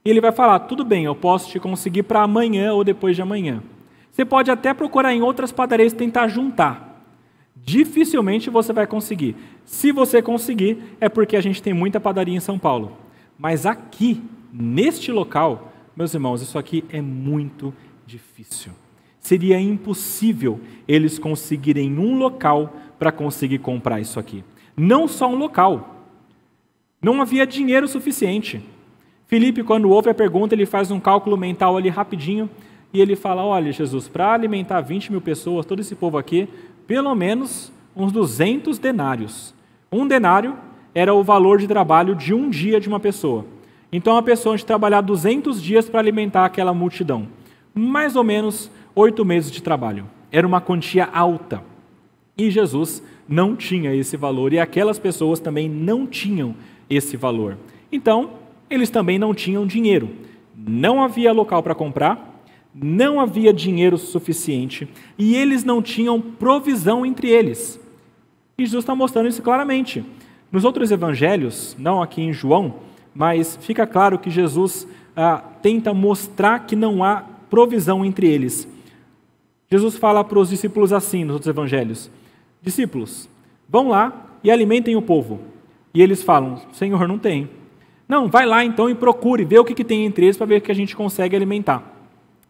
e 0.04 0.10
ele 0.10 0.20
vai 0.20 0.32
falar: 0.32 0.60
tudo 0.60 0.84
bem, 0.84 1.04
eu 1.04 1.14
posso 1.14 1.50
te 1.50 1.58
conseguir 1.58 2.02
para 2.04 2.22
amanhã 2.22 2.72
ou 2.72 2.84
depois 2.84 3.16
de 3.16 3.22
amanhã. 3.22 3.62
Você 4.10 4.24
pode 4.24 4.50
até 4.50 4.74
procurar 4.74 5.14
em 5.14 5.22
outras 5.22 5.50
padarias 5.50 5.92
tentar 5.92 6.28
juntar. 6.28 6.91
Dificilmente 7.54 8.50
você 8.50 8.72
vai 8.72 8.86
conseguir. 8.86 9.36
Se 9.64 9.92
você 9.92 10.20
conseguir, 10.20 10.78
é 11.00 11.08
porque 11.08 11.36
a 11.36 11.40
gente 11.40 11.62
tem 11.62 11.72
muita 11.72 12.00
padaria 12.00 12.36
em 12.36 12.40
São 12.40 12.58
Paulo. 12.58 12.96
Mas 13.38 13.66
aqui, 13.66 14.22
neste 14.52 15.12
local, 15.12 15.72
meus 15.96 16.14
irmãos, 16.14 16.42
isso 16.42 16.58
aqui 16.58 16.84
é 16.90 17.00
muito 17.00 17.72
difícil. 18.06 18.72
Seria 19.20 19.60
impossível 19.60 20.60
eles 20.88 21.18
conseguirem 21.18 21.96
um 21.96 22.18
local 22.18 22.74
para 22.98 23.12
conseguir 23.12 23.58
comprar 23.58 24.00
isso 24.00 24.18
aqui. 24.18 24.42
Não 24.76 25.06
só 25.06 25.28
um 25.28 25.36
local. 25.36 26.06
Não 27.00 27.20
havia 27.20 27.46
dinheiro 27.46 27.86
suficiente. 27.86 28.62
Felipe, 29.26 29.62
quando 29.62 29.90
ouve 29.90 30.10
a 30.10 30.14
pergunta, 30.14 30.54
ele 30.54 30.66
faz 30.66 30.90
um 30.90 31.00
cálculo 31.00 31.36
mental 31.36 31.76
ali 31.76 31.88
rapidinho 31.88 32.50
e 32.92 33.00
ele 33.00 33.16
fala: 33.16 33.44
Olha, 33.44 33.72
Jesus, 33.72 34.08
para 34.08 34.32
alimentar 34.32 34.80
20 34.80 35.10
mil 35.10 35.20
pessoas, 35.20 35.64
todo 35.64 35.80
esse 35.80 35.94
povo 35.94 36.18
aqui, 36.18 36.48
pelo 36.86 37.14
menos 37.14 37.72
uns 37.96 38.12
200 38.12 38.78
denários. 38.78 39.54
Um 39.90 40.06
denário 40.06 40.56
era 40.94 41.14
o 41.14 41.22
valor 41.22 41.58
de 41.58 41.66
trabalho 41.66 42.14
de 42.14 42.34
um 42.34 42.50
dia 42.50 42.80
de 42.80 42.88
uma 42.88 43.00
pessoa. 43.00 43.44
Então 43.92 44.16
a 44.16 44.22
pessoa 44.22 44.56
tinha 44.56 44.64
que 44.64 44.66
trabalhar 44.66 45.00
200 45.00 45.62
dias 45.62 45.88
para 45.88 46.00
alimentar 46.00 46.44
aquela 46.44 46.72
multidão. 46.72 47.28
Mais 47.74 48.16
ou 48.16 48.24
menos 48.24 48.70
oito 48.94 49.24
meses 49.24 49.50
de 49.50 49.62
trabalho. 49.62 50.06
Era 50.30 50.46
uma 50.46 50.60
quantia 50.60 51.08
alta. 51.12 51.62
E 52.36 52.50
Jesus 52.50 53.02
não 53.28 53.54
tinha 53.54 53.94
esse 53.94 54.16
valor 54.16 54.52
e 54.52 54.58
aquelas 54.58 54.98
pessoas 54.98 55.40
também 55.40 55.68
não 55.68 56.06
tinham 56.06 56.54
esse 56.88 57.16
valor. 57.16 57.58
Então, 57.90 58.30
eles 58.68 58.90
também 58.90 59.18
não 59.18 59.34
tinham 59.34 59.66
dinheiro. 59.66 60.08
Não 60.56 61.02
havia 61.02 61.32
local 61.32 61.62
para 61.62 61.74
comprar, 61.74 62.31
não 62.74 63.20
havia 63.20 63.52
dinheiro 63.52 63.98
suficiente 63.98 64.88
e 65.18 65.36
eles 65.36 65.64
não 65.64 65.82
tinham 65.82 66.20
provisão 66.20 67.04
entre 67.04 67.28
eles. 67.28 67.78
E 68.56 68.64
Jesus 68.64 68.82
está 68.82 68.94
mostrando 68.94 69.28
isso 69.28 69.42
claramente. 69.42 70.04
Nos 70.50 70.64
outros 70.64 70.90
evangelhos, 70.90 71.76
não 71.78 72.02
aqui 72.02 72.22
em 72.22 72.32
João, 72.32 72.74
mas 73.14 73.56
fica 73.60 73.86
claro 73.86 74.18
que 74.18 74.30
Jesus 74.30 74.86
ah, 75.16 75.42
tenta 75.62 75.92
mostrar 75.92 76.60
que 76.60 76.76
não 76.76 77.04
há 77.04 77.24
provisão 77.50 78.04
entre 78.04 78.26
eles. 78.26 78.68
Jesus 79.70 79.96
fala 79.96 80.22
para 80.22 80.38
os 80.38 80.50
discípulos 80.50 80.92
assim 80.92 81.24
nos 81.24 81.34
outros 81.34 81.48
evangelhos: 81.48 82.10
Discípulos, 82.60 83.28
vão 83.68 83.88
lá 83.88 84.38
e 84.44 84.50
alimentem 84.50 84.96
o 84.96 85.02
povo. 85.02 85.40
E 85.94 86.02
eles 86.02 86.22
falam: 86.22 86.60
Senhor, 86.72 87.06
não 87.08 87.18
tem. 87.18 87.48
Não, 88.08 88.28
vai 88.28 88.44
lá 88.44 88.64
então 88.64 88.90
e 88.90 88.94
procure, 88.94 89.44
vê 89.44 89.58
o 89.58 89.64
que, 89.64 89.74
que 89.74 89.84
tem 89.84 90.04
entre 90.04 90.26
eles 90.26 90.36
para 90.36 90.46
ver 90.46 90.58
o 90.58 90.60
que 90.60 90.70
a 90.70 90.74
gente 90.74 90.94
consegue 90.94 91.34
alimentar. 91.34 91.91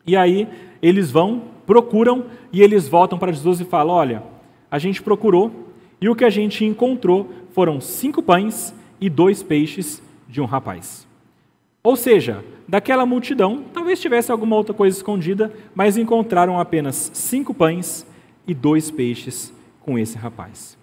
E 0.06 0.16
aí 0.16 0.48
eles 0.80 1.10
vão, 1.10 1.42
procuram 1.66 2.26
e 2.52 2.62
eles 2.62 2.88
voltam 2.88 3.18
para 3.18 3.32
Jesus 3.32 3.60
e 3.60 3.64
falam: 3.64 3.94
Olha, 3.94 4.22
a 4.70 4.78
gente 4.78 5.02
procurou 5.02 5.50
e 6.00 6.08
o 6.08 6.14
que 6.14 6.24
a 6.24 6.30
gente 6.30 6.64
encontrou 6.64 7.30
foram 7.52 7.80
cinco 7.80 8.22
pães 8.22 8.74
e 9.00 9.08
dois 9.08 9.42
peixes 9.42 10.02
de 10.28 10.40
um 10.40 10.44
rapaz. 10.44 11.06
Ou 11.82 11.96
seja, 11.96 12.44
daquela 12.66 13.04
multidão, 13.04 13.64
talvez 13.72 14.00
tivesse 14.00 14.30
alguma 14.30 14.56
outra 14.56 14.72
coisa 14.72 14.96
escondida, 14.96 15.52
mas 15.74 15.96
encontraram 15.96 16.58
apenas 16.58 17.10
cinco 17.12 17.52
pães 17.52 18.06
e 18.46 18.54
dois 18.54 18.90
peixes 18.90 19.52
com 19.80 19.98
esse 19.98 20.16
rapaz. 20.16 20.78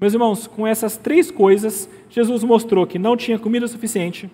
Meus 0.00 0.12
irmãos, 0.12 0.46
com 0.46 0.66
essas 0.66 0.96
três 0.96 1.30
coisas, 1.30 1.88
Jesus 2.10 2.42
mostrou 2.42 2.86
que 2.86 2.98
não 2.98 3.16
tinha 3.16 3.38
comida 3.38 3.68
suficiente, 3.68 4.30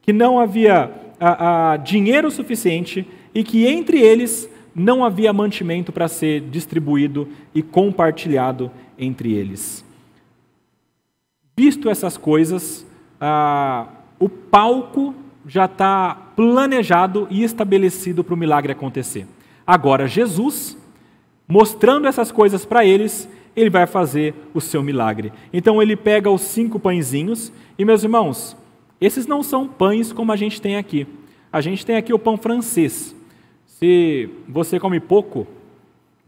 que 0.00 0.12
não 0.12 0.38
havia 0.38 0.90
a, 1.18 1.72
a, 1.72 1.76
dinheiro 1.76 2.30
suficiente 2.30 3.06
e 3.34 3.42
que 3.42 3.66
entre 3.66 4.00
eles 4.00 4.48
não 4.74 5.04
havia 5.04 5.32
mantimento 5.32 5.92
para 5.92 6.08
ser 6.08 6.40
distribuído 6.40 7.28
e 7.54 7.62
compartilhado 7.62 8.70
entre 8.98 9.32
eles. 9.32 9.84
Visto 11.56 11.90
essas 11.90 12.16
coisas, 12.16 12.86
ah, 13.20 13.86
o 14.18 14.28
palco 14.28 15.14
já 15.46 15.66
está 15.66 16.14
planejado 16.36 17.26
e 17.30 17.42
estabelecido 17.42 18.24
para 18.24 18.34
o 18.34 18.38
milagre 18.38 18.72
acontecer. 18.72 19.26
Agora, 19.66 20.08
Jesus, 20.08 20.76
mostrando 21.46 22.06
essas 22.06 22.32
coisas 22.32 22.64
para 22.64 22.84
eles, 22.84 23.28
ele 23.54 23.68
vai 23.68 23.86
fazer 23.86 24.34
o 24.54 24.60
seu 24.60 24.82
milagre. 24.82 25.32
Então, 25.52 25.82
ele 25.82 25.96
pega 25.96 26.30
os 26.30 26.42
cinco 26.42 26.78
pãezinhos, 26.78 27.52
e 27.78 27.84
meus 27.84 28.02
irmãos, 28.02 28.56
esses 29.00 29.26
não 29.26 29.42
são 29.42 29.68
pães 29.68 30.12
como 30.12 30.32
a 30.32 30.36
gente 30.36 30.60
tem 30.60 30.76
aqui. 30.76 31.06
A 31.52 31.60
gente 31.60 31.84
tem 31.84 31.96
aqui 31.96 32.14
o 32.14 32.18
pão 32.18 32.36
francês. 32.36 33.14
Se 33.82 34.30
você 34.48 34.78
come 34.78 35.00
pouco 35.00 35.44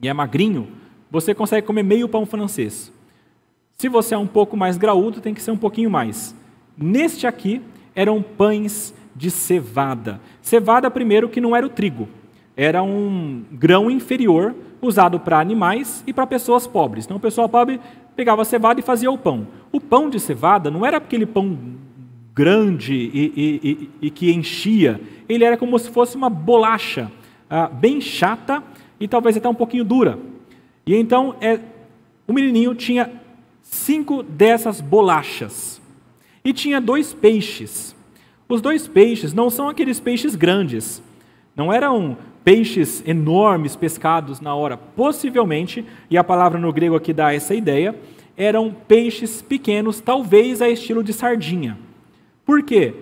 e 0.02 0.08
é 0.08 0.12
magrinho, 0.12 0.66
você 1.08 1.32
consegue 1.32 1.64
comer 1.64 1.84
meio 1.84 2.08
pão 2.08 2.26
francês. 2.26 2.92
Se 3.78 3.88
você 3.88 4.16
é 4.16 4.18
um 4.18 4.26
pouco 4.26 4.56
mais 4.56 4.76
graúdo, 4.76 5.20
tem 5.20 5.32
que 5.32 5.40
ser 5.40 5.52
um 5.52 5.56
pouquinho 5.56 5.88
mais. 5.88 6.34
Neste 6.76 7.28
aqui 7.28 7.62
eram 7.94 8.20
pães 8.20 8.92
de 9.14 9.30
cevada. 9.30 10.20
Cevada, 10.42 10.90
primeiro, 10.90 11.28
que 11.28 11.40
não 11.40 11.54
era 11.54 11.64
o 11.64 11.68
trigo, 11.68 12.08
era 12.56 12.82
um 12.82 13.44
grão 13.52 13.88
inferior 13.88 14.52
usado 14.82 15.20
para 15.20 15.38
animais 15.38 16.02
e 16.08 16.12
para 16.12 16.26
pessoas 16.26 16.66
pobres. 16.66 17.04
Então, 17.04 17.18
a 17.18 17.20
pessoa 17.20 17.48
pobre 17.48 17.80
pegava 18.16 18.42
a 18.42 18.44
cevada 18.44 18.80
e 18.80 18.82
fazia 18.82 19.12
o 19.12 19.18
pão. 19.18 19.46
O 19.70 19.80
pão 19.80 20.10
de 20.10 20.18
cevada 20.18 20.72
não 20.72 20.84
era 20.84 20.96
aquele 20.96 21.24
pão 21.24 21.56
grande 22.34 22.94
e, 22.94 23.32
e, 23.36 23.60
e, 23.62 23.90
e 24.08 24.10
que 24.10 24.32
enchia, 24.32 25.00
ele 25.28 25.44
era 25.44 25.56
como 25.56 25.78
se 25.78 25.88
fosse 25.88 26.16
uma 26.16 26.28
bolacha, 26.28 27.12
ah, 27.56 27.68
bem 27.68 28.00
chata 28.00 28.64
e 28.98 29.06
talvez 29.06 29.36
até 29.36 29.48
um 29.48 29.54
pouquinho 29.54 29.84
dura. 29.84 30.18
E 30.84 30.96
então, 30.96 31.36
é, 31.40 31.60
o 32.26 32.32
menininho 32.32 32.74
tinha 32.74 33.12
cinco 33.62 34.24
dessas 34.24 34.80
bolachas 34.80 35.80
e 36.44 36.52
tinha 36.52 36.80
dois 36.80 37.14
peixes. 37.14 37.94
Os 38.48 38.60
dois 38.60 38.88
peixes 38.88 39.32
não 39.32 39.48
são 39.50 39.68
aqueles 39.68 40.00
peixes 40.00 40.34
grandes, 40.34 41.00
não 41.54 41.72
eram 41.72 42.18
peixes 42.42 43.04
enormes 43.06 43.76
pescados 43.76 44.40
na 44.40 44.52
hora. 44.52 44.76
Possivelmente, 44.76 45.86
e 46.10 46.18
a 46.18 46.24
palavra 46.24 46.58
no 46.58 46.72
grego 46.72 46.96
aqui 46.96 47.12
dá 47.12 47.32
essa 47.32 47.54
ideia, 47.54 47.94
eram 48.36 48.74
peixes 48.88 49.40
pequenos, 49.40 50.00
talvez 50.00 50.60
a 50.60 50.68
estilo 50.68 51.04
de 51.04 51.12
sardinha. 51.12 51.78
Por 52.44 52.64
quê? 52.64 52.94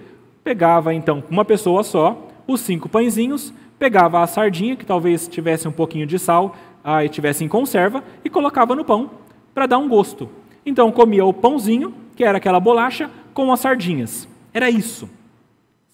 Pegava 0.44 0.92
então 0.92 1.24
uma 1.30 1.42
pessoa 1.42 1.82
só, 1.82 2.28
os 2.46 2.60
cinco 2.60 2.86
pãezinhos, 2.86 3.52
pegava 3.82 4.22
a 4.22 4.28
sardinha, 4.28 4.76
que 4.76 4.86
talvez 4.86 5.26
tivesse 5.26 5.66
um 5.66 5.72
pouquinho 5.72 6.06
de 6.06 6.16
sal 6.16 6.54
ah, 6.84 7.04
e 7.04 7.08
tivesse 7.08 7.42
em 7.42 7.48
conserva, 7.48 8.04
e 8.24 8.30
colocava 8.30 8.76
no 8.76 8.84
pão 8.84 9.10
para 9.52 9.66
dar 9.66 9.78
um 9.78 9.88
gosto. 9.88 10.28
Então 10.64 10.92
comia 10.92 11.24
o 11.24 11.32
pãozinho, 11.32 11.92
que 12.14 12.22
era 12.22 12.38
aquela 12.38 12.60
bolacha, 12.60 13.10
com 13.34 13.52
as 13.52 13.58
sardinhas. 13.58 14.28
Era 14.54 14.70
isso. 14.70 15.10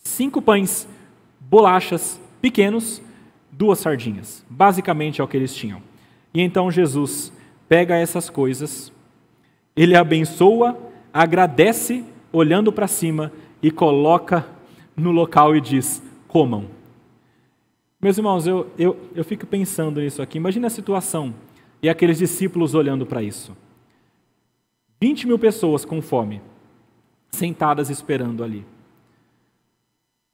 Cinco 0.05 0.43
pães, 0.43 0.87
bolachas 1.41 2.21
pequenos, 2.43 3.01
duas 3.51 3.79
sardinhas. 3.79 4.45
Basicamente 4.51 5.23
é 5.23 5.25
o 5.25 5.29
que 5.29 5.39
eles 5.39 5.55
tinham. 5.55 5.81
E 6.35 6.43
então 6.43 6.71
Jesus 6.71 7.33
pega 7.71 7.97
essas 7.97 8.29
coisas, 8.29 8.93
ele 9.75 9.97
abençoa, 9.97 10.77
agradece, 11.11 12.05
olhando 12.31 12.71
para 12.71 12.87
cima, 12.87 13.33
e 13.63 13.71
coloca 13.71 14.47
no 14.95 15.11
local 15.11 15.57
e 15.57 15.61
diz: 15.63 16.03
comam. 16.27 16.77
Meus 18.01 18.17
irmãos, 18.17 18.47
eu, 18.47 18.71
eu, 18.79 18.97
eu 19.13 19.25
fico 19.25 19.45
pensando 19.45 20.01
nisso 20.01 20.23
aqui. 20.23 20.39
Imagina 20.39 20.69
a 20.69 20.71
situação 20.71 21.35
e 21.83 21.89
aqueles 21.89 22.19
discípulos 22.19 22.75
olhando 22.75 23.05
para 23.05 23.23
isso. 23.23 23.57
20 25.03 25.27
mil 25.27 25.39
pessoas 25.39 25.85
com 25.85 26.01
fome, 26.01 26.41
sentadas 27.31 27.91
esperando 27.91 28.45
ali. 28.45 28.65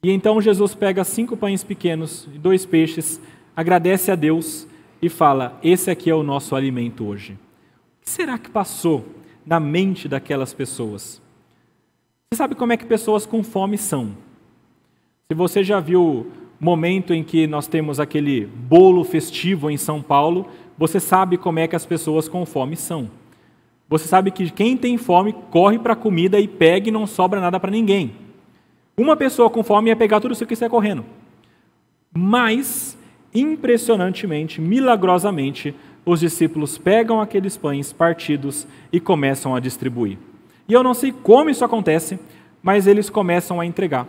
E 0.02 0.10
então 0.10 0.42
Jesus 0.42 0.74
pega 0.74 1.02
cinco 1.04 1.38
pães 1.38 1.64
pequenos 1.64 2.28
e 2.34 2.38
dois 2.38 2.66
peixes, 2.66 3.18
agradece 3.56 4.10
a 4.10 4.14
Deus 4.14 4.66
e 5.00 5.08
fala: 5.08 5.58
Esse 5.62 5.90
aqui 5.90 6.10
é 6.10 6.14
o 6.14 6.22
nosso 6.22 6.54
alimento 6.54 7.06
hoje. 7.06 7.32
O 7.32 8.04
que 8.04 8.10
será 8.10 8.36
que 8.36 8.50
passou 8.50 9.06
na 9.46 9.58
mente 9.58 10.06
daquelas 10.06 10.52
pessoas? 10.52 11.22
Você 12.30 12.36
sabe 12.36 12.54
como 12.54 12.74
é 12.74 12.76
que 12.76 12.84
pessoas 12.84 13.24
com 13.24 13.42
fome 13.42 13.78
são? 13.78 14.14
Se 15.26 15.34
você 15.34 15.64
já 15.64 15.80
viu 15.80 16.30
momento 16.61 17.12
em 17.12 17.22
que 17.22 17.46
nós 17.46 17.66
temos 17.66 18.00
aquele 18.00 18.46
bolo 18.46 19.05
festivo 19.05 19.70
em 19.70 19.76
São 19.76 20.00
Paulo, 20.00 20.46
você 20.76 20.98
sabe 20.98 21.36
como 21.36 21.59
é 21.59 21.68
que 21.68 21.76
as 21.76 21.86
pessoas 21.86 22.28
com 22.28 22.44
fome 22.44 22.76
são. 22.76 23.11
Você 23.88 24.09
sabe 24.09 24.30
que 24.30 24.50
quem 24.50 24.76
tem 24.76 24.96
fome 24.96 25.34
corre 25.50 25.78
para 25.78 25.92
a 25.92 25.96
comida 25.96 26.40
e 26.40 26.48
pega 26.48 26.88
e 26.88 26.92
não 26.92 27.07
sobra 27.07 27.40
nada 27.40 27.61
para 27.61 27.70
ninguém. 27.70 28.12
Uma 28.96 29.16
pessoa 29.16 29.50
com 29.50 29.62
fome 29.62 29.90
ia 29.90 29.96
pegar 29.96 30.20
tudo 30.20 30.32
isso 30.32 30.46
que 30.46 30.55
está 30.55 30.68
correndo. 30.68 31.05
Mas, 32.12 32.96
impressionantemente, 33.34 34.61
milagrosamente, 34.61 35.74
os 36.07 36.20
discípulos 36.20 36.78
pegam 36.78 37.20
aqueles 37.20 37.57
pães 37.57 37.92
partidos 37.92 38.66
e 38.92 39.00
começam 39.00 39.55
a 39.55 39.61
distribuir. 39.61 40.18
E 40.68 40.72
eu 40.72 40.82
não 40.82 40.94
sei 40.94 41.12
como 41.12 41.50
isso 41.50 41.64
acontece, 41.64 42.18
mas 42.62 42.86
eles 42.86 43.11
começam 43.11 43.61
a 43.61 43.66
entregar. 43.66 44.07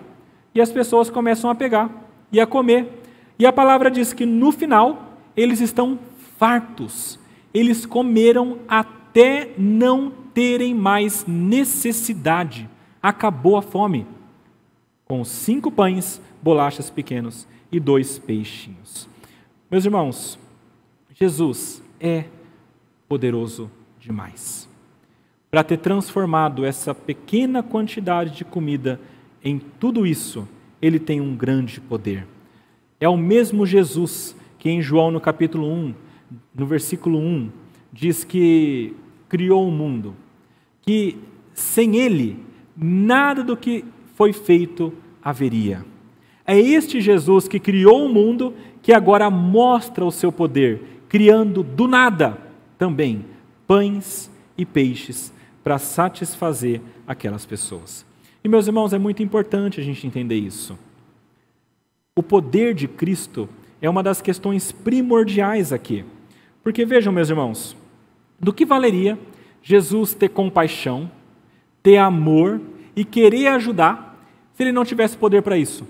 E 0.54 0.62
as 0.62 0.72
pessoas 0.72 1.10
começam 1.10 1.50
a 1.50 1.56
pegar 1.56 2.05
e 2.32 2.40
a 2.40 2.48
comer. 2.48 2.88
E 3.38 3.46
a 3.46 3.54
palavra 3.54 3.90
diz 3.92 4.14
que 4.14 4.26
no 4.26 4.52
final 4.52 5.18
eles 5.36 5.62
estão 5.62 6.00
fartos. 6.38 7.20
Eles 7.54 7.86
comeram 7.86 8.60
até 8.68 9.52
não 9.58 10.12
terem 10.34 10.74
mais 10.74 11.26
necessidade. 11.28 12.70
Acabou 13.02 13.58
a 13.58 13.62
fome 13.62 14.06
com 15.06 15.24
cinco 15.24 15.72
pães, 15.72 16.22
bolachas 16.42 16.90
pequenos 16.90 17.48
e 17.72 17.80
dois 17.80 18.18
peixinhos. 18.18 19.08
Meus 19.70 19.86
irmãos, 19.86 20.40
Jesus 21.14 21.82
é 22.00 22.26
poderoso 23.08 23.70
demais 24.00 24.68
para 25.56 25.64
ter 25.64 25.78
transformado 25.78 26.66
essa 26.66 26.94
pequena 26.94 27.64
quantidade 27.64 28.36
de 28.36 28.44
comida 28.44 29.00
em 29.42 29.58
tudo 29.58 30.06
isso. 30.06 30.46
Ele 30.82 31.00
tem 31.00 31.22
um 31.22 31.36
grande 31.36 31.80
poder. 31.80 32.28
É 33.00 33.08
o 33.08 33.18
mesmo 33.18 33.66
Jesus 33.66 34.36
que 34.58 34.70
em 34.70 34.82
João 34.82 35.12
no 35.12 35.22
capítulo 35.22 35.72
1, 35.72 35.94
no 36.54 36.66
versículo 36.66 37.20
1, 37.20 37.50
diz 37.94 38.24
que 38.24 38.94
criou 39.30 39.68
o 39.68 39.72
mundo, 39.72 40.16
que 40.82 41.18
sem 41.54 41.98
ele 41.98 42.40
nada 42.76 43.44
do 43.44 43.56
que 43.56 43.86
foi 44.16 44.34
feito 44.34 44.94
haveria. 45.24 45.86
É 46.46 46.60
este 46.60 47.02
Jesus 47.02 47.48
que 47.48 47.60
criou 47.60 48.06
o 48.06 48.14
mundo 48.14 48.54
que 48.82 48.94
agora 48.94 49.30
mostra 49.30 50.06
o 50.06 50.12
seu 50.12 50.32
poder, 50.32 51.02
criando 51.10 51.64
do 51.64 51.88
nada 51.88 52.38
também 52.78 53.26
pães 53.68 54.30
e 54.58 54.66
peixes 54.66 55.34
para 55.64 55.78
satisfazer 55.78 56.82
aquelas 57.08 57.46
pessoas. 57.46 58.06
E 58.46 58.48
meus 58.48 58.68
irmãos, 58.68 58.94
é 58.94 59.00
muito 59.00 59.24
importante 59.24 59.82
a 59.82 59.84
gente 59.84 60.06
entender 60.06 60.36
isso. 60.36 60.78
O 62.16 62.22
poder 62.22 62.76
de 62.76 62.88
Cristo 62.88 63.50
é 63.82 63.90
uma 63.90 64.04
das 64.04 64.22
questões 64.22 64.72
primordiais 64.72 65.74
aqui. 65.74 66.06
Porque 66.62 66.86
vejam, 66.86 67.12
meus 67.12 67.28
irmãos, 67.28 67.76
do 68.40 68.54
que 68.54 68.64
valeria 68.64 69.18
Jesus 69.64 70.14
ter 70.14 70.30
compaixão, 70.30 71.10
ter 71.82 71.98
amor 71.98 72.62
e 72.96 73.04
querer 73.04 73.48
ajudar 73.48 74.24
se 74.54 74.62
ele 74.62 74.72
não 74.72 74.86
tivesse 74.86 75.18
poder 75.18 75.42
para 75.42 75.58
isso? 75.58 75.84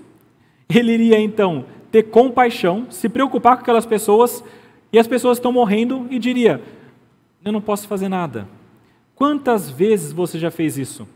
Ele 0.66 0.92
iria 0.92 1.20
então 1.20 1.66
ter 1.92 2.04
compaixão, 2.04 2.86
se 2.90 3.06
preocupar 3.06 3.56
com 3.56 3.62
aquelas 3.64 3.84
pessoas 3.84 4.42
e 4.90 4.98
as 4.98 5.06
pessoas 5.06 5.36
estão 5.36 5.52
morrendo 5.52 6.06
e 6.08 6.18
diria: 6.18 6.62
Eu 7.44 7.52
não 7.52 7.60
posso 7.60 7.86
fazer 7.86 8.08
nada. 8.08 8.48
Quantas 9.14 9.68
vezes 9.68 10.10
você 10.10 10.38
já 10.38 10.50
fez 10.50 10.78
isso? 10.78 11.06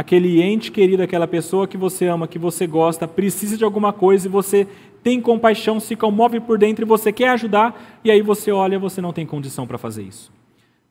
Aquele 0.00 0.40
ente 0.40 0.72
querido, 0.72 1.02
aquela 1.02 1.28
pessoa 1.28 1.68
que 1.68 1.76
você 1.76 2.06
ama, 2.06 2.26
que 2.26 2.38
você 2.38 2.66
gosta, 2.66 3.06
precisa 3.06 3.58
de 3.58 3.64
alguma 3.64 3.92
coisa 3.92 4.26
e 4.26 4.30
você 4.30 4.66
tem 5.02 5.20
compaixão, 5.20 5.78
se 5.78 5.94
comove 5.94 6.40
por 6.40 6.56
dentro 6.56 6.82
e 6.82 6.88
você 6.88 7.12
quer 7.12 7.28
ajudar, 7.28 8.00
e 8.02 8.10
aí 8.10 8.22
você 8.22 8.50
olha 8.50 8.78
você 8.78 9.02
não 9.02 9.12
tem 9.12 9.26
condição 9.26 9.66
para 9.66 9.76
fazer 9.76 10.02
isso. 10.02 10.32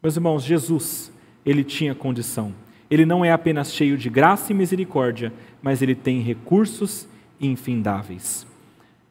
Meus 0.03 0.15
irmãos, 0.15 0.43
Jesus, 0.43 1.11
ele 1.43 1.63
tinha 1.63 1.95
condição. 1.95 2.53
Ele 2.87 3.03
não 3.03 3.25
é 3.25 3.31
apenas 3.31 3.73
cheio 3.73 3.97
de 3.97 4.11
graça 4.11 4.51
e 4.51 4.55
misericórdia, 4.55 5.33
mas 5.59 5.81
ele 5.81 5.95
tem 5.95 6.21
recursos 6.21 7.09
infindáveis. 7.41 8.45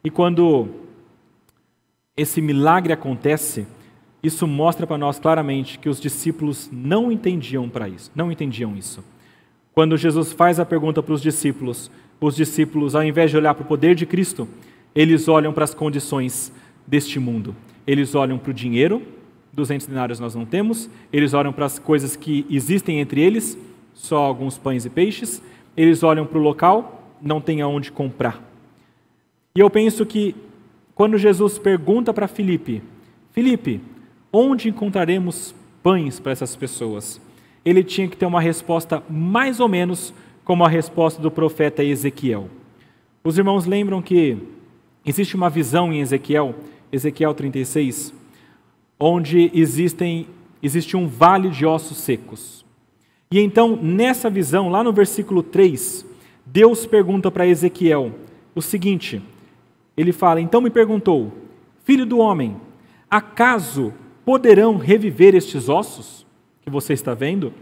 E 0.05 0.11
quando 0.11 0.69
esse 2.17 2.41
milagre 2.41 2.93
acontece, 2.93 3.67
isso 4.23 4.47
mostra 4.47 4.87
para 4.87 4.97
nós 4.97 5.19
claramente 5.19 5.77
que 5.77 5.89
os 5.89 6.01
discípulos 6.01 6.71
não 6.71 7.11
entendiam 7.11 7.69
para 7.69 7.89
isso, 7.89 8.13
não 8.15 8.31
entendiam 8.31 8.77
isso. 8.77 9.03
Quando 9.79 9.97
Jesus 9.97 10.33
faz 10.33 10.59
a 10.59 10.67
pergunta 10.67 11.01
para 11.01 11.15
os 11.15 11.23
discípulos, 11.23 11.89
os 12.21 12.35
discípulos, 12.35 12.97
ao 12.97 13.05
invés 13.05 13.31
de 13.31 13.37
olhar 13.37 13.55
para 13.55 13.63
o 13.63 13.65
poder 13.65 13.95
de 13.95 14.07
Cristo, 14.07 14.49
eles 14.93 15.29
olham 15.29 15.53
para 15.53 15.63
as 15.63 15.73
condições 15.73 16.53
deste 16.85 17.21
mundo. 17.21 17.55
Eles 17.87 18.13
olham 18.17 18.39
para 18.39 18.51
o 18.51 18.53
dinheiro, 18.53 19.01
200 19.53 19.87
denários 19.87 20.19
nós 20.19 20.35
não 20.35 20.45
temos, 20.45 20.91
eles 21.13 21.33
olham 21.33 21.53
para 21.53 21.65
as 21.65 21.79
coisas 21.79 22.17
que 22.17 22.45
existem 22.51 22.99
entre 22.99 23.21
eles, 23.21 23.57
só 23.95 24.17
alguns 24.17 24.59
pães 24.59 24.85
e 24.85 24.91
peixes, 24.91 25.41
eles 25.77 26.03
olham 26.03 26.27
para 26.27 26.39
o 26.39 26.43
local, 26.43 27.15
não 27.23 27.41
tem 27.41 27.63
aonde 27.63 27.93
comprar. 27.93 28.43
E 29.55 29.61
eu 29.61 29.71
penso 29.71 30.05
que 30.05 30.35
quando 30.93 31.17
Jesus 31.17 31.57
pergunta 31.57 32.13
para 32.13 32.27
Filipe, 32.27 32.83
Filipe, 33.31 33.81
onde 34.33 34.71
encontraremos 34.71 35.55
pães 35.85 36.19
para 36.19 36.33
essas 36.33 36.57
pessoas? 36.57 37.28
Ele 37.69 37.85
tinha 37.85 38.09
que 38.09 38.17
ter 38.17 38.25
uma 38.25 38.41
resposta 38.41 39.03
mais 39.11 39.61
ou 39.61 39.69
menos 39.69 40.15
como 40.43 40.65
a 40.65 40.69
resposta 40.69 41.21
do 41.21 41.31
profeta 41.31 41.85
Ezequiel. 41.85 42.49
Os 43.23 43.37
irmãos 43.37 43.67
lembram 43.67 44.01
que 44.01 44.39
existe 45.05 45.37
uma 45.37 45.51
visão 45.51 45.93
em 45.93 46.01
Ezequiel, 46.01 46.55
Ezequiel 46.91 47.35
36, 47.35 48.15
onde 48.99 49.51
existem, 49.53 50.27
existe 50.63 50.97
um 50.97 51.07
vale 51.07 51.51
de 51.51 51.67
ossos 51.67 51.99
secos. 51.99 52.65
E 53.31 53.39
então, 53.39 53.77
nessa 53.77 54.31
visão, 54.31 54.71
lá 54.71 54.83
no 54.83 54.91
versículo 54.91 55.43
3, 55.43 56.07
Deus 56.47 56.87
pergunta 56.87 57.31
para 57.31 57.47
Ezequiel 57.47 58.15
o 58.55 58.63
seguinte: 58.63 59.21
ele 59.95 60.13
fala, 60.13 60.41
então 60.41 60.63
me 60.63 60.71
perguntou, 60.71 61.35
filho 61.85 62.07
do 62.07 62.17
homem, 62.17 62.57
acaso 63.11 63.93
poderão 64.25 64.79
reviver 64.79 65.35
estes 65.35 65.69
ossos 65.69 66.27
que 66.69 66.73
você 66.73 66.93
está 66.93 67.15
vendo? 67.15 67.53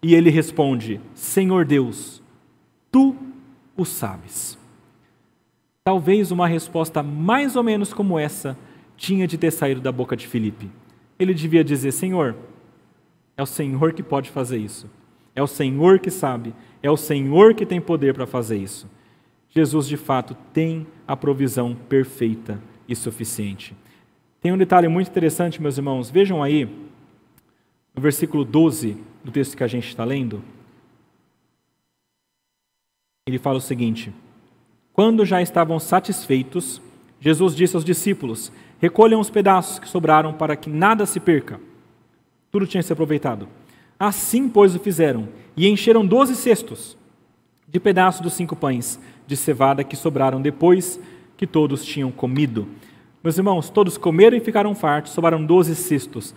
E 0.00 0.14
ele 0.14 0.30
responde: 0.30 1.00
Senhor 1.12 1.64
Deus, 1.64 2.22
tu 2.90 3.16
o 3.76 3.84
sabes. 3.84 4.56
Talvez 5.84 6.30
uma 6.30 6.46
resposta 6.46 7.02
mais 7.02 7.56
ou 7.56 7.62
menos 7.62 7.92
como 7.92 8.18
essa 8.18 8.56
tinha 8.96 9.26
de 9.26 9.36
ter 9.36 9.50
saído 9.50 9.80
da 9.80 9.90
boca 9.90 10.16
de 10.16 10.26
Filipe. 10.26 10.70
Ele 11.18 11.34
devia 11.34 11.64
dizer: 11.64 11.92
Senhor, 11.92 12.36
é 13.36 13.42
o 13.42 13.46
Senhor 13.46 13.92
que 13.92 14.02
pode 14.02 14.30
fazer 14.30 14.58
isso. 14.58 14.88
É 15.34 15.42
o 15.42 15.46
Senhor 15.46 15.98
que 15.98 16.10
sabe. 16.10 16.54
É 16.82 16.90
o 16.90 16.96
Senhor 16.96 17.54
que 17.54 17.66
tem 17.66 17.80
poder 17.80 18.14
para 18.14 18.26
fazer 18.26 18.56
isso. 18.56 18.88
Jesus, 19.50 19.88
de 19.88 19.96
fato, 19.96 20.36
tem 20.52 20.86
a 21.06 21.16
provisão 21.16 21.74
perfeita 21.88 22.60
e 22.88 22.94
suficiente. 22.94 23.74
Tem 24.40 24.52
um 24.52 24.58
detalhe 24.58 24.86
muito 24.86 25.08
interessante, 25.08 25.60
meus 25.60 25.76
irmãos. 25.76 26.10
Vejam 26.10 26.42
aí, 26.42 26.68
no 27.98 28.02
versículo 28.02 28.44
12 28.44 28.96
do 29.24 29.32
texto 29.32 29.56
que 29.56 29.64
a 29.64 29.66
gente 29.66 29.88
está 29.88 30.04
lendo. 30.04 30.40
Ele 33.26 33.40
fala 33.40 33.58
o 33.58 33.60
seguinte: 33.60 34.12
Quando 34.92 35.26
já 35.26 35.42
estavam 35.42 35.80
satisfeitos, 35.80 36.80
Jesus 37.20 37.56
disse 37.56 37.74
aos 37.74 37.84
discípulos: 37.84 38.52
Recolham 38.78 39.18
os 39.18 39.30
pedaços 39.30 39.80
que 39.80 39.88
sobraram 39.88 40.32
para 40.32 40.54
que 40.54 40.70
nada 40.70 41.04
se 41.06 41.18
perca. 41.18 41.60
Tudo 42.52 42.68
tinha 42.68 42.84
se 42.84 42.92
aproveitado. 42.92 43.48
Assim, 43.98 44.48
pois, 44.48 44.76
o 44.76 44.78
fizeram, 44.78 45.28
e 45.56 45.66
encheram 45.66 46.06
doze 46.06 46.36
cestos 46.36 46.96
de 47.66 47.80
pedaços 47.80 48.20
dos 48.20 48.32
cinco 48.32 48.54
pães 48.54 49.00
de 49.26 49.36
cevada 49.36 49.82
que 49.82 49.96
sobraram 49.96 50.40
depois 50.40 51.00
que 51.36 51.48
todos 51.48 51.84
tinham 51.84 52.12
comido. 52.12 52.68
Meus 53.24 53.36
irmãos, 53.36 53.68
todos 53.68 53.98
comeram 53.98 54.36
e 54.36 54.40
ficaram 54.40 54.72
fartos, 54.76 55.12
sobraram 55.12 55.44
doze 55.44 55.74
cestos. 55.74 56.32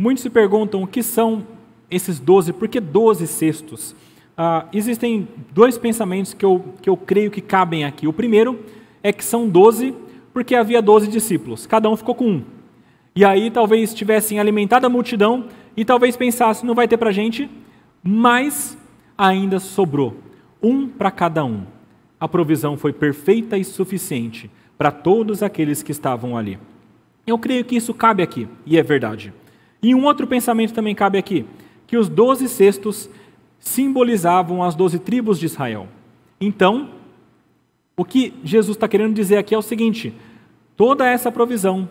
Muitos 0.00 0.22
se 0.22 0.30
perguntam 0.30 0.82
o 0.82 0.86
que 0.86 1.02
são 1.02 1.46
esses 1.90 2.18
doze, 2.18 2.54
por 2.54 2.68
que 2.68 2.80
doze 2.80 3.26
cestos? 3.26 3.94
Ah, 4.34 4.64
existem 4.72 5.28
dois 5.52 5.76
pensamentos 5.76 6.32
que 6.32 6.42
eu, 6.42 6.64
que 6.80 6.88
eu 6.88 6.96
creio 6.96 7.30
que 7.30 7.42
cabem 7.42 7.84
aqui. 7.84 8.08
O 8.08 8.12
primeiro 8.12 8.58
é 9.02 9.12
que 9.12 9.22
são 9.22 9.46
doze 9.46 9.94
porque 10.32 10.54
havia 10.54 10.80
doze 10.80 11.06
discípulos, 11.06 11.66
cada 11.66 11.90
um 11.90 11.96
ficou 11.96 12.14
com 12.14 12.24
um. 12.24 12.44
E 13.14 13.26
aí 13.26 13.50
talvez 13.50 13.92
tivessem 13.92 14.40
alimentado 14.40 14.86
a 14.86 14.88
multidão 14.88 15.48
e 15.76 15.84
talvez 15.84 16.16
pensassem, 16.16 16.66
não 16.66 16.74
vai 16.74 16.88
ter 16.88 16.96
para 16.96 17.12
gente, 17.12 17.50
mas 18.02 18.78
ainda 19.18 19.58
sobrou. 19.58 20.16
Um 20.62 20.88
para 20.88 21.10
cada 21.10 21.44
um. 21.44 21.64
A 22.18 22.26
provisão 22.26 22.74
foi 22.78 22.94
perfeita 22.94 23.58
e 23.58 23.64
suficiente 23.64 24.50
para 24.78 24.90
todos 24.90 25.42
aqueles 25.42 25.82
que 25.82 25.92
estavam 25.92 26.38
ali. 26.38 26.58
Eu 27.26 27.38
creio 27.38 27.66
que 27.66 27.76
isso 27.76 27.92
cabe 27.92 28.22
aqui, 28.22 28.48
e 28.64 28.78
é 28.78 28.82
verdade. 28.82 29.30
E 29.82 29.94
um 29.94 30.04
outro 30.04 30.26
pensamento 30.26 30.74
também 30.74 30.94
cabe 30.94 31.18
aqui, 31.18 31.46
que 31.86 31.96
os 31.96 32.08
doze 32.08 32.48
cestos 32.48 33.08
simbolizavam 33.58 34.62
as 34.62 34.74
doze 34.74 34.98
tribos 34.98 35.38
de 35.38 35.46
Israel. 35.46 35.88
Então, 36.40 36.90
o 37.96 38.04
que 38.04 38.32
Jesus 38.42 38.76
está 38.76 38.88
querendo 38.88 39.14
dizer 39.14 39.36
aqui 39.36 39.54
é 39.54 39.58
o 39.58 39.62
seguinte: 39.62 40.14
toda 40.76 41.08
essa 41.08 41.30
provisão, 41.30 41.88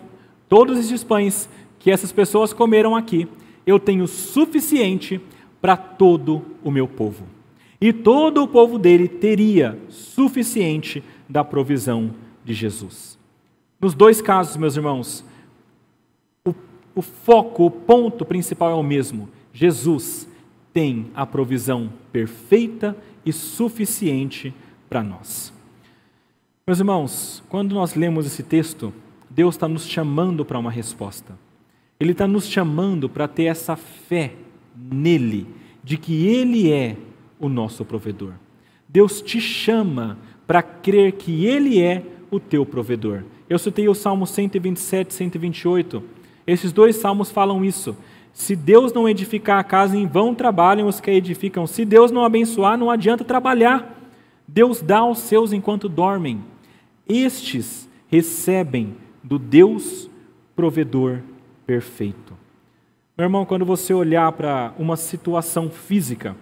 todos 0.48 0.78
esses 0.78 1.04
pães 1.04 1.48
que 1.78 1.90
essas 1.90 2.12
pessoas 2.12 2.52
comeram 2.52 2.94
aqui, 2.94 3.28
eu 3.66 3.78
tenho 3.78 4.06
suficiente 4.06 5.20
para 5.60 5.76
todo 5.76 6.42
o 6.62 6.70
meu 6.70 6.88
povo. 6.88 7.24
E 7.80 7.92
todo 7.92 8.42
o 8.42 8.48
povo 8.48 8.78
dele 8.78 9.08
teria 9.08 9.78
suficiente 9.88 11.02
da 11.28 11.42
provisão 11.42 12.10
de 12.44 12.52
Jesus. 12.52 13.18
Nos 13.80 13.94
dois 13.94 14.20
casos, 14.20 14.56
meus 14.56 14.76
irmãos, 14.76 15.24
o, 16.94 17.02
foco, 17.02 17.66
o 17.66 17.70
ponto 17.70 18.24
principal 18.24 18.70
é 18.70 18.74
o 18.74 18.82
mesmo. 18.82 19.28
Jesus 19.52 20.28
tem 20.72 21.10
a 21.14 21.26
provisão 21.26 21.92
perfeita 22.12 22.96
e 23.24 23.32
suficiente 23.32 24.54
para 24.88 25.02
nós. 25.02 25.52
Meus 26.66 26.78
irmãos, 26.78 27.42
quando 27.48 27.74
nós 27.74 27.94
lemos 27.94 28.26
esse 28.26 28.42
texto, 28.42 28.92
Deus 29.28 29.54
está 29.54 29.68
nos 29.68 29.86
chamando 29.86 30.44
para 30.44 30.58
uma 30.58 30.70
resposta. 30.70 31.38
Ele 31.98 32.12
está 32.12 32.26
nos 32.26 32.46
chamando 32.46 33.08
para 33.08 33.28
ter 33.28 33.44
essa 33.44 33.76
fé 33.76 34.34
nele, 34.74 35.46
de 35.82 35.96
que 35.96 36.26
Ele 36.26 36.70
é 36.70 36.96
o 37.38 37.48
nosso 37.48 37.84
provedor. 37.84 38.32
Deus 38.88 39.20
te 39.20 39.40
chama 39.40 40.18
para 40.46 40.62
crer 40.62 41.12
que 41.12 41.44
Ele 41.46 41.80
é 41.80 42.02
o 42.30 42.40
teu 42.40 42.64
provedor. 42.64 43.24
Eu 43.48 43.58
citei 43.58 43.88
o 43.88 43.94
Salmo 43.94 44.26
127, 44.26 45.12
128. 45.12 46.02
Esses 46.50 46.72
dois 46.72 46.96
salmos 46.96 47.30
falam 47.30 47.64
isso. 47.64 47.96
Se 48.32 48.56
Deus 48.56 48.92
não 48.92 49.08
edificar 49.08 49.60
a 49.60 49.64
casa, 49.64 49.96
em 49.96 50.04
vão 50.04 50.34
trabalham 50.34 50.88
os 50.88 51.00
que 51.00 51.08
a 51.08 51.14
edificam. 51.14 51.64
Se 51.64 51.84
Deus 51.84 52.10
não 52.10 52.24
abençoar, 52.24 52.76
não 52.76 52.90
adianta 52.90 53.24
trabalhar. 53.24 53.96
Deus 54.48 54.82
dá 54.82 54.98
aos 54.98 55.20
seus 55.20 55.52
enquanto 55.52 55.88
dormem. 55.88 56.42
Estes 57.08 57.88
recebem 58.08 58.96
do 59.22 59.38
Deus 59.38 60.10
provedor 60.56 61.20
perfeito. 61.64 62.36
Meu 63.16 63.26
irmão, 63.26 63.44
quando 63.44 63.64
você 63.64 63.94
olhar 63.94 64.32
para 64.32 64.74
uma 64.76 64.96
situação 64.96 65.70
física 65.70 66.34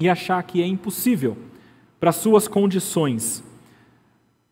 e 0.00 0.08
achar 0.08 0.42
que 0.42 0.62
é 0.62 0.66
impossível 0.66 1.36
para 2.00 2.12
suas 2.12 2.48
condições, 2.48 3.44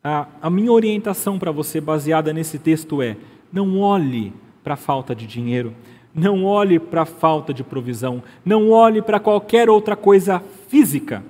a, 0.03 0.27
a 0.39 0.49
minha 0.51 0.71
orientação 0.71 1.39
para 1.39 1.51
você, 1.51 1.81
baseada 1.81 2.31
nesse 2.31 2.59
texto, 2.59 3.01
é: 3.01 3.17
não 3.51 3.79
olhe 3.79 4.33
para 4.63 4.75
a 4.75 4.77
falta 4.77 5.13
de 5.15 5.27
dinheiro, 5.27 5.73
não 6.13 6.45
olhe 6.45 6.79
para 6.79 7.01
a 7.01 7.05
falta 7.05 7.53
de 7.53 7.63
provisão, 7.63 8.23
não 8.45 8.69
olhe 8.69 9.01
para 9.01 9.19
qualquer 9.19 9.69
outra 9.69 9.95
coisa 9.95 10.41
física, 10.67 11.23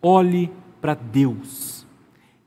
olhe 0.00 0.50
para 0.80 0.94
Deus. 0.94 1.86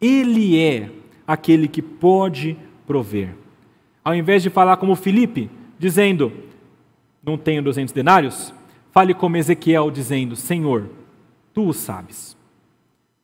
Ele 0.02 0.60
é 0.60 0.90
aquele 1.26 1.68
que 1.68 1.82
pode 1.82 2.58
prover. 2.86 3.36
Ao 4.04 4.16
invés 4.16 4.42
de 4.42 4.50
falar 4.50 4.78
como 4.78 4.96
Felipe, 4.96 5.50
dizendo, 5.78 6.32
não 7.24 7.38
tenho 7.38 7.62
200 7.62 7.94
denários, 7.94 8.54
fale 8.92 9.14
como 9.14 9.38
Ezequiel, 9.38 9.92
dizendo, 9.92 10.36
Senhor, 10.36 10.90
tu 11.54 11.68
o 11.68 11.74
sabes. 11.74 12.38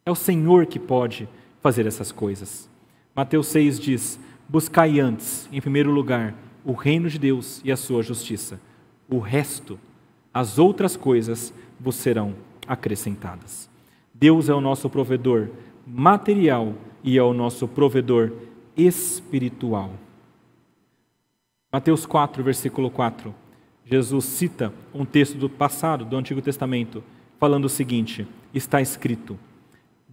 É 0.05 0.11
o 0.11 0.15
Senhor 0.15 0.65
que 0.65 0.77
pode 0.77 1.27
fazer 1.61 1.87
essas 1.87 2.11
coisas. 2.11 2.69
Mateus 3.15 3.47
6 3.47 3.79
diz: 3.79 4.19
Buscai 4.49 4.99
antes, 4.99 5.47
em 5.51 5.61
primeiro 5.61 5.91
lugar, 5.91 6.35
o 6.65 6.73
reino 6.73 7.09
de 7.09 7.19
Deus 7.19 7.61
e 7.63 7.71
a 7.71 7.77
sua 7.77 8.01
justiça. 8.01 8.59
O 9.09 9.19
resto, 9.19 9.79
as 10.33 10.57
outras 10.57 10.95
coisas, 10.95 11.53
vos 11.79 11.95
serão 11.95 12.35
acrescentadas. 12.67 13.69
Deus 14.13 14.47
é 14.47 14.53
o 14.53 14.61
nosso 14.61 14.89
provedor 14.89 15.49
material 15.85 16.73
e 17.03 17.17
é 17.17 17.23
o 17.23 17.33
nosso 17.33 17.67
provedor 17.67 18.31
espiritual. 18.77 19.91
Mateus 21.71 22.05
4, 22.05 22.43
versículo 22.43 22.89
4. 22.89 23.33
Jesus 23.85 24.25
cita 24.25 24.73
um 24.93 25.03
texto 25.03 25.37
do 25.37 25.49
passado, 25.49 26.05
do 26.05 26.15
Antigo 26.15 26.41
Testamento, 26.41 27.03
falando 27.37 27.65
o 27.65 27.69
seguinte: 27.69 28.25
está 28.53 28.79
escrito: 28.79 29.37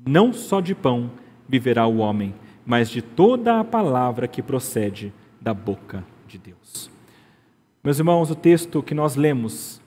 Não 0.04 0.32
só 0.32 0.60
de 0.60 0.74
pão 0.74 1.10
viverá 1.48 1.86
o 1.86 1.98
homem, 1.98 2.34
mas 2.66 2.90
de 2.90 3.00
toda 3.00 3.60
a 3.60 3.64
palavra 3.64 4.26
que 4.26 4.42
procede 4.42 5.12
da 5.40 5.54
boca 5.54 6.04
de 6.30 6.38
Deus. 6.38 6.90
Meus 7.82 7.98
irmãos, 7.98 8.30
o 8.30 8.34
texto 8.34 8.82
que 8.82 8.94
nós 8.94 9.16
lemos 9.16 9.80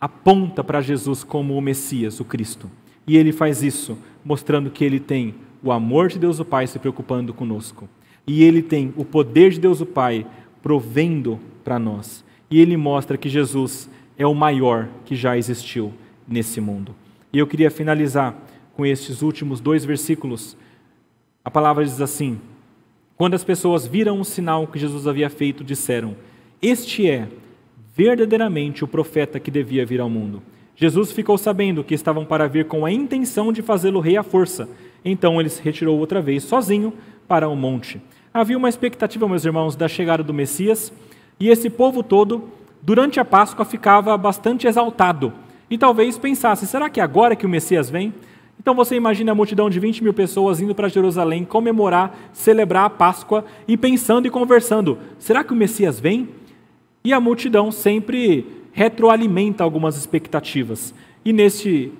aponta 0.00 0.64
para 0.64 0.80
Jesus 0.80 1.22
como 1.22 1.56
o 1.56 1.60
Messias, 1.60 2.18
o 2.18 2.24
Cristo. 2.24 2.70
E 3.06 3.16
ele 3.16 3.30
faz 3.30 3.62
isso 3.62 3.98
mostrando 4.24 4.70
que 4.70 4.84
ele 4.84 4.98
tem 4.98 5.34
o 5.62 5.70
amor 5.70 6.08
de 6.08 6.18
Deus 6.18 6.40
o 6.40 6.44
Pai 6.44 6.66
se 6.66 6.78
preocupando 6.78 7.34
conosco. 7.34 7.88
E 8.26 8.42
ele 8.42 8.62
tem 8.62 8.94
o 8.96 9.04
poder 9.04 9.50
de 9.50 9.60
Deus 9.60 9.80
o 9.80 9.86
Pai 9.86 10.26
provendo 10.62 11.38
para 11.62 11.78
nós. 11.78 12.24
E 12.50 12.58
ele 12.58 12.76
mostra 12.76 13.18
que 13.18 13.28
Jesus 13.28 13.90
é 14.16 14.26
o 14.26 14.34
maior 14.34 14.88
que 15.04 15.14
já 15.14 15.36
existiu 15.36 15.92
nesse 16.26 16.60
mundo. 16.60 16.94
E 17.32 17.38
eu 17.38 17.46
queria 17.46 17.70
finalizar 17.70 18.34
com 18.74 18.86
estes 18.86 19.20
últimos 19.20 19.60
dois 19.60 19.84
versículos. 19.84 20.56
A 21.44 21.50
palavra 21.50 21.84
diz 21.84 22.00
assim: 22.00 22.40
Quando 23.22 23.34
as 23.34 23.44
pessoas 23.44 23.86
viram 23.86 24.20
o 24.20 24.24
sinal 24.24 24.66
que 24.66 24.80
Jesus 24.80 25.06
havia 25.06 25.30
feito, 25.30 25.62
disseram: 25.62 26.16
Este 26.60 27.08
é 27.08 27.28
verdadeiramente 27.94 28.82
o 28.82 28.88
profeta 28.88 29.38
que 29.38 29.48
devia 29.48 29.86
vir 29.86 30.00
ao 30.00 30.10
mundo. 30.10 30.42
Jesus 30.74 31.12
ficou 31.12 31.38
sabendo 31.38 31.84
que 31.84 31.94
estavam 31.94 32.24
para 32.24 32.48
vir 32.48 32.64
com 32.64 32.84
a 32.84 32.90
intenção 32.90 33.52
de 33.52 33.62
fazê-lo 33.62 34.00
rei 34.00 34.16
à 34.16 34.24
força. 34.24 34.68
Então 35.04 35.38
ele 35.38 35.50
se 35.50 35.62
retirou 35.62 36.00
outra 36.00 36.20
vez, 36.20 36.42
sozinho, 36.42 36.92
para 37.28 37.48
o 37.48 37.54
monte. 37.54 38.02
Havia 38.34 38.58
uma 38.58 38.68
expectativa, 38.68 39.28
meus 39.28 39.44
irmãos, 39.44 39.76
da 39.76 39.86
chegada 39.86 40.24
do 40.24 40.34
Messias, 40.34 40.92
e 41.38 41.48
esse 41.48 41.70
povo 41.70 42.02
todo, 42.02 42.50
durante 42.82 43.20
a 43.20 43.24
Páscoa, 43.24 43.64
ficava 43.64 44.18
bastante 44.18 44.66
exaltado. 44.66 45.32
E 45.70 45.78
talvez 45.78 46.18
pensasse: 46.18 46.66
será 46.66 46.90
que 46.90 46.98
é 46.98 47.04
agora 47.04 47.36
que 47.36 47.46
o 47.46 47.48
Messias 47.48 47.88
vem? 47.88 48.12
Então 48.62 48.76
você 48.76 48.94
imagina 48.94 49.32
a 49.32 49.34
multidão 49.34 49.68
de 49.68 49.80
20 49.80 50.04
mil 50.04 50.14
pessoas 50.14 50.60
indo 50.60 50.72
para 50.72 50.86
Jerusalém 50.88 51.44
comemorar, 51.44 52.30
celebrar 52.32 52.84
a 52.84 52.90
Páscoa 52.90 53.44
e 53.66 53.76
pensando 53.76 54.24
e 54.28 54.30
conversando: 54.30 54.98
será 55.18 55.42
que 55.42 55.52
o 55.52 55.56
Messias 55.56 55.98
vem? 55.98 56.28
E 57.02 57.12
a 57.12 57.18
multidão 57.18 57.72
sempre 57.72 58.46
retroalimenta 58.70 59.64
algumas 59.64 59.96
expectativas. 59.96 60.94
E 61.24 61.32
neste 61.32 61.92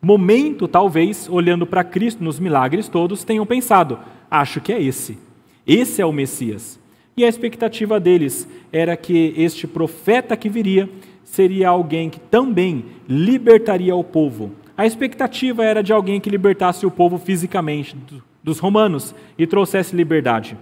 momento, 0.00 0.66
talvez, 0.66 1.28
olhando 1.28 1.66
para 1.66 1.84
Cristo 1.84 2.24
nos 2.24 2.40
milagres 2.40 2.88
todos, 2.88 3.22
tenham 3.22 3.44
pensado: 3.44 3.98
acho 4.30 4.58
que 4.58 4.72
é 4.72 4.82
esse. 4.82 5.18
Esse 5.66 6.00
é 6.00 6.06
o 6.06 6.12
Messias. 6.12 6.80
E 7.14 7.26
a 7.26 7.28
expectativa 7.28 8.00
deles 8.00 8.48
era 8.72 8.96
que 8.96 9.34
este 9.36 9.66
profeta 9.66 10.34
que 10.34 10.48
viria 10.48 10.88
seria 11.24 11.68
alguém 11.68 12.08
que 12.08 12.20
também 12.20 12.86
libertaria 13.06 13.94
o 13.94 14.02
povo. 14.02 14.52
A 14.76 14.84
expectativa 14.84 15.64
era 15.64 15.82
de 15.82 15.92
alguém 15.92 16.20
que 16.20 16.28
libertasse 16.28 16.84
o 16.84 16.90
povo 16.90 17.18
fisicamente 17.18 17.96
dos 18.42 18.58
romanos 18.58 19.14
e 19.38 19.46
trouxesse 19.46 19.96
liberdade. 19.96 20.56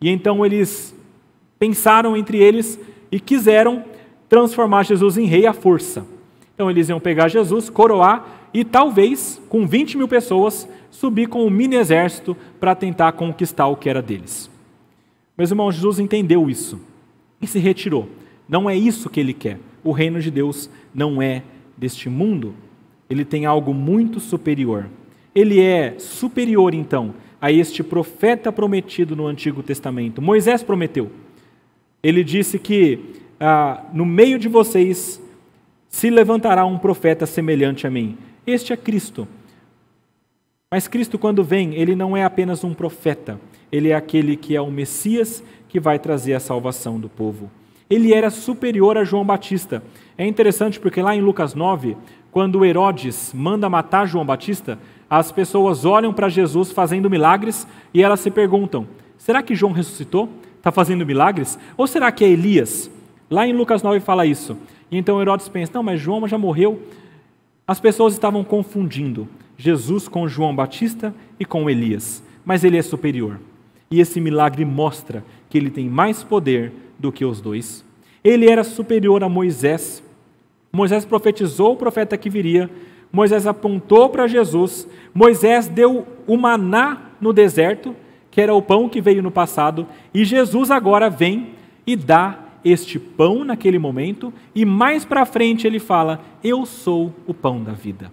E 0.00 0.10
então 0.10 0.44
eles 0.44 0.94
pensaram 1.58 2.16
entre 2.16 2.38
eles 2.38 2.78
e 3.10 3.18
quiseram 3.18 3.84
transformar 4.28 4.82
Jesus 4.82 5.16
em 5.16 5.24
rei 5.24 5.46
à 5.46 5.52
força. 5.52 6.06
Então 6.54 6.70
eles 6.70 6.88
iam 6.88 7.00
pegar 7.00 7.28
Jesus, 7.28 7.70
coroar 7.70 8.48
e 8.52 8.64
talvez, 8.64 9.40
com 9.48 9.66
20 9.66 9.96
mil 9.96 10.08
pessoas, 10.08 10.68
subir 10.90 11.26
com 11.26 11.44
um 11.44 11.50
mini 11.50 11.76
exército 11.76 12.36
para 12.60 12.74
tentar 12.74 13.12
conquistar 13.12 13.66
o 13.66 13.76
que 13.76 13.88
era 13.88 14.02
deles. 14.02 14.50
Meus 15.36 15.50
irmãos, 15.50 15.74
Jesus 15.74 15.98
entendeu 15.98 16.48
isso 16.48 16.80
e 17.40 17.46
se 17.46 17.58
retirou. 17.58 18.08
Não 18.48 18.70
é 18.70 18.76
isso 18.76 19.10
que 19.10 19.18
ele 19.18 19.32
quer. 19.32 19.58
O 19.82 19.90
reino 19.90 20.20
de 20.20 20.30
Deus 20.30 20.70
não 20.94 21.20
é 21.20 21.42
deste 21.76 22.08
mundo. 22.08 22.54
Ele 23.08 23.24
tem 23.24 23.46
algo 23.46 23.74
muito 23.74 24.20
superior. 24.20 24.88
Ele 25.34 25.60
é 25.60 25.96
superior, 25.98 26.74
então, 26.74 27.14
a 27.40 27.50
este 27.52 27.82
profeta 27.82 28.50
prometido 28.50 29.14
no 29.14 29.26
Antigo 29.26 29.62
Testamento. 29.62 30.22
Moisés 30.22 30.62
prometeu. 30.62 31.10
Ele 32.02 32.24
disse 32.24 32.58
que 32.58 32.98
ah, 33.38 33.84
no 33.92 34.06
meio 34.06 34.38
de 34.38 34.48
vocês 34.48 35.20
se 35.88 36.10
levantará 36.10 36.64
um 36.64 36.78
profeta 36.78 37.26
semelhante 37.26 37.86
a 37.86 37.90
mim. 37.90 38.16
Este 38.46 38.72
é 38.72 38.76
Cristo. 38.76 39.28
Mas 40.70 40.88
Cristo, 40.88 41.18
quando 41.18 41.44
vem, 41.44 41.74
ele 41.74 41.94
não 41.94 42.16
é 42.16 42.24
apenas 42.24 42.64
um 42.64 42.74
profeta, 42.74 43.40
ele 43.70 43.90
é 43.90 43.94
aquele 43.94 44.36
que 44.36 44.56
é 44.56 44.60
o 44.60 44.70
Messias 44.70 45.42
que 45.68 45.78
vai 45.78 45.98
trazer 45.98 46.34
a 46.34 46.40
salvação 46.40 46.98
do 46.98 47.08
povo. 47.08 47.50
Ele 47.88 48.12
era 48.12 48.28
superior 48.30 48.98
a 48.98 49.04
João 49.04 49.24
Batista. 49.24 49.82
É 50.18 50.26
interessante 50.26 50.80
porque 50.80 51.00
lá 51.00 51.14
em 51.14 51.20
Lucas 51.20 51.54
9, 51.54 51.96
quando 52.34 52.64
Herodes 52.64 53.32
manda 53.32 53.70
matar 53.70 54.08
João 54.08 54.26
Batista, 54.26 54.76
as 55.08 55.30
pessoas 55.30 55.84
olham 55.84 56.12
para 56.12 56.28
Jesus 56.28 56.72
fazendo 56.72 57.08
milagres 57.08 57.64
e 57.94 58.02
elas 58.02 58.18
se 58.18 58.28
perguntam: 58.28 58.88
será 59.16 59.40
que 59.40 59.54
João 59.54 59.70
ressuscitou? 59.70 60.28
Está 60.56 60.72
fazendo 60.72 61.06
milagres? 61.06 61.56
Ou 61.76 61.86
será 61.86 62.10
que 62.10 62.24
é 62.24 62.28
Elias? 62.28 62.90
Lá 63.30 63.46
em 63.46 63.52
Lucas 63.52 63.84
9 63.84 64.00
fala 64.00 64.26
isso. 64.26 64.56
E 64.90 64.98
então 64.98 65.20
Herodes 65.22 65.48
pensa: 65.48 65.70
não, 65.76 65.84
mas 65.84 66.00
João 66.00 66.26
já 66.26 66.36
morreu. 66.36 66.82
As 67.68 67.78
pessoas 67.78 68.14
estavam 68.14 68.42
confundindo 68.42 69.28
Jesus 69.56 70.08
com 70.08 70.26
João 70.26 70.56
Batista 70.56 71.14
e 71.38 71.44
com 71.44 71.70
Elias, 71.70 72.20
mas 72.44 72.64
ele 72.64 72.76
é 72.76 72.82
superior. 72.82 73.38
E 73.88 74.00
esse 74.00 74.20
milagre 74.20 74.64
mostra 74.64 75.24
que 75.48 75.56
ele 75.56 75.70
tem 75.70 75.88
mais 75.88 76.24
poder 76.24 76.72
do 76.98 77.12
que 77.12 77.24
os 77.24 77.40
dois. 77.40 77.84
Ele 78.24 78.50
era 78.50 78.64
superior 78.64 79.22
a 79.22 79.28
Moisés. 79.28 80.02
Moisés 80.74 81.04
profetizou 81.04 81.72
o 81.72 81.76
profeta 81.76 82.18
que 82.18 82.28
viria. 82.28 82.68
Moisés 83.12 83.46
apontou 83.46 84.08
para 84.08 84.26
Jesus. 84.26 84.88
Moisés 85.14 85.68
deu 85.68 86.04
o 86.26 86.36
maná 86.36 87.12
no 87.20 87.32
deserto, 87.32 87.94
que 88.28 88.40
era 88.40 88.52
o 88.52 88.60
pão 88.60 88.88
que 88.88 89.00
veio 89.00 89.22
no 89.22 89.30
passado. 89.30 89.86
E 90.12 90.24
Jesus 90.24 90.72
agora 90.72 91.08
vem 91.08 91.50
e 91.86 91.94
dá 91.94 92.40
este 92.64 92.98
pão 92.98 93.44
naquele 93.44 93.78
momento, 93.78 94.32
e 94.54 94.64
mais 94.64 95.04
para 95.04 95.26
frente 95.26 95.66
ele 95.66 95.78
fala: 95.78 96.20
Eu 96.42 96.66
sou 96.66 97.14
o 97.26 97.32
pão 97.32 97.62
da 97.62 97.72
vida. 97.72 98.10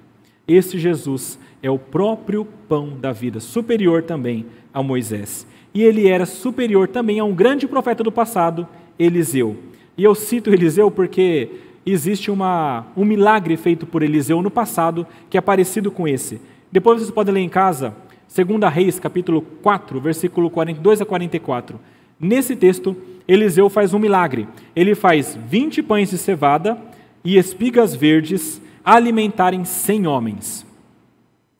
Esse 0.48 0.78
Jesus 0.78 1.40
é 1.64 1.72
o 1.72 1.80
próprio 1.80 2.46
pão 2.68 2.90
da 3.00 3.12
vida, 3.12 3.40
superior 3.40 4.04
também 4.04 4.46
a 4.74 4.84
Moisés. 4.84 5.48
E 5.74 5.82
ele 5.82 6.08
era 6.08 6.26
superior 6.26 6.88
também 6.90 7.20
a 7.20 7.24
um 7.24 7.34
grande 7.34 7.66
profeta 7.66 8.04
do 8.04 8.12
passado, 8.12 8.68
Eliseu. 9.00 9.56
E 9.98 10.04
eu 10.04 10.14
cito 10.14 10.50
Eliseu 10.50 10.92
porque 10.92 11.50
existe 11.86 12.30
uma, 12.30 12.86
um 12.96 13.04
milagre 13.04 13.58
feito 13.58 13.86
por 13.86 14.04
Eliseu 14.04 14.42
no 14.42 14.52
passado 14.52 15.06
que 15.30 15.38
é 15.38 15.42
parecido 15.42 15.92
com 15.92 16.08
esse. 16.08 16.42
Depois 16.72 17.00
vocês 17.00 17.12
podem 17.12 17.34
ler 17.34 17.42
em 17.42 17.50
casa, 17.50 17.96
2 18.34 18.74
Reis, 18.74 19.00
capítulo 19.00 19.42
4, 19.42 20.00
versículo 20.00 20.50
42 20.50 21.02
a 21.02 21.06
44. 21.06 21.80
Nesse 22.20 22.56
texto, 22.56 22.96
Eliseu 23.28 23.70
faz 23.70 23.94
um 23.94 24.00
milagre. 24.00 24.48
Ele 24.76 24.96
faz 24.96 25.38
20 25.48 25.84
pães 25.84 26.10
de 26.10 26.18
cevada 26.18 26.78
e 27.24 27.38
espigas 27.38 27.96
verdes 27.96 28.62
alimentarem 28.84 29.66
100 29.66 30.08
homens. 30.08 30.66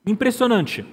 Impressionante. 0.06 0.84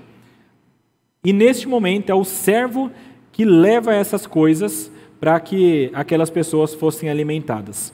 E 1.23 1.33
neste 1.33 1.67
momento 1.67 2.09
é 2.09 2.15
o 2.15 2.23
servo 2.23 2.91
que 3.31 3.45
leva 3.45 3.93
essas 3.93 4.25
coisas 4.25 4.91
para 5.19 5.39
que 5.39 5.89
aquelas 5.93 6.29
pessoas 6.29 6.73
fossem 6.73 7.09
alimentadas. 7.09 7.93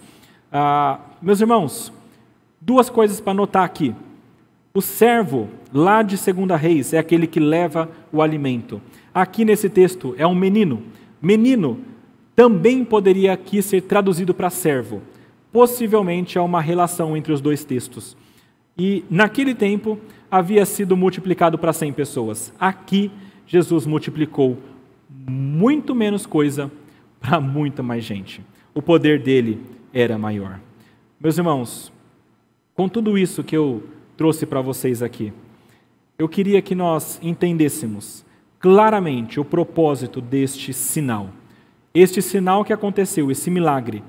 Ah, 0.57 1.01
meus 1.21 1.41
irmãos, 1.41 1.91
duas 2.61 2.89
coisas 2.89 3.19
para 3.19 3.33
notar 3.33 3.65
aqui. 3.65 3.93
O 4.73 4.81
servo, 4.81 5.49
lá 5.73 6.01
de 6.01 6.17
Segunda 6.17 6.55
Reis, 6.55 6.93
é 6.93 6.97
aquele 6.97 7.27
que 7.27 7.41
leva 7.41 7.89
o 8.09 8.21
alimento. 8.21 8.81
Aqui 9.13 9.43
nesse 9.43 9.69
texto 9.69 10.15
é 10.17 10.25
um 10.25 10.33
menino. 10.33 10.81
Menino 11.21 11.81
também 12.33 12.85
poderia 12.85 13.33
aqui 13.33 13.61
ser 13.61 13.81
traduzido 13.81 14.33
para 14.33 14.49
servo. 14.49 15.01
Possivelmente 15.51 16.39
há 16.39 16.41
uma 16.41 16.61
relação 16.61 17.17
entre 17.17 17.33
os 17.33 17.41
dois 17.41 17.65
textos. 17.65 18.15
E 18.77 19.03
naquele 19.09 19.53
tempo 19.53 19.99
havia 20.31 20.65
sido 20.65 20.95
multiplicado 20.95 21.57
para 21.57 21.73
100 21.73 21.91
pessoas. 21.91 22.53
Aqui 22.57 23.11
Jesus 23.45 23.85
multiplicou 23.85 24.57
muito 25.09 25.93
menos 25.93 26.25
coisa 26.25 26.71
para 27.19 27.41
muita 27.41 27.83
mais 27.83 28.05
gente. 28.05 28.41
O 28.73 28.81
poder 28.81 29.19
dele 29.21 29.74
era 29.95 30.17
maior. 30.17 30.59
Meus 31.17 31.37
irmãos, 31.37 31.89
com 32.75 32.89
tudo 32.89 33.17
isso 33.17 33.45
que 33.45 33.55
eu 33.55 33.81
trouxe 34.17 34.45
para 34.45 34.59
vocês 34.59 35.01
aqui, 35.01 35.31
eu 36.19 36.27
queria 36.27 36.61
que 36.61 36.75
nós 36.75 37.17
entendêssemos 37.23 38.25
claramente 38.59 39.39
o 39.39 39.45
propósito 39.45 40.19
deste 40.19 40.73
sinal. 40.73 41.29
Este 41.93 42.21
sinal 42.21 42.65
que 42.65 42.73
aconteceu, 42.73 43.31
esse 43.31 43.49
milagre, 43.49 44.03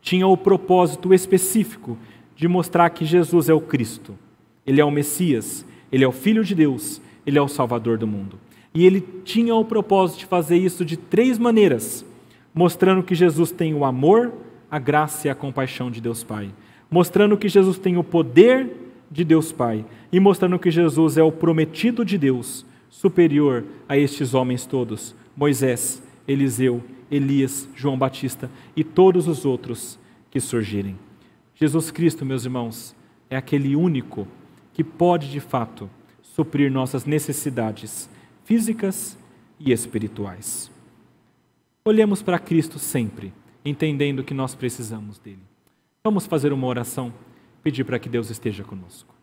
tinha 0.00 0.28
o 0.28 0.36
propósito 0.36 1.12
específico 1.12 1.98
de 2.36 2.46
mostrar 2.46 2.88
que 2.90 3.04
Jesus 3.04 3.48
é 3.48 3.54
o 3.54 3.60
Cristo. 3.60 4.16
Ele 4.64 4.80
é 4.80 4.84
o 4.84 4.92
Messias, 4.92 5.66
ele 5.90 6.04
é 6.04 6.08
o 6.08 6.12
Filho 6.12 6.44
de 6.44 6.54
Deus, 6.54 7.02
ele 7.26 7.36
é 7.36 7.42
o 7.42 7.48
Salvador 7.48 7.98
do 7.98 8.06
mundo. 8.06 8.38
E 8.72 8.86
ele 8.86 9.00
tinha 9.24 9.56
o 9.56 9.64
propósito 9.64 10.20
de 10.20 10.26
fazer 10.26 10.56
isso 10.56 10.84
de 10.84 10.96
três 10.96 11.36
maneiras: 11.36 12.04
mostrando 12.54 13.02
que 13.02 13.14
Jesus 13.14 13.50
tem 13.50 13.74
o 13.74 13.84
amor, 13.84 14.32
a 14.72 14.78
graça 14.78 15.28
e 15.28 15.30
a 15.30 15.34
compaixão 15.34 15.90
de 15.90 16.00
Deus 16.00 16.24
Pai, 16.24 16.50
mostrando 16.90 17.36
que 17.36 17.48
Jesus 17.48 17.78
tem 17.78 17.98
o 17.98 18.02
poder 18.02 18.74
de 19.10 19.22
Deus 19.22 19.52
Pai 19.52 19.84
e 20.10 20.18
mostrando 20.18 20.58
que 20.58 20.70
Jesus 20.70 21.18
é 21.18 21.22
o 21.22 21.30
prometido 21.30 22.04
de 22.04 22.16
Deus, 22.16 22.64
superior 22.88 23.64
a 23.86 23.98
estes 23.98 24.32
homens 24.32 24.64
todos: 24.64 25.14
Moisés, 25.36 26.02
Eliseu 26.26 26.82
Elias, 27.12 27.68
João 27.76 27.98
Batista 27.98 28.50
e 28.74 28.82
todos 28.82 29.28
os 29.28 29.44
outros 29.44 29.98
que 30.30 30.40
surgirem. 30.40 30.98
Jesus 31.54 31.90
Cristo, 31.90 32.24
meus 32.24 32.46
irmãos, 32.46 32.96
é 33.28 33.36
aquele 33.36 33.76
único 33.76 34.26
que 34.72 34.82
pode 34.82 35.30
de 35.30 35.38
fato 35.38 35.90
suprir 36.22 36.72
nossas 36.72 37.04
necessidades 37.04 38.08
físicas 38.44 39.18
e 39.60 39.70
espirituais. 39.70 40.70
Olhemos 41.84 42.22
para 42.22 42.38
Cristo 42.38 42.78
sempre, 42.78 43.32
entendendo 43.64 44.24
que 44.24 44.34
nós 44.34 44.54
precisamos 44.54 45.18
dele. 45.18 45.42
Vamos 46.04 46.26
fazer 46.26 46.52
uma 46.52 46.66
oração, 46.66 47.12
pedir 47.62 47.84
para 47.84 47.98
que 47.98 48.08
Deus 48.08 48.30
esteja 48.30 48.64
conosco. 48.64 49.14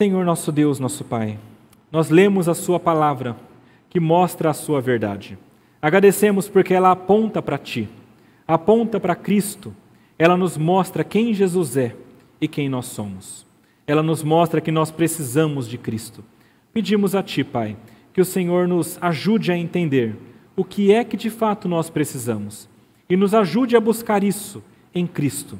Senhor 0.00 0.24
nosso 0.24 0.50
Deus, 0.50 0.78
nosso 0.78 1.04
Pai, 1.04 1.38
nós 1.92 2.08
lemos 2.08 2.48
a 2.48 2.54
Sua 2.54 2.80
palavra 2.80 3.36
que 3.90 4.00
mostra 4.00 4.48
a 4.48 4.54
Sua 4.54 4.80
verdade. 4.80 5.36
Agradecemos 5.82 6.48
porque 6.48 6.72
ela 6.72 6.92
aponta 6.92 7.42
para 7.42 7.58
Ti, 7.58 7.88
aponta 8.48 8.98
para 8.98 9.14
Cristo, 9.14 9.74
ela 10.18 10.36
nos 10.36 10.56
mostra 10.56 11.04
quem 11.04 11.34
Jesus 11.34 11.76
é 11.76 11.94
e 12.40 12.48
quem 12.48 12.68
nós 12.68 12.86
somos. 12.86 13.46
Ela 13.86 14.02
nos 14.02 14.22
mostra 14.22 14.60
que 14.60 14.70
nós 14.70 14.90
precisamos 14.90 15.68
de 15.68 15.76
Cristo. 15.76 16.24
Pedimos 16.72 17.14
a 17.14 17.22
Ti, 17.22 17.44
Pai, 17.44 17.76
que 18.12 18.20
o 18.20 18.24
Senhor 18.24 18.66
nos 18.68 18.96
ajude 19.02 19.52
a 19.52 19.56
entender 19.56 20.16
o 20.60 20.64
que 20.64 20.92
é 20.92 21.02
que 21.02 21.16
de 21.16 21.30
fato 21.30 21.66
nós 21.66 21.88
precisamos 21.88 22.68
e 23.08 23.16
nos 23.16 23.32
ajude 23.32 23.78
a 23.78 23.80
buscar 23.80 24.22
isso 24.22 24.62
em 24.94 25.06
Cristo, 25.06 25.58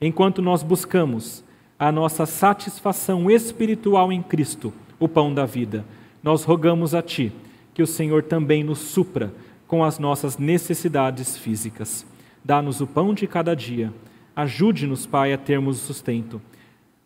enquanto 0.00 0.42
nós 0.42 0.64
buscamos 0.64 1.44
a 1.78 1.92
nossa 1.92 2.26
satisfação 2.26 3.30
espiritual 3.30 4.10
em 4.10 4.20
Cristo, 4.20 4.72
o 4.98 5.08
pão 5.08 5.32
da 5.32 5.46
vida. 5.46 5.84
Nós 6.20 6.42
rogamos 6.42 6.96
a 6.96 7.00
Ti 7.00 7.32
que 7.72 7.80
o 7.80 7.86
Senhor 7.86 8.24
também 8.24 8.64
nos 8.64 8.80
supra 8.80 9.32
com 9.68 9.84
as 9.84 10.00
nossas 10.00 10.36
necessidades 10.36 11.38
físicas. 11.38 12.04
Dá-nos 12.44 12.80
o 12.80 12.88
pão 12.88 13.14
de 13.14 13.28
cada 13.28 13.54
dia. 13.54 13.92
Ajude-nos, 14.34 15.06
Pai, 15.06 15.32
a 15.32 15.38
termos 15.38 15.76
sustento. 15.76 16.42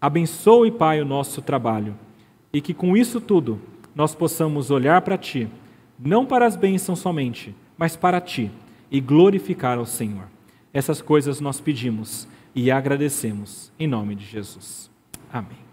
Abençoe, 0.00 0.70
Pai, 0.70 0.98
o 1.02 1.04
nosso 1.04 1.42
trabalho 1.42 1.94
e 2.54 2.62
que 2.62 2.72
com 2.72 2.96
isso 2.96 3.20
tudo 3.20 3.60
nós 3.94 4.14
possamos 4.14 4.70
olhar 4.70 5.02
para 5.02 5.18
Ti, 5.18 5.46
não 5.98 6.26
para 6.26 6.46
as 6.46 6.56
bênçãos 6.56 6.98
somente, 6.98 7.54
mas 7.76 7.96
para 7.96 8.20
Ti 8.20 8.50
e 8.90 9.00
glorificar 9.00 9.78
ao 9.78 9.86
Senhor. 9.86 10.28
Essas 10.72 11.00
coisas 11.00 11.40
nós 11.40 11.60
pedimos 11.60 12.28
e 12.54 12.70
agradecemos 12.70 13.72
em 13.78 13.86
nome 13.86 14.14
de 14.14 14.24
Jesus. 14.24 14.90
Amém. 15.32 15.63